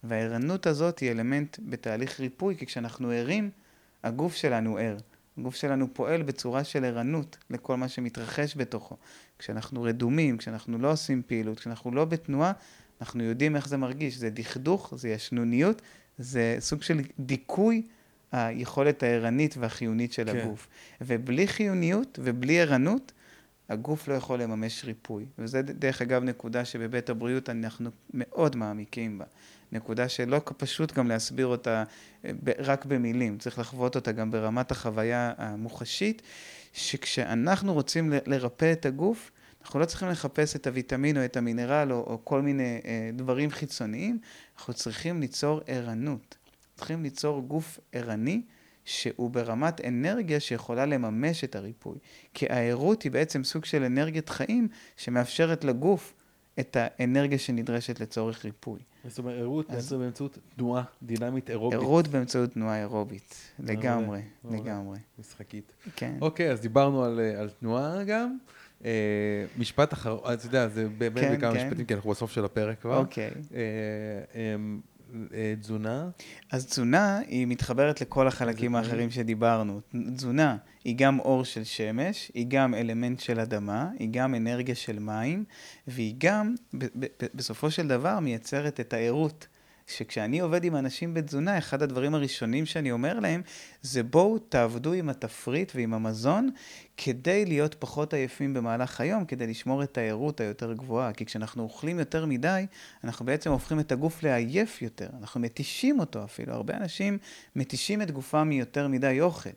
והערנות 0.05 0.67
הזאת 0.67 0.99
היא 0.99 1.11
אלמנט 1.11 1.59
בתהליך 1.63 2.21
ריפוי, 2.21 2.57
כי 2.57 2.67
כשאנחנו 2.67 3.11
ערים, 3.11 3.51
הגוף 4.05 4.35
שלנו 4.35 4.79
ער. 4.79 4.97
הגוף 5.39 5.55
שלנו 5.55 5.95
פועל 5.95 6.23
בצורה 6.23 6.65
של 6.65 6.85
ערנות 6.85 7.37
לכל 7.51 7.77
מה 7.77 7.89
שמתרחש 7.89 8.57
בתוכו. 8.57 8.97
כשאנחנו 9.39 9.83
רדומים, 9.83 10.37
כשאנחנו 10.37 10.79
לא 10.79 10.93
עושים 10.93 11.23
פעילות, 11.27 11.61
כשאנחנו 11.61 11.91
לא 11.91 12.05
בתנועה, 12.05 12.53
אנחנו 13.01 13.23
יודעים 13.25 13.57
איך 13.57 13.69
זה 13.69 13.77
מרגיש. 13.77 14.17
זה 14.17 14.31
דכדוך, 14.31 14.95
זה 14.97 15.09
ישנוניות, 15.09 15.83
זה 16.19 16.57
סוג 16.61 16.83
של 16.83 17.01
דיכוי 17.19 17.83
היכולת 18.33 19.03
הערנית 19.03 19.57
והחיונית 19.59 20.13
של 20.13 20.33
כן. 20.33 20.39
הגוף. 20.39 20.69
ובלי 21.01 21.49
חיוניות 21.49 22.19
ובלי 22.23 22.61
ערנות, 22.61 23.13
הגוף 23.69 24.09
לא 24.09 24.15
יכול 24.15 24.43
לממש 24.43 24.85
ריפוי. 24.85 25.27
וזה 25.39 25.63
דרך 25.63 26.03
אגב 26.03 26.25
נקודה 26.25 26.65
שבבית 26.65 27.11
הבריאות 27.11 27.51
אנחנו 27.51 27.91
מאוד 28.15 28.57
מעמיקים 28.57 29.19
בה. 29.19 29.25
נקודה 29.73 30.09
שלא 30.09 30.41
פשוט 30.57 30.93
גם 30.93 31.09
להסביר 31.09 31.47
אותה 31.47 31.85
אה, 32.25 32.31
רק 32.59 32.85
במילים, 32.85 33.39
צריך 33.39 33.59
לחוות 33.59 33.97
אותה 33.97 34.13
גם 34.13 34.31
ברמת 34.31 34.71
החוויה 34.71 35.33
המוחשית, 35.37 36.23
שכשאנחנו 36.73 37.75
רוצים 37.75 38.13
לרפא 38.27 38.73
את 38.73 38.87
הגוף, 38.87 39.31
אנחנו 39.63 39.81
לא 39.81 39.85
צריכים 39.85 40.09
לחפש 40.09 40.57
את 40.57 40.67
הוויטמין 40.67 41.17
או 41.17 41.25
את 41.25 41.37
המינרל 41.37 41.93
או, 41.93 41.97
או 41.97 42.25
כל 42.25 42.43
מיני 42.43 42.81
אה, 42.85 43.11
דברים 43.13 43.51
חיצוניים, 43.51 44.19
אנחנו 44.57 44.75
צריכים 44.75 45.21
ליצור 45.21 45.61
ערנות. 45.67 46.37
צריכים 46.77 47.03
ליצור 47.03 47.41
גוף 47.41 47.81
ערני 47.93 48.43
שהוא 48.85 49.31
ברמת 49.31 49.81
אנרגיה 49.81 50.41
שיכולה 50.41 50.87
לממש 50.87 51.45
את 51.45 51.57
הריפוי. 51.57 51.99
כי 52.35 52.47
הערות 52.49 53.03
היא 53.03 53.13
בעצם 53.13 53.45
סוג 53.45 53.65
של 53.65 53.83
אנרגיית 53.85 54.29
חיים 54.29 54.69
שמאפשרת 54.97 55.65
לגוף 55.65 56.15
את 56.61 56.77
האנרגיה 56.81 57.39
שנדרשת 57.39 58.01
לצורך 58.01 58.45
ריפוי. 58.45 58.81
זאת 59.09 59.19
אומרת, 59.19 59.39
ערות. 59.39 59.71
באמצעות 59.99 60.39
תנועה 60.57 60.83
דינמית 61.03 61.51
אירובית. 61.51 61.79
ערות 61.79 62.09
באמצעות 62.09 62.53
תנועה 62.53 62.81
אירובית, 62.81 63.35
לגמרי, 63.59 64.21
לגמרי. 64.51 64.99
משחקית. 65.19 65.73
כן. 65.97 66.15
אוקיי, 66.21 66.51
אז 66.51 66.61
דיברנו 66.61 67.05
על, 67.05 67.21
על 67.39 67.51
תנועה 67.51 68.05
גם. 68.05 68.37
אה, 68.85 68.91
משפט 69.59 69.93
אחרון, 69.93 70.35
אתה 70.35 70.47
יודע, 70.47 70.69
זה 70.69 70.89
באמת 70.99 71.21
כן, 71.21 71.37
בכמה 71.37 71.55
כן. 71.55 71.67
משפטים, 71.67 71.87
כי 71.87 71.95
אנחנו 71.95 72.11
בסוף 72.11 72.33
של 72.33 72.45
הפרק 72.45 72.81
כבר. 72.81 72.99
אוקיי. 72.99 73.31
אה, 75.35 75.55
תזונה? 75.61 76.09
אז 76.51 76.67
תזונה 76.67 77.19
היא 77.19 77.47
מתחברת 77.47 78.01
לכל 78.01 78.29
החלקים 78.29 78.77
האחרים 78.77 79.11
שדיברנו. 79.11 79.81
תזונה 80.17 80.57
היא 80.85 80.97
גם 80.99 81.21
אור 81.21 81.45
של 81.45 81.65
שמש, 81.65 82.31
היא 82.35 82.47
גם 82.49 82.75
אלמנט 82.75 83.21
של 83.21 83.41
אדמה, 83.41 83.91
היא 83.99 84.09
גם 84.11 84.35
אנרגיה 84.35 84.75
של 84.75 84.99
מים, 84.99 85.45
והיא 85.87 86.15
גם, 86.19 86.55
בסופו 87.35 87.71
של 87.71 87.89
דבר, 87.89 88.21
מייצרת 88.21 88.81
את 88.81 88.93
הערות. 88.93 89.47
שכשאני 89.91 90.41
עובד 90.41 90.65
עם 90.65 90.77
אנשים 90.77 91.15
בתזונה, 91.15 91.59
אחד 91.59 91.83
הדברים 91.83 92.15
הראשונים 92.15 92.67
שאני 92.67 92.93
אומר 92.93 93.21
להם, 93.21 93.43
זה 93.83 94.03
בואו 94.03 94.39
תעבדו 94.39 94.93
עם 94.93 95.09
התפריט 95.09 95.73
ועם 95.75 95.95
המזון, 95.95 96.51
כדי 96.97 97.45
להיות 97.47 97.75
פחות 97.75 98.15
עייפים 98.15 98.55
במהלך 98.55 99.01
היום, 99.01 99.25
כדי 99.25 99.47
לשמור 99.47 99.83
את 99.83 99.99
הערות 99.99 100.41
היותר 100.41 100.73
גבוהה. 100.73 101.13
כי 101.13 101.25
כשאנחנו 101.25 101.63
אוכלים 101.63 101.99
יותר 101.99 102.27
מדי, 102.27 102.67
אנחנו 103.05 103.27
בעצם 103.27 103.51
הופכים 103.51 103.81
את 103.81 103.93
הגוף 103.93 104.23
לעייף 104.23 104.83
יותר. 104.83 105.09
אנחנו 105.21 105.41
מתישים 105.41 106.01
אותו 106.01 106.25
אפילו. 106.25 106.53
הרבה 106.53 106.77
אנשים 106.77 107.19
מתישים 107.57 108.03
את 108.03 108.11
גופם 108.11 108.49
מיותר 108.49 108.89
מדי 108.89 109.21
אוכל. 109.21 109.51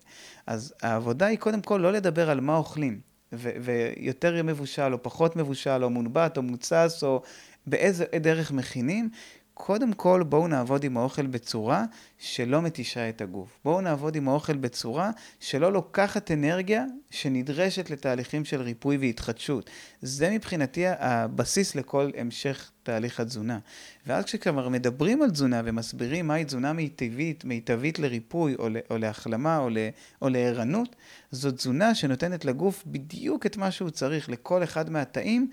אז 0.47 0.73
העבודה 0.81 1.25
היא 1.25 1.37
קודם 1.37 1.61
כל 1.61 1.77
לא 1.77 1.91
לדבר 1.91 2.29
על 2.29 2.39
מה 2.39 2.57
אוכלים. 2.57 3.13
ויותר 3.33 4.43
מבושל 4.43 4.93
או 4.93 5.03
פחות 5.03 5.35
מבושל 5.35 5.83
או 5.83 5.89
מונבט 5.89 6.37
או 6.37 6.41
מוצס 6.41 7.03
או 7.03 7.21
באיזה 7.67 8.05
דרך 8.21 8.51
מכינים, 8.51 9.09
קודם 9.53 9.93
כל 9.93 10.23
בואו 10.23 10.47
נעבוד 10.47 10.83
עם 10.83 10.97
האוכל 10.97 11.25
בצורה 11.25 11.85
שלא 12.19 12.61
מתישה 12.61 13.09
את 13.09 13.21
הגוף. 13.21 13.59
בואו 13.65 13.81
נעבוד 13.81 14.15
עם 14.15 14.29
האוכל 14.29 14.57
בצורה 14.57 15.11
שלא 15.39 15.73
לוקחת 15.73 16.31
אנרגיה 16.31 16.85
שנדרשת 17.11 17.89
לתהליכים 17.89 18.45
של 18.45 18.61
ריפוי 18.61 18.97
והתחדשות. 18.97 19.69
זה 20.01 20.29
מבחינתי 20.29 20.83
הבסיס 20.87 21.75
לכל 21.75 22.09
המשך 22.17 22.71
תהליך 22.83 23.19
התזונה. 23.19 23.59
ואז 24.07 24.25
כשכבר 24.25 24.69
מדברים 24.69 25.21
על 25.21 25.31
תזונה 25.31 25.61
ומסבירים 25.65 26.27
מהי 26.27 26.45
תזונה 26.45 26.73
מיטבית, 26.73 27.45
מיטבית 27.45 27.99
לריפוי 27.99 28.55
או, 28.89 28.97
להחלמה 28.97 29.67
או 30.21 30.29
לערנות, 30.29 30.95
זו 31.31 31.51
תזונה 31.51 31.95
שנותנת 31.95 32.45
לגוף 32.45 32.83
בדיוק 32.87 33.45
את 33.45 33.57
מה 33.57 33.71
שהוא 33.71 33.89
צריך 33.89 34.29
לכל 34.29 34.63
אחד 34.63 34.89
מהתאים. 34.89 35.49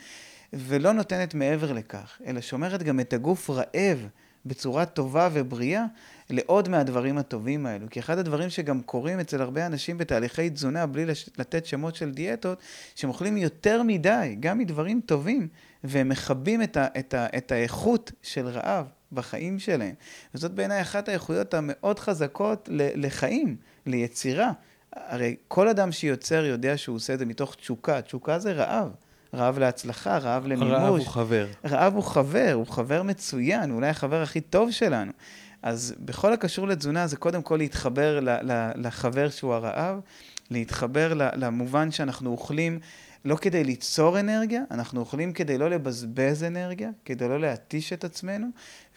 ולא 0.52 0.92
נותנת 0.92 1.34
מעבר 1.34 1.72
לכך, 1.72 2.20
אלא 2.26 2.40
שומרת 2.40 2.82
גם 2.82 3.00
את 3.00 3.12
הגוף 3.12 3.50
רעב 3.50 4.08
בצורה 4.46 4.86
טובה 4.86 5.28
ובריאה 5.32 5.84
לעוד 6.30 6.68
מהדברים 6.68 7.18
הטובים 7.18 7.66
האלו. 7.66 7.86
כי 7.90 8.00
אחד 8.00 8.18
הדברים 8.18 8.50
שגם 8.50 8.82
קורים 8.82 9.20
אצל 9.20 9.42
הרבה 9.42 9.66
אנשים 9.66 9.98
בתהליכי 9.98 10.50
תזונה, 10.50 10.86
בלי 10.86 11.06
לתת 11.38 11.66
שמות 11.66 11.96
של 11.96 12.10
דיאטות, 12.10 12.58
שהם 12.94 13.10
אוכלים 13.10 13.36
יותר 13.36 13.82
מדי, 13.82 14.36
גם 14.40 14.58
מדברים 14.58 15.00
טובים, 15.06 15.48
והם 15.84 16.08
מכבים 16.08 16.62
את, 16.62 16.76
ה, 16.76 16.86
את, 16.98 17.14
ה, 17.14 17.26
את 17.36 17.52
האיכות 17.52 18.12
של 18.22 18.46
רעב 18.48 18.86
בחיים 19.12 19.58
שלהם. 19.58 19.94
וזאת 20.34 20.52
בעיניי 20.52 20.82
אחת 20.82 21.08
האיכויות 21.08 21.54
המאוד 21.54 21.98
חזקות 21.98 22.68
לחיים, 22.72 23.56
ליצירה. 23.86 24.52
הרי 24.92 25.36
כל 25.48 25.68
אדם 25.68 25.92
שיוצר 25.92 26.44
יודע 26.44 26.76
שהוא 26.76 26.96
עושה 26.96 27.14
את 27.14 27.18
זה 27.18 27.26
מתוך 27.26 27.54
תשוקה, 27.54 28.02
תשוקה 28.02 28.38
זה 28.38 28.52
רעב. 28.52 28.88
רעב 29.34 29.58
להצלחה, 29.58 30.18
רעב 30.18 30.46
למימוש. 30.46 30.72
רעב 30.72 30.94
הוא 30.94 31.06
חבר. 31.06 31.46
רעב 31.64 31.94
הוא 31.94 32.02
חבר, 32.02 32.52
הוא 32.54 32.66
חבר 32.66 33.02
מצוין, 33.02 33.70
אולי 33.70 33.88
החבר 33.88 34.22
הכי 34.22 34.40
טוב 34.40 34.70
שלנו. 34.70 35.12
אז 35.62 35.94
בכל 35.98 36.32
הקשור 36.32 36.68
לתזונה 36.68 37.06
זה 37.06 37.16
קודם 37.16 37.42
כל 37.42 37.56
להתחבר 37.56 38.20
לחבר 38.76 39.30
שהוא 39.30 39.54
הרעב, 39.54 40.00
להתחבר 40.50 41.12
למובן 41.14 41.90
שאנחנו 41.90 42.30
אוכלים 42.30 42.80
לא 43.24 43.36
כדי 43.36 43.64
ליצור 43.64 44.20
אנרגיה, 44.20 44.62
אנחנו 44.70 45.00
אוכלים 45.00 45.32
כדי 45.32 45.58
לא 45.58 45.70
לבזבז 45.70 46.44
אנרגיה, 46.44 46.90
כדי 47.04 47.28
לא 47.28 47.40
להתיש 47.40 47.92
את 47.92 48.04
עצמנו, 48.04 48.46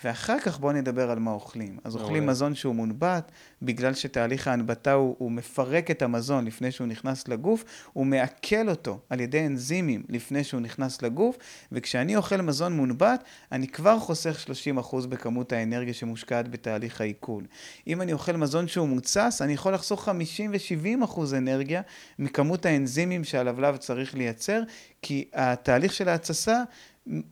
ואחר 0.03 0.39
כך 0.39 0.59
בואו 0.59 0.71
נדבר 0.73 1.11
על 1.11 1.19
מה 1.19 1.31
אוכלים. 1.31 1.77
אז 1.83 1.95
אוכלים 1.95 2.25
מזון 2.25 2.55
שהוא 2.55 2.75
מונבט, 2.75 3.31
בגלל 3.61 3.93
שתהליך 3.93 4.47
ההנבטה 4.47 4.93
הוא, 4.93 5.15
הוא 5.19 5.31
מפרק 5.31 5.91
את 5.91 6.01
המזון 6.01 6.45
לפני 6.45 6.71
שהוא 6.71 6.87
נכנס 6.87 7.27
לגוף, 7.27 7.63
הוא 7.93 8.05
מעכל 8.05 8.69
אותו 8.69 8.99
על 9.09 9.19
ידי 9.19 9.45
אנזימים 9.45 10.03
לפני 10.09 10.43
שהוא 10.43 10.61
נכנס 10.61 11.01
לגוף, 11.01 11.37
וכשאני 11.71 12.15
אוכל 12.15 12.41
מזון 12.41 12.73
מונבט, 12.73 13.23
אני 13.51 13.67
כבר 13.67 13.99
חוסך 13.99 14.45
30% 14.79 15.07
בכמות 15.07 15.51
האנרגיה 15.51 15.93
שמושקעת 15.93 16.47
בתהליך 16.47 17.01
העיכול. 17.01 17.43
אם 17.87 18.01
אני 18.01 18.13
אוכל 18.13 18.37
מזון 18.37 18.67
שהוא 18.67 18.87
מוצס, 18.87 19.41
אני 19.41 19.53
יכול 19.53 19.73
לחסוך 19.73 20.05
50 20.05 20.51
ו-70% 20.53 21.19
אנרגיה 21.37 21.81
מכמות 22.19 22.65
האנזימים 22.65 23.23
שהלבלב 23.23 23.77
צריך 23.77 24.15
לייצר, 24.15 24.63
כי 25.01 25.25
התהליך 25.33 25.93
של 25.93 26.09
ההתססה 26.09 26.63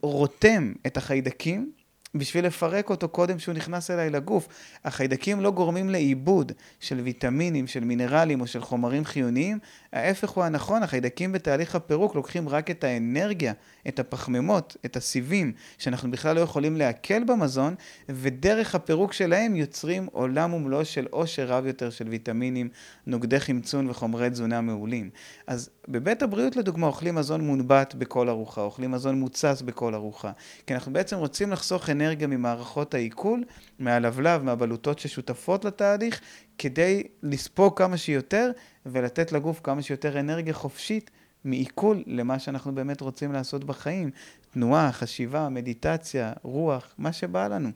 רותם 0.01 0.73
את 0.87 0.97
החיידקים 0.97 1.71
בשביל 2.15 2.45
לפרק 2.45 2.89
אותו 2.89 3.09
קודם 3.09 3.39
שהוא 3.39 3.55
נכנס 3.55 3.91
אליי 3.91 4.09
לגוף. 4.09 4.47
החיידקים 4.85 5.41
לא 5.41 5.51
גורמים 5.51 5.89
לעיבוד 5.89 6.51
של 6.79 6.99
ויטמינים, 6.99 7.67
של 7.67 7.83
מינרלים 7.83 8.41
או 8.41 8.47
של 8.47 8.61
חומרים 8.61 9.05
חיוניים, 9.05 9.59
ההפך 9.93 10.29
הוא 10.29 10.43
הנכון, 10.43 10.83
החיידקים 10.83 11.31
בתהליך 11.31 11.75
הפירוק 11.75 12.15
לוקחים 12.15 12.49
רק 12.49 12.71
את 12.71 12.83
האנרגיה, 12.83 13.53
את 13.87 13.99
הפחמימות, 13.99 14.77
את 14.85 14.95
הסיבים, 14.95 15.53
שאנחנו 15.77 16.11
בכלל 16.11 16.35
לא 16.35 16.41
יכולים 16.41 16.77
לעכל 16.77 17.23
במזון, 17.23 17.75
ודרך 18.09 18.75
הפירוק 18.75 19.13
שלהם 19.13 19.55
יוצרים 19.55 20.07
עולם 20.11 20.53
ומלואו 20.53 20.85
של 20.85 21.07
עושר 21.09 21.45
רב 21.47 21.65
יותר 21.65 21.89
של 21.89 22.07
ויטמינים, 22.07 22.69
נוגדי 23.07 23.39
חמצון 23.39 23.89
וחומרי 23.89 24.29
תזונה 24.29 24.61
מעולים. 24.61 25.09
אז 25.47 25.69
בבית 25.87 26.23
הבריאות 26.23 26.55
לדוגמה 26.55 26.87
אוכלים 26.87 27.15
מזון 27.15 27.41
מונבט 27.41 27.93
בכל 27.93 28.29
ארוחה, 28.29 28.61
אוכלים 28.61 28.91
מזון 28.91 29.19
מוצס 29.19 29.61
בכל 29.65 29.95
ארוחה, 29.95 30.31
כי 30.67 30.73
אנחנו 30.73 30.93
בעצם 30.93 31.17
רוצים 31.17 31.51
לחסוך 31.51 31.89
אנרגיה 31.89 32.27
ממערכות 32.27 32.93
העיכול, 32.93 33.43
מהלבלב, 33.79 34.43
מהבלוטות 34.43 34.99
ששותפות 34.99 35.65
לתהליך, 35.65 36.21
כדי 36.57 37.03
לספוג 37.23 37.77
כמה 37.77 37.97
שיותר 37.97 38.51
ולתת 38.85 39.31
לגוף 39.31 39.59
כמה 39.63 39.81
שיותר 39.81 40.19
אנרגיה 40.19 40.53
חופשית 40.53 41.11
מעיכול 41.45 42.03
למה 42.07 42.39
שאנחנו 42.39 42.75
באמת 42.75 43.01
רוצים 43.01 43.31
לעשות 43.31 43.63
בחיים. 43.63 44.11
תנועה, 44.53 44.91
חשיבה, 44.91 45.49
מדיטציה, 45.49 46.33
רוח, 46.41 46.93
מה 46.97 47.13
שבא 47.13 47.47
לנו. 47.47 47.69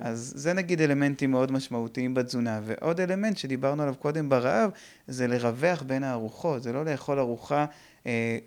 אז 0.00 0.32
זה 0.36 0.52
נגיד 0.52 0.80
אלמנטים 0.80 1.30
מאוד 1.30 1.52
משמעותיים 1.52 2.14
בתזונה. 2.14 2.60
ועוד 2.64 3.00
אלמנט 3.00 3.36
שדיברנו 3.36 3.82
עליו 3.82 3.94
קודם 3.94 4.28
ברעב, 4.28 4.70
זה 5.08 5.26
לרווח 5.26 5.82
בין 5.82 6.04
הארוחות. 6.04 6.62
זה 6.62 6.72
לא 6.72 6.84
לאכול 6.84 7.18
ארוחה 7.18 7.66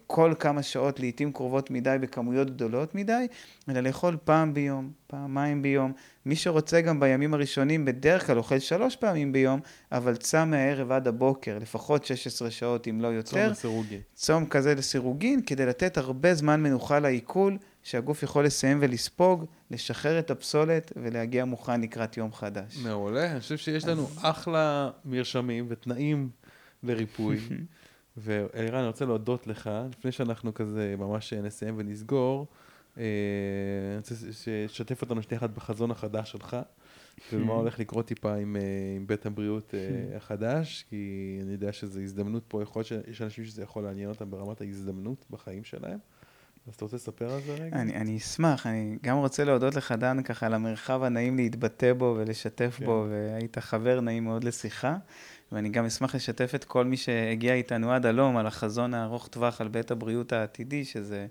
כל 0.08 0.34
כמה 0.40 0.64
שעות, 0.64 1.00
לעיתים 1.00 1.32
קרובות 1.32 1.72
מדי, 1.72 1.96
בכמויות 2.02 2.50
גדולות 2.50 2.96
מדי, 2.96 3.28
אלא 3.70 3.80
לאכול 3.80 4.18
פעם 4.24 4.54
ביום, 4.54 4.92
פעמיים 5.08 5.62
ביום. 5.62 5.94
מי 6.26 6.36
שרוצה 6.36 6.82
גם 6.82 7.00
בימים 7.00 7.34
הראשונים, 7.34 7.86
בדרך 7.86 8.28
כלל 8.28 8.38
אוכל 8.38 8.60
שלוש 8.60 8.96
פעמים 8.96 9.32
ביום, 9.32 9.60
אבל 9.92 10.16
צם 10.16 10.50
מהערב 10.50 10.92
עד 10.92 11.08
הבוקר, 11.08 11.58
לפחות 11.62 12.06
16 12.06 12.52
שעות 12.52 12.88
אם 12.88 13.02
לא 13.02 13.08
יותר. 13.08 13.30
צום 13.32 13.52
לסירוגין. 13.52 14.00
צום 14.14 14.46
כזה 14.46 14.76
לסירוגין, 14.76 15.42
כדי 15.42 15.66
לתת 15.66 15.98
הרבה 15.98 16.34
זמן 16.34 16.64
מנוחה 16.64 17.00
לעיכול, 17.00 17.58
שהגוף 17.84 18.24
יכול 18.24 18.46
לסיים 18.46 18.78
ולספוג, 18.82 19.46
לשחרר 19.72 20.20
את 20.20 20.32
הפסולת 20.32 20.92
ולהגיע 20.96 21.46
מוכן 21.46 21.82
לקראת 21.82 22.18
יום 22.18 22.34
חדש. 22.34 22.78
מעולה, 22.84 23.32
אני 23.32 23.40
חושב 23.40 23.58
שיש 23.58 23.86
לנו 23.86 24.08
אחלה 24.22 24.90
מרשמים 25.06 25.66
ותנאים 25.70 26.30
לריפוי. 26.84 27.40
ואלירן, 28.18 28.78
אני 28.78 28.88
רוצה 28.88 29.06
להודות 29.06 29.48
לך, 29.48 29.70
לפני 29.90 30.12
שאנחנו 30.12 30.54
כזה 30.54 30.96
ממש 30.98 31.34
נסיים 31.34 31.74
ונסגור, 31.78 32.48
אה, 32.98 33.04
אני 33.90 33.98
רוצה 33.98 34.16
שתשתף 34.32 35.02
אותנו 35.02 35.24
שנייה 35.24 35.40
אחת 35.40 35.50
בחזון 35.50 35.92
החדש 35.92 36.32
שלך, 36.32 36.58
ומה 37.34 37.54
הולך 37.54 37.80
לקרות 37.80 38.08
טיפה 38.08 38.36
עם, 38.36 38.56
אה, 38.56 38.62
עם 38.96 39.08
בית 39.08 39.26
הבריאות 39.26 39.74
אה, 39.74 40.18
החדש, 40.18 40.86
כי 40.90 41.40
אני 41.44 41.52
יודע 41.52 41.74
שזו 41.74 42.00
הזדמנות 42.00 42.44
פה, 42.48 42.64
יכול 42.64 42.80
להיות 42.80 42.88
שיש 42.88 43.22
אנשים 43.22 43.46
שזה 43.46 43.64
יכול 43.64 43.84
לעניין 43.84 44.10
אותם 44.10 44.32
ברמת 44.32 44.62
ההזדמנות 44.62 45.26
בחיים 45.30 45.64
שלהם. 45.64 46.00
אז 46.68 46.76
אתה 46.76 46.86
רוצה 46.86 46.96
לספר 46.96 47.34
על 47.34 47.42
זה 47.42 47.54
רגע? 47.54 47.76
אני, 47.76 47.96
אני 47.96 48.18
אשמח, 48.18 48.68
אני 48.68 48.98
גם 49.04 49.18
רוצה 49.18 49.44
להודות 49.44 49.76
לך, 49.76 49.92
דן, 49.92 50.24
ככה 50.24 50.46
על 50.46 50.54
המרחב 50.54 51.04
הנעים 51.04 51.38
להתבטא 51.38 51.94
בו 51.94 52.16
ולשתף 52.18 52.76
כן. 52.78 52.86
בו, 52.86 53.06
והיית 53.10 53.58
חבר 53.58 54.02
נעים 54.02 54.24
מאוד 54.24 54.44
לשיחה. 54.44 54.98
ואני 55.52 55.70
גם 55.70 55.86
אשמח 55.86 56.16
לשתף 56.16 56.52
את 56.56 56.64
כל 56.64 56.86
מי 56.86 56.98
שהגיע 56.98 57.54
איתנו 57.54 57.92
עד 57.92 58.06
הלום 58.06 58.38
על 58.38 58.48
החזון 58.48 58.94
הארוך 58.94 59.28
טווח 59.28 59.62
על 59.62 59.68
בית 59.68 59.92
הבריאות 59.92 60.34
העתידי, 60.34 60.86
שזה 60.86 61.28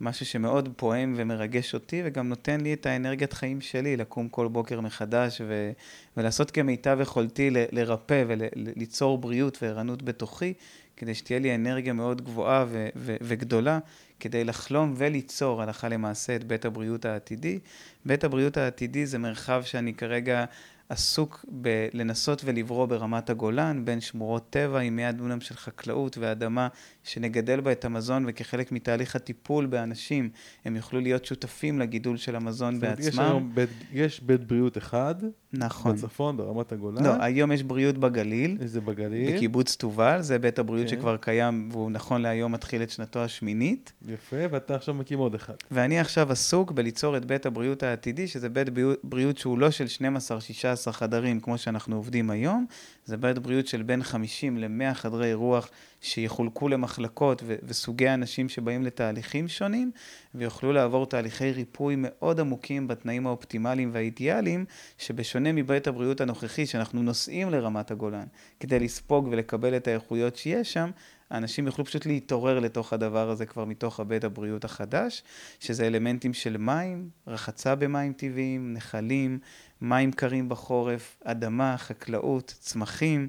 משהו 0.00 0.26
שמאוד 0.26 0.68
פועם 0.76 1.14
ומרגש 1.16 1.74
אותי, 1.74 2.02
וגם 2.04 2.28
נותן 2.28 2.60
לי 2.60 2.72
את 2.72 2.86
האנרגיית 2.86 3.32
חיים 3.32 3.60
שלי 3.60 3.96
לקום 3.96 4.28
כל 4.28 4.48
בוקר 4.48 4.80
מחדש 4.80 5.40
ו- 5.46 5.72
ולעשות 6.16 6.50
כמיטב 6.50 6.98
יכולתי 7.02 7.50
ל- 7.50 7.64
לרפא 7.72 8.24
וליצור 8.26 9.18
בריאות 9.18 9.58
וערנות 9.62 10.02
בתוכי, 10.02 10.52
כדי 10.96 11.14
שתהיה 11.14 11.38
לי 11.38 11.54
אנרגיה 11.54 11.92
מאוד 11.92 12.22
גבוהה 12.22 12.64
ו- 12.68 12.88
ו- 12.96 13.16
וגדולה, 13.22 13.78
כדי 14.20 14.44
לחלום 14.44 14.94
וליצור 14.96 15.62
הלכה 15.62 15.88
למעשה 15.88 16.36
את 16.36 16.44
בית 16.44 16.64
הבריאות 16.64 17.04
העתידי. 17.04 17.58
בית 18.04 18.24
הבריאות 18.24 18.56
העתידי 18.56 19.06
זה 19.06 19.18
מרחב 19.18 19.62
שאני 19.64 19.94
כרגע... 19.94 20.44
עסוק 20.88 21.44
בלנסות 21.48 22.42
ולברוא 22.44 22.86
ברמת 22.86 23.30
הגולן, 23.30 23.84
בין 23.84 24.00
שמורות 24.00 24.50
טבע 24.50 24.78
עם 24.78 24.96
100 24.96 25.12
דונם 25.12 25.40
של 25.40 25.54
חקלאות 25.54 26.18
ואדמה 26.18 26.68
שנגדל 27.04 27.60
בה 27.60 27.72
את 27.72 27.84
המזון, 27.84 28.24
וכחלק 28.28 28.72
מתהליך 28.72 29.16
הטיפול 29.16 29.66
באנשים, 29.66 30.30
הם 30.64 30.76
יוכלו 30.76 31.00
להיות 31.00 31.24
שותפים 31.24 31.78
לגידול 31.78 32.16
של 32.16 32.36
המזון 32.36 32.80
בעצמם. 32.80 33.08
יש 33.08 33.18
היום 33.18 33.54
בית, 33.54 33.70
יש 33.92 34.20
בית 34.20 34.44
בריאות 34.44 34.78
אחד, 34.78 35.14
נכון. 35.58 35.96
בצפון, 35.96 36.36
ברמת 36.36 36.72
הגולן. 36.72 37.04
לא, 37.04 37.12
היום 37.20 37.52
יש 37.52 37.62
בריאות 37.62 37.98
בגליל. 37.98 38.56
איזה 38.60 38.80
בגליל? 38.80 39.36
בקיבוץ 39.36 39.76
תובל, 39.76 40.20
זה 40.20 40.38
בית 40.38 40.58
הבריאות 40.58 40.88
כן. 40.90 40.96
שכבר 40.96 41.16
קיים, 41.16 41.68
והוא 41.72 41.90
נכון 41.90 42.22
להיום 42.22 42.52
מתחיל 42.52 42.82
את 42.82 42.90
שנתו 42.90 43.18
השמינית. 43.18 43.92
יפה, 44.08 44.36
ואתה 44.50 44.74
עכשיו 44.74 44.94
מקים 44.94 45.18
עוד 45.18 45.34
אחד. 45.34 45.54
ואני 45.70 46.00
עכשיו 46.00 46.32
עסוק 46.32 46.72
בליצור 46.72 47.16
את 47.16 47.24
בית 47.24 47.46
הבריאות 47.46 47.82
העתידי, 47.82 48.28
שזה 48.28 48.48
בית 48.48 48.68
בריאות 49.04 49.38
שהוא 49.38 49.58
לא 49.58 49.70
של 49.70 49.86
12-16 50.88 50.92
חדרים, 50.92 51.40
כמו 51.40 51.58
שאנחנו 51.58 51.96
עובדים 51.96 52.30
היום, 52.30 52.66
זה 53.04 53.16
בית 53.16 53.38
בריאות 53.38 53.66
של 53.66 53.82
בין 53.82 54.02
50 54.02 54.58
ל-100 54.58 54.94
חדרי 54.94 55.34
רוח 55.34 55.68
שיחולקו 56.06 56.68
למחלקות 56.68 57.42
ו- 57.46 57.56
וסוגי 57.62 58.08
אנשים 58.08 58.48
שבאים 58.48 58.82
לתהליכים 58.82 59.48
שונים, 59.48 59.90
ויוכלו 60.34 60.72
לעבור 60.72 61.06
תהליכי 61.06 61.52
ריפוי 61.52 61.94
מאוד 61.98 62.40
עמוקים 62.40 62.88
בתנאים 62.88 63.26
האופטימליים 63.26 63.90
והאידיאליים, 63.92 64.64
שבשונה 64.98 65.52
מבית 65.52 65.86
הבריאות 65.86 66.20
הנוכחי, 66.20 66.66
שאנחנו 66.66 67.02
נוסעים 67.02 67.50
לרמת 67.50 67.90
הגולן. 67.90 68.26
כדי 68.60 68.78
לספוג 68.78 69.28
ולקבל 69.30 69.76
את 69.76 69.88
האיכויות 69.88 70.36
שיש 70.36 70.72
שם, 70.72 70.90
האנשים 71.30 71.66
יוכלו 71.66 71.84
פשוט 71.84 72.06
להתעורר 72.06 72.58
לתוך 72.58 72.92
הדבר 72.92 73.30
הזה 73.30 73.46
כבר 73.46 73.64
מתוך 73.64 74.00
הבית 74.00 74.24
הבריאות 74.24 74.64
החדש, 74.64 75.22
שזה 75.60 75.86
אלמנטים 75.86 76.34
של 76.34 76.56
מים, 76.56 77.08
רחצה 77.26 77.74
במים 77.74 78.12
טבעיים, 78.12 78.72
נחלים, 78.74 79.38
מים 79.80 80.12
קרים 80.12 80.48
בחורף, 80.48 81.16
אדמה, 81.24 81.76
חקלאות, 81.78 82.54
צמחים, 82.60 83.28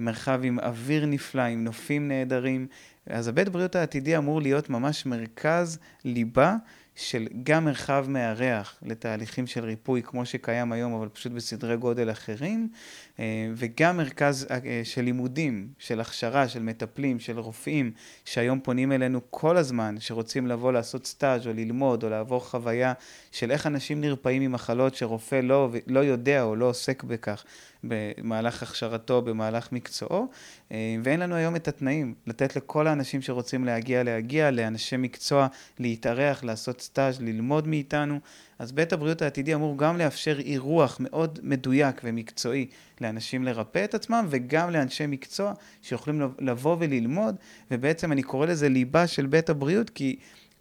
מרחב 0.00 0.40
עם 0.44 0.58
אוויר 0.58 1.06
נפלא, 1.06 1.42
עם 1.42 1.64
נופים 1.64 2.08
נהדרים. 2.08 2.66
אז 3.06 3.28
הבית 3.28 3.48
בריאות 3.48 3.76
העתידי 3.76 4.16
אמור 4.16 4.42
להיות 4.42 4.70
ממש 4.70 5.06
מרכז 5.06 5.78
ליבה 6.04 6.56
של 6.94 7.26
גם 7.42 7.64
מרחב 7.64 8.06
מארח 8.08 8.78
לתהליכים 8.82 9.46
של 9.46 9.64
ריפוי 9.64 10.02
כמו 10.02 10.26
שקיים 10.26 10.72
היום, 10.72 10.94
אבל 10.94 11.08
פשוט 11.08 11.32
בסדרי 11.32 11.76
גודל 11.76 12.10
אחרים, 12.10 12.68
אה, 12.68 12.76
וגם 13.54 13.96
מרכז 13.96 14.46
אה, 14.50 14.80
של 14.84 15.02
לימודים, 15.02 15.68
של 15.78 16.00
הכשרה, 16.00 16.48
של 16.48 16.62
מטפלים, 16.62 17.20
של 17.20 17.38
רופאים, 17.38 17.92
שהיום 18.24 18.60
פונים 18.60 18.92
אלינו 18.92 19.20
כל 19.30 19.56
הזמן, 19.56 19.96
שרוצים 20.00 20.46
לבוא 20.46 20.72
לעשות 20.72 21.06
סטאז' 21.06 21.46
או 21.46 21.52
ללמוד 21.52 22.04
או 22.04 22.08
לעבור 22.08 22.40
חוויה 22.40 22.92
של 23.32 23.50
איך 23.50 23.66
אנשים 23.66 24.00
נרפאים 24.00 24.42
ממחלות 24.42 24.94
שרופא 24.94 25.40
לא, 25.42 25.70
לא 25.86 26.00
יודע 26.00 26.42
או 26.42 26.56
לא 26.56 26.64
עוסק 26.64 27.04
בכך. 27.04 27.44
במהלך 27.84 28.62
הכשרתו, 28.62 29.22
במהלך 29.22 29.72
מקצועו, 29.72 30.26
אה, 30.72 30.96
ואין 31.02 31.20
לנו 31.20 31.34
היום 31.34 31.56
את 31.56 31.68
התנאים 31.68 32.14
לתת 32.26 32.56
לכל 32.56 32.86
האנשים 32.86 33.22
שרוצים 33.22 33.64
להגיע, 33.64 34.02
להגיע, 34.02 34.50
לאנשי 34.50 34.96
מקצוע, 34.96 35.46
להתארח, 35.78 36.44
לעשות 36.44 36.80
סטאז', 36.80 37.20
ללמוד 37.20 37.68
מאיתנו. 37.68 38.20
אז 38.58 38.72
בית 38.72 38.92
הבריאות 38.92 39.22
העתידי 39.22 39.54
אמור 39.54 39.78
גם 39.78 39.98
לאפשר 39.98 40.38
אירוח 40.40 40.96
מאוד 41.00 41.38
מדויק 41.42 42.00
ומקצועי 42.04 42.66
לאנשים 43.00 43.44
לרפא 43.44 43.84
את 43.84 43.94
עצמם, 43.94 44.26
וגם 44.30 44.70
לאנשי 44.70 45.06
מקצוע 45.06 45.52
שיכולים 45.82 46.22
לבוא 46.38 46.76
וללמוד, 46.80 47.36
ובעצם 47.70 48.12
אני 48.12 48.22
קורא 48.22 48.46
לזה 48.46 48.68
ליבה 48.68 49.06
של 49.06 49.26
בית 49.26 49.50
הבריאות, 49.50 49.90
כי... 49.90 50.16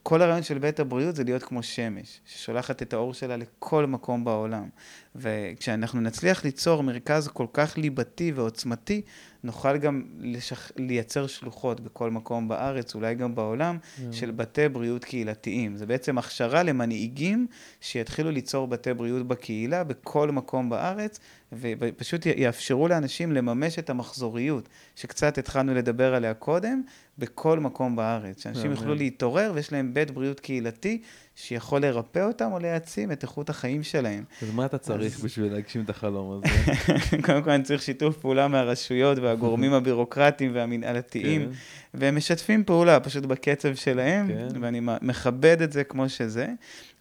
כל 0.09 0.21
הרעיון 0.21 0.43
של 0.43 0.57
בית 0.57 0.79
הבריאות 0.79 1.15
זה 1.15 1.23
להיות 1.23 1.43
כמו 1.43 1.63
שמש, 1.63 2.19
ששולחת 2.25 2.81
את 2.81 2.93
האור 2.93 3.13
שלה 3.13 3.37
לכל 3.37 3.85
מקום 3.85 4.23
בעולם. 4.23 4.69
וכשאנחנו 5.15 6.01
נצליח 6.01 6.45
ליצור 6.45 6.83
מרכז 6.83 7.27
כל 7.27 7.45
כך 7.53 7.77
ליבתי 7.77 8.31
ועוצמתי, 8.31 9.01
נוכל 9.43 9.77
גם 9.77 10.03
לשח... 10.19 10.71
לייצר 10.77 11.27
שלוחות 11.27 11.79
בכל 11.79 12.11
מקום 12.11 12.47
בארץ, 12.47 12.95
אולי 12.95 13.15
גם 13.15 13.35
בעולם, 13.35 13.77
yeah. 13.77 14.01
של 14.11 14.31
בתי 14.31 14.69
בריאות 14.69 15.05
קהילתיים. 15.05 15.77
זה 15.77 15.85
בעצם 15.85 16.17
הכשרה 16.17 16.63
למנהיגים 16.63 17.47
שיתחילו 17.81 18.31
ליצור 18.31 18.67
בתי 18.67 18.93
בריאות 18.93 19.27
בקהילה 19.27 19.83
בכל 19.83 20.31
מקום 20.31 20.69
בארץ, 20.69 21.19
ופשוט 21.53 22.25
יאפשרו 22.25 22.87
לאנשים 22.87 23.31
לממש 23.31 23.79
את 23.79 23.89
המחזוריות, 23.89 24.69
שקצת 24.95 25.37
התחלנו 25.37 25.73
לדבר 25.73 26.15
עליה 26.15 26.33
קודם, 26.33 26.81
בכל 27.17 27.59
מקום 27.59 27.95
בארץ. 27.95 28.43
שאנשים 28.43 28.71
יוכלו 28.71 28.95
להתעורר 28.95 29.51
ויש 29.55 29.71
להם 29.71 29.93
בית 29.93 30.11
בריאות 30.11 30.39
קהילתי 30.39 31.01
שיכול 31.35 31.81
לרפא 31.81 32.19
אותם 32.19 32.51
או 32.51 32.59
להעצים 32.59 33.11
את 33.11 33.23
איכות 33.23 33.49
החיים 33.49 33.83
שלהם. 33.83 34.23
אז 34.41 34.51
מה 34.51 34.65
אתה 34.65 34.77
צריך 34.77 35.19
בשביל 35.19 35.53
להגשים 35.53 35.83
את 35.83 35.89
החלום 35.89 36.41
הזה? 36.43 36.55
קודם 37.25 37.43
כל 37.43 37.49
אני 37.49 37.63
צריך 37.63 37.81
שיתוף 37.81 38.17
פעולה 38.17 38.47
מהרשויות 38.47 39.17
והגורמים 39.17 39.73
הבירוקרטיים 39.77 40.51
והמנהלתיים, 40.53 41.45
כן. 41.45 41.51
והם 41.93 42.15
משתפים 42.15 42.63
פעולה 42.63 42.99
פשוט 42.99 43.25
בקצב 43.25 43.75
שלהם, 43.75 44.27
כן. 44.27 44.47
ואני 44.61 44.81
מכבד 45.01 45.61
את 45.61 45.71
זה 45.71 45.83
כמו 45.83 46.09
שזה, 46.09 46.47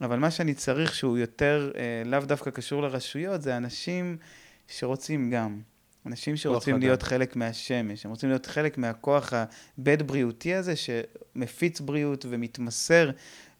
אבל 0.00 0.18
מה 0.18 0.30
שאני 0.30 0.54
צריך 0.54 0.94
שהוא 0.94 1.18
יותר, 1.18 1.70
אה, 1.76 2.02
לאו 2.04 2.20
דווקא 2.20 2.50
קשור 2.50 2.82
לרשויות, 2.82 3.42
זה 3.42 3.56
אנשים 3.56 4.16
שרוצים 4.68 5.30
גם. 5.30 5.60
אנשים 6.06 6.36
שרוצים 6.36 6.78
להיות 6.78 7.00
אדם. 7.00 7.08
חלק 7.08 7.36
מהשמש, 7.36 8.04
הם 8.04 8.10
רוצים 8.10 8.28
להיות 8.28 8.46
חלק 8.46 8.78
מהכוח 8.78 9.32
הבית 9.78 10.02
בריאותי 10.02 10.54
הזה 10.54 10.74
שמפיץ 10.76 11.80
בריאות 11.80 12.26
ומתמסר 12.28 13.10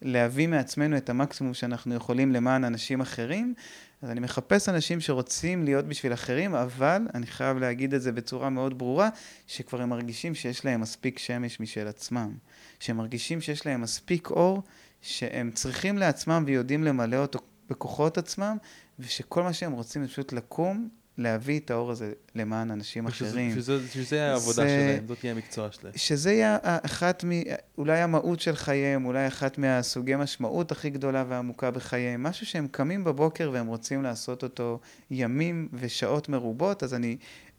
להביא 0.03 0.49
מעצמנו 0.49 0.97
את 0.97 1.11
המקסימום 1.11 1.55
שאנחנו 1.55 1.95
יכולים 1.95 2.33
למען 2.33 2.65
אנשים 2.65 3.01
אחרים. 3.01 3.55
אז 4.03 4.11
אני 4.11 4.21
מחפש 4.21 4.69
אנשים 4.69 5.01
שרוצים 5.01 5.65
להיות 5.65 5.85
בשביל 5.85 6.13
אחרים, 6.13 6.55
אבל 6.55 7.03
אני 7.15 7.27
חייב 7.27 7.59
להגיד 7.59 7.95
את 7.95 8.03
זה 8.03 8.13
בצורה 8.13 8.51
מאוד 8.51 8.79
ברורה, 8.79 9.09
שכבר 9.47 9.83
הם 9.83 9.89
מרגישים 9.89 10.35
שיש 10.35 10.65
להם 10.65 10.81
מספיק 10.81 11.19
שמש 11.19 11.61
משל 11.61 11.87
עצמם. 11.87 12.35
שהם 12.81 12.97
מרגישים 12.97 13.41
שיש 13.41 13.67
להם 13.67 13.81
מספיק 13.81 14.31
אור, 14.31 14.63
שהם 15.03 15.51
צריכים 15.51 15.99
לעצמם 15.99 16.45
ויודעים 16.47 16.85
למלא 16.85 17.17
אותו 17.17 17.39
בכוחות 17.71 18.19
עצמם, 18.19 18.57
ושכל 18.99 19.43
מה 19.43 19.53
שהם 19.53 19.73
רוצים 19.73 20.03
זה 20.03 20.09
פשוט 20.09 20.33
לקום, 20.33 20.89
להביא 21.19 21.61
את 21.61 21.71
האור 21.71 21.91
הזה 21.91 22.13
למען 22.35 22.71
אנשים 22.71 23.07
ושזה, 23.07 23.29
אחרים. 23.29 23.55
שזה, 23.55 23.89
שזה 23.93 24.31
העבודה 24.31 24.63
זה, 24.63 24.69
שלהם, 24.69 25.07
זאת 25.07 25.19
תהיה 25.21 25.33
המקצוע 25.33 25.73
שלהם. 25.73 25.93
שזה 25.97 26.33
יהיה 26.33 26.59
אחת 26.63 27.25
מ... 27.25 27.31
אולי 27.79 28.01
המהות 28.01 28.41
של 28.41 28.57
חייהם, 28.57 29.05
אולי 29.05 29.27
אחת 29.27 29.59
מהסוגי 29.59 30.17
משמעות 30.17 30.73
הכי 30.73 30.91
גדולה 30.91 31.25
ועמוקה 31.29 31.71
בחייהם. 31.71 32.23
משהו 32.23 32.47
שהם 32.47 32.69
קמים 32.71 33.05
בבוקר 33.05 33.51
והם 33.53 33.67
רוצים 33.67 34.03
לעשות 34.03 34.43
אותו 34.43 34.81
ימים 35.11 35.69
ושעות 35.73 36.29
מרובות, 36.29 36.83
אז 36.83 36.95
אני 36.95 37.17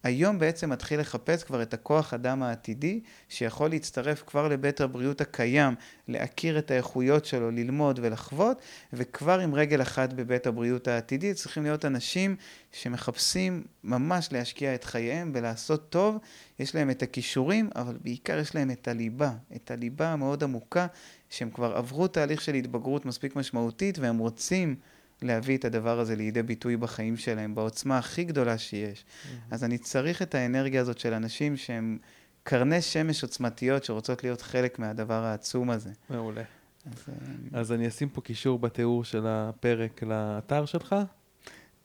היום 0.07 0.39
בעצם 0.39 0.69
מתחיל 0.69 0.99
לחפש 0.99 1.43
כבר 1.43 1.61
את 1.61 1.73
הכוח 1.73 2.13
אדם 2.13 2.43
העתידי, 2.43 2.99
שיכול 3.29 3.69
להצטרף 3.69 4.23
כבר 4.27 4.47
לבית 4.47 4.81
הבריאות 4.81 5.21
הקיים, 5.21 5.75
להכיר 6.07 6.59
את 6.59 6.71
האיכויות 6.71 7.25
שלו, 7.25 7.51
ללמוד 7.51 7.99
ולחוות, 8.03 8.61
וכבר 8.93 9.39
עם 9.39 9.55
רגל 9.55 9.81
אחת 9.81 10.13
בבית 10.13 10.47
הבריאות 10.47 10.87
העתידי 10.87 11.33
צריכים 11.33 11.63
להיות 11.63 11.85
אנשים 11.85 12.35
שמחפשים 12.71 13.63
ממש 13.83 14.29
להשקיע 14.31 14.75
את 14.75 14.83
חייהם 14.83 15.31
ולעשות 15.35 15.89
טוב. 15.89 16.17
יש 16.59 16.75
להם 16.75 16.89
את 16.89 17.03
הכישורים, 17.03 17.69
אבל 17.75 17.97
בעיקר 18.03 18.37
יש 18.37 18.55
להם 18.55 18.71
את 18.71 18.87
הליבה, 18.87 19.31
את 19.55 19.71
הליבה 19.71 20.07
המאוד 20.13 20.43
עמוקה, 20.43 20.87
שהם 21.29 21.49
כבר 21.49 21.77
עברו 21.77 22.07
תהליך 22.07 22.41
של 22.41 22.53
התבגרות 22.53 23.05
מספיק 23.05 23.35
משמעותית, 23.35 23.99
והם 23.99 24.17
רוצים... 24.17 24.75
להביא 25.21 25.57
את 25.57 25.65
הדבר 25.65 25.99
הזה 25.99 26.15
לידי 26.15 26.43
ביטוי 26.43 26.77
בחיים 26.77 27.17
שלהם, 27.17 27.55
בעוצמה 27.55 27.97
הכי 27.97 28.23
גדולה 28.23 28.57
שיש. 28.57 29.03
Mm-hmm. 29.03 29.27
אז 29.51 29.63
אני 29.63 29.77
צריך 29.77 30.21
את 30.21 30.35
האנרגיה 30.35 30.81
הזאת 30.81 30.97
של 30.97 31.13
אנשים 31.13 31.57
שהם 31.57 31.97
קרני 32.43 32.81
שמש 32.81 33.23
עוצמתיות 33.23 33.83
שרוצות 33.83 34.23
להיות 34.23 34.41
חלק 34.41 34.79
מהדבר 34.79 35.23
העצום 35.23 35.69
הזה. 35.69 35.89
מעולה. 36.09 36.43
אז, 36.85 37.05
אה, 37.09 37.59
אז 37.59 37.71
אני 37.71 37.87
אשים 37.87 38.09
פה 38.09 38.21
קישור 38.21 38.59
בתיאור 38.59 39.03
של 39.03 39.27
הפרק 39.27 40.03
לאתר 40.03 40.65
שלך. 40.65 40.95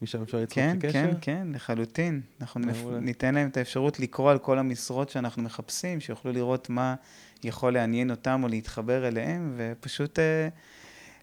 משם 0.03 0.23
אפשר 0.23 0.39
ליצור 0.39 0.55
כן, 0.55 0.77
קשר? 0.81 0.93
כן, 0.93 1.11
כן, 1.11 1.19
כן, 1.21 1.49
לחלוטין. 1.55 2.21
אנחנו 2.41 2.61
נפ... 2.61 2.77
ניתן 3.01 3.35
להם 3.35 3.49
את 3.49 3.57
האפשרות 3.57 4.01
לקרוא 4.01 4.31
על 4.31 4.39
כל 4.39 4.59
המשרות 4.59 5.11
שאנחנו 5.11 5.43
מחפשים, 5.43 6.01
שיוכלו 6.01 6.33
לראות 6.33 6.71
מה 6.71 6.95
יכול 7.45 7.73
לעניין 7.73 8.11
אותם 8.11 8.41
או 8.43 8.49
להתחבר 8.49 9.09
אליהם, 9.09 9.55
ופשוט... 9.57 10.19
Uh, 10.19 10.23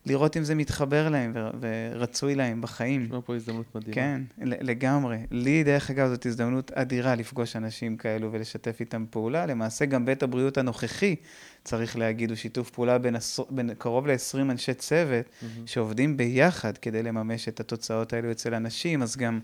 לראות 0.10 0.38
אם 0.38 0.44
זה 0.44 0.56
מתחבר 0.56 1.10
להם 1.10 1.34
ורצוי 1.60 2.36
להם 2.36 2.62
בחיים. 2.62 3.04
יש 3.04 3.10
פה 3.26 3.36
הזדמנות 3.36 3.76
מדהימה. 3.76 3.96
כן, 3.96 4.22
לגמרי. 4.42 5.18
לי, 5.32 5.64
דרך 5.64 5.90
אגב, 5.90 6.08
זאת 6.08 6.26
הזדמנות 6.26 6.72
אדירה 6.72 7.16
לפגוש 7.16 7.56
אנשים 7.56 7.98
כאלו 7.98 8.32
ולשתף 8.32 8.78
איתם 8.80 9.06
פעולה. 9.10 9.46
למעשה, 9.46 9.86
גם 9.86 10.06
בית 10.06 10.24
הבריאות 10.24 10.58
הנוכחי, 10.58 11.16
צריך 11.64 11.98
להגיד, 11.98 12.30
הוא 12.30 12.36
שיתוף 12.36 12.70
פעולה 12.70 12.98
בין, 12.98 13.16
עשר, 13.16 13.44
בין 13.50 13.70
קרוב 13.78 14.08
ל-20 14.08 14.42
אנשי 14.42 14.74
צוות, 14.74 15.26
mm-hmm. 15.26 15.46
שעובדים 15.66 16.18
ביחד 16.18 16.78
כדי 16.78 17.04
לממש 17.04 17.48
את 17.48 17.60
התוצאות 17.60 18.14
האלו 18.14 18.32
אצל 18.32 18.54
אנשים. 18.54 19.02
אז 19.02 19.18
גם 19.18 19.40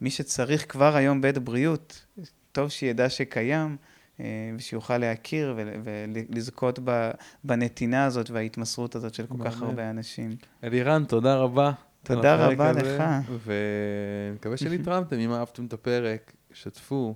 מי 0.00 0.10
שצריך 0.10 0.72
כבר 0.72 0.96
היום 0.96 1.20
בית 1.20 1.38
בריאות, 1.38 2.06
טוב 2.52 2.68
שידע 2.68 3.08
שקיים. 3.08 3.76
אה, 4.20 4.24
ושיוכל 4.56 4.98
להכיר 4.98 5.54
ולזכות 5.84 6.78
בנתינה 7.44 8.04
הזאת 8.04 8.30
וההתמסרות 8.30 8.94
הזאת 8.94 9.14
של 9.14 9.26
כל 9.26 9.44
כך 9.44 9.62
הרבה 9.62 9.90
אנשים. 9.90 10.36
אלירן, 10.64 11.04
תודה 11.04 11.36
רבה. 11.36 11.72
תודה 12.02 12.46
רבה 12.46 12.72
לך. 12.72 13.02
ומקווה 13.44 14.56
שנתרמתם, 14.62 15.18
אם 15.18 15.32
אהבתם 15.32 15.66
את 15.66 15.72
הפרק, 15.72 16.32
שתפו. 16.52 17.14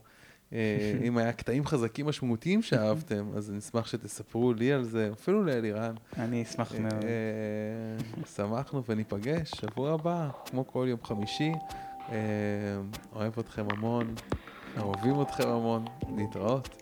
אה, 0.52 0.58
אם 1.06 1.18
היה 1.18 1.32
קטעים 1.32 1.66
חזקים 1.66 2.06
משמעותיים 2.06 2.62
שאהבתם, 2.62 3.26
אז 3.36 3.50
אני 3.50 3.58
אשמח 3.58 3.86
שתספרו 3.86 4.52
לי 4.52 4.72
על 4.72 4.84
זה, 4.84 5.10
אפילו 5.12 5.44
לאלירן. 5.44 5.94
אני 6.18 6.42
אשמח 6.42 6.74
מאוד. 6.74 7.04
אה, 7.04 8.24
שמחנו 8.36 8.84
וניפגש 8.88 9.50
שבוע 9.50 9.92
הבא, 9.94 10.28
כמו 10.50 10.66
כל 10.66 10.86
יום 10.88 10.98
חמישי. 11.04 11.52
אוהב 13.12 13.38
אתכם 13.38 13.66
המון, 13.70 14.14
אוהבים 14.78 15.22
אתכם 15.22 15.48
המון, 15.48 15.84
להתראות. 16.16 16.81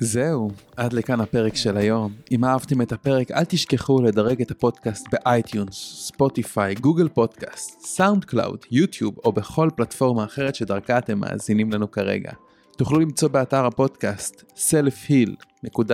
זהו, 0.00 0.50
עד 0.76 0.92
לכאן 0.92 1.20
הפרק 1.20 1.56
של 1.56 1.76
היום. 1.76 2.12
אם 2.30 2.44
אהבתם 2.44 2.82
את 2.82 2.92
הפרק, 2.92 3.30
אל 3.30 3.44
תשכחו 3.44 4.02
לדרג 4.02 4.42
את 4.42 4.50
הפודקאסט 4.50 5.06
ב 5.12 5.74
iTunes, 6.06 6.74
Spotify, 6.74 7.08
Google 7.08 7.80
Podcast, 7.80 8.24
SoundCloud, 8.24 8.58
YouTube 8.70 9.14
או 9.24 9.32
בכל 9.32 9.68
פלטפורמה 9.76 10.24
אחרת 10.24 10.54
שדרכה 10.54 10.98
אתם 10.98 11.18
מאזינים 11.18 11.72
לנו 11.72 11.90
כרגע. 11.90 12.32
תוכלו 12.76 13.00
למצוא 13.00 13.28
באתר 13.28 13.66
הפודקאסט 13.66 14.44
selfheal.co.il 14.56 15.86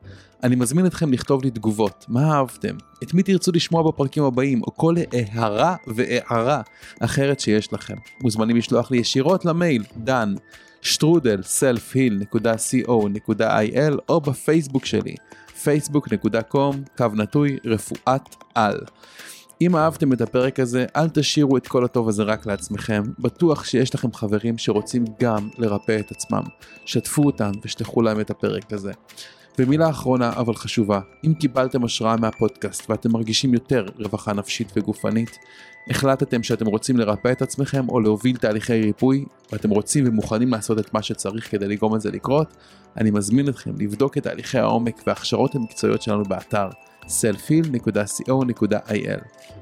אני 0.43 0.55
מזמין 0.55 0.85
אתכם 0.85 1.13
לכתוב 1.13 1.43
לי 1.43 1.51
תגובות, 1.51 2.05
מה 2.07 2.35
אהבתם, 2.35 2.75
את 3.03 3.13
מי 3.13 3.23
תרצו 3.23 3.51
לשמוע 3.51 3.91
בפרקים 3.91 4.23
הבאים, 4.23 4.61
או 4.61 4.75
כל 4.75 4.95
הערה 5.13 5.75
והערה 5.87 6.61
אחרת 6.99 7.39
שיש 7.39 7.73
לכם. 7.73 7.95
מוזמנים 8.21 8.57
לשלוח 8.57 8.91
לי 8.91 8.97
ישירות 8.97 9.45
למייל 9.45 9.83
דן 9.97 10.33
שטרודל 10.81 11.39
selfheal.co.il 11.39 13.97
או 14.09 14.21
בפייסבוק 14.21 14.85
שלי 14.85 15.15
facebook.com 15.63 16.75
קו 16.97 17.07
נטוי 17.13 17.57
רפואת 17.65 18.35
על. 18.55 18.79
אם 19.61 19.75
אהבתם 19.75 20.13
את 20.13 20.21
הפרק 20.21 20.59
הזה, 20.59 20.85
אל 20.95 21.09
תשאירו 21.09 21.57
את 21.57 21.67
כל 21.67 21.85
הטוב 21.85 22.09
הזה 22.09 22.23
רק 22.23 22.45
לעצמכם. 22.45 23.03
בטוח 23.19 23.63
שיש 23.63 23.95
לכם 23.95 24.13
חברים 24.13 24.57
שרוצים 24.57 25.05
גם 25.19 25.49
לרפא 25.57 25.97
את 25.99 26.11
עצמם. 26.11 26.43
שתפו 26.85 27.23
אותם 27.23 27.51
ושלחו 27.63 28.01
להם 28.01 28.19
את 28.19 28.29
הפרק 28.29 28.73
הזה. 28.73 28.91
ומילה 29.59 29.89
אחרונה 29.89 30.33
אבל 30.33 30.55
חשובה, 30.55 30.99
אם 31.25 31.33
קיבלתם 31.33 31.83
השראה 31.83 32.15
מהפודקאסט 32.17 32.89
ואתם 32.89 33.11
מרגישים 33.11 33.53
יותר 33.53 33.85
רווחה 33.99 34.33
נפשית 34.33 34.71
וגופנית, 34.75 35.37
החלטתם 35.89 36.43
שאתם 36.43 36.65
רוצים 36.65 36.97
לרפא 36.97 37.31
את 37.31 37.41
עצמכם 37.41 37.89
או 37.89 37.99
להוביל 37.99 38.37
תהליכי 38.37 38.81
ריפוי, 38.81 39.25
ואתם 39.51 39.69
רוצים 39.69 40.07
ומוכנים 40.07 40.51
לעשות 40.51 40.79
את 40.79 40.93
מה 40.93 41.01
שצריך 41.01 41.51
כדי 41.51 41.67
לגרום 41.67 41.95
לזה 41.95 42.11
לקרות, 42.11 42.53
אני 42.97 43.11
מזמין 43.11 43.49
אתכם 43.49 43.71
לבדוק 43.79 44.17
את 44.17 44.23
תהליכי 44.23 44.59
העומק 44.59 45.01
וההכשרות 45.07 45.55
המקצועיות 45.55 46.01
שלנו 46.01 46.23
באתר 46.23 46.69
selfil.co.il. 47.07 48.27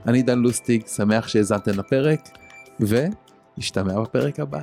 אני 0.07 0.21
דן 0.21 0.39
לוסטיג, 0.39 0.87
שמח 0.87 1.27
שהאזנתם 1.27 1.71
לפרק, 1.79 2.29
ונשתמע 2.79 4.01
בפרק 4.01 4.39
הבא. 4.39 4.61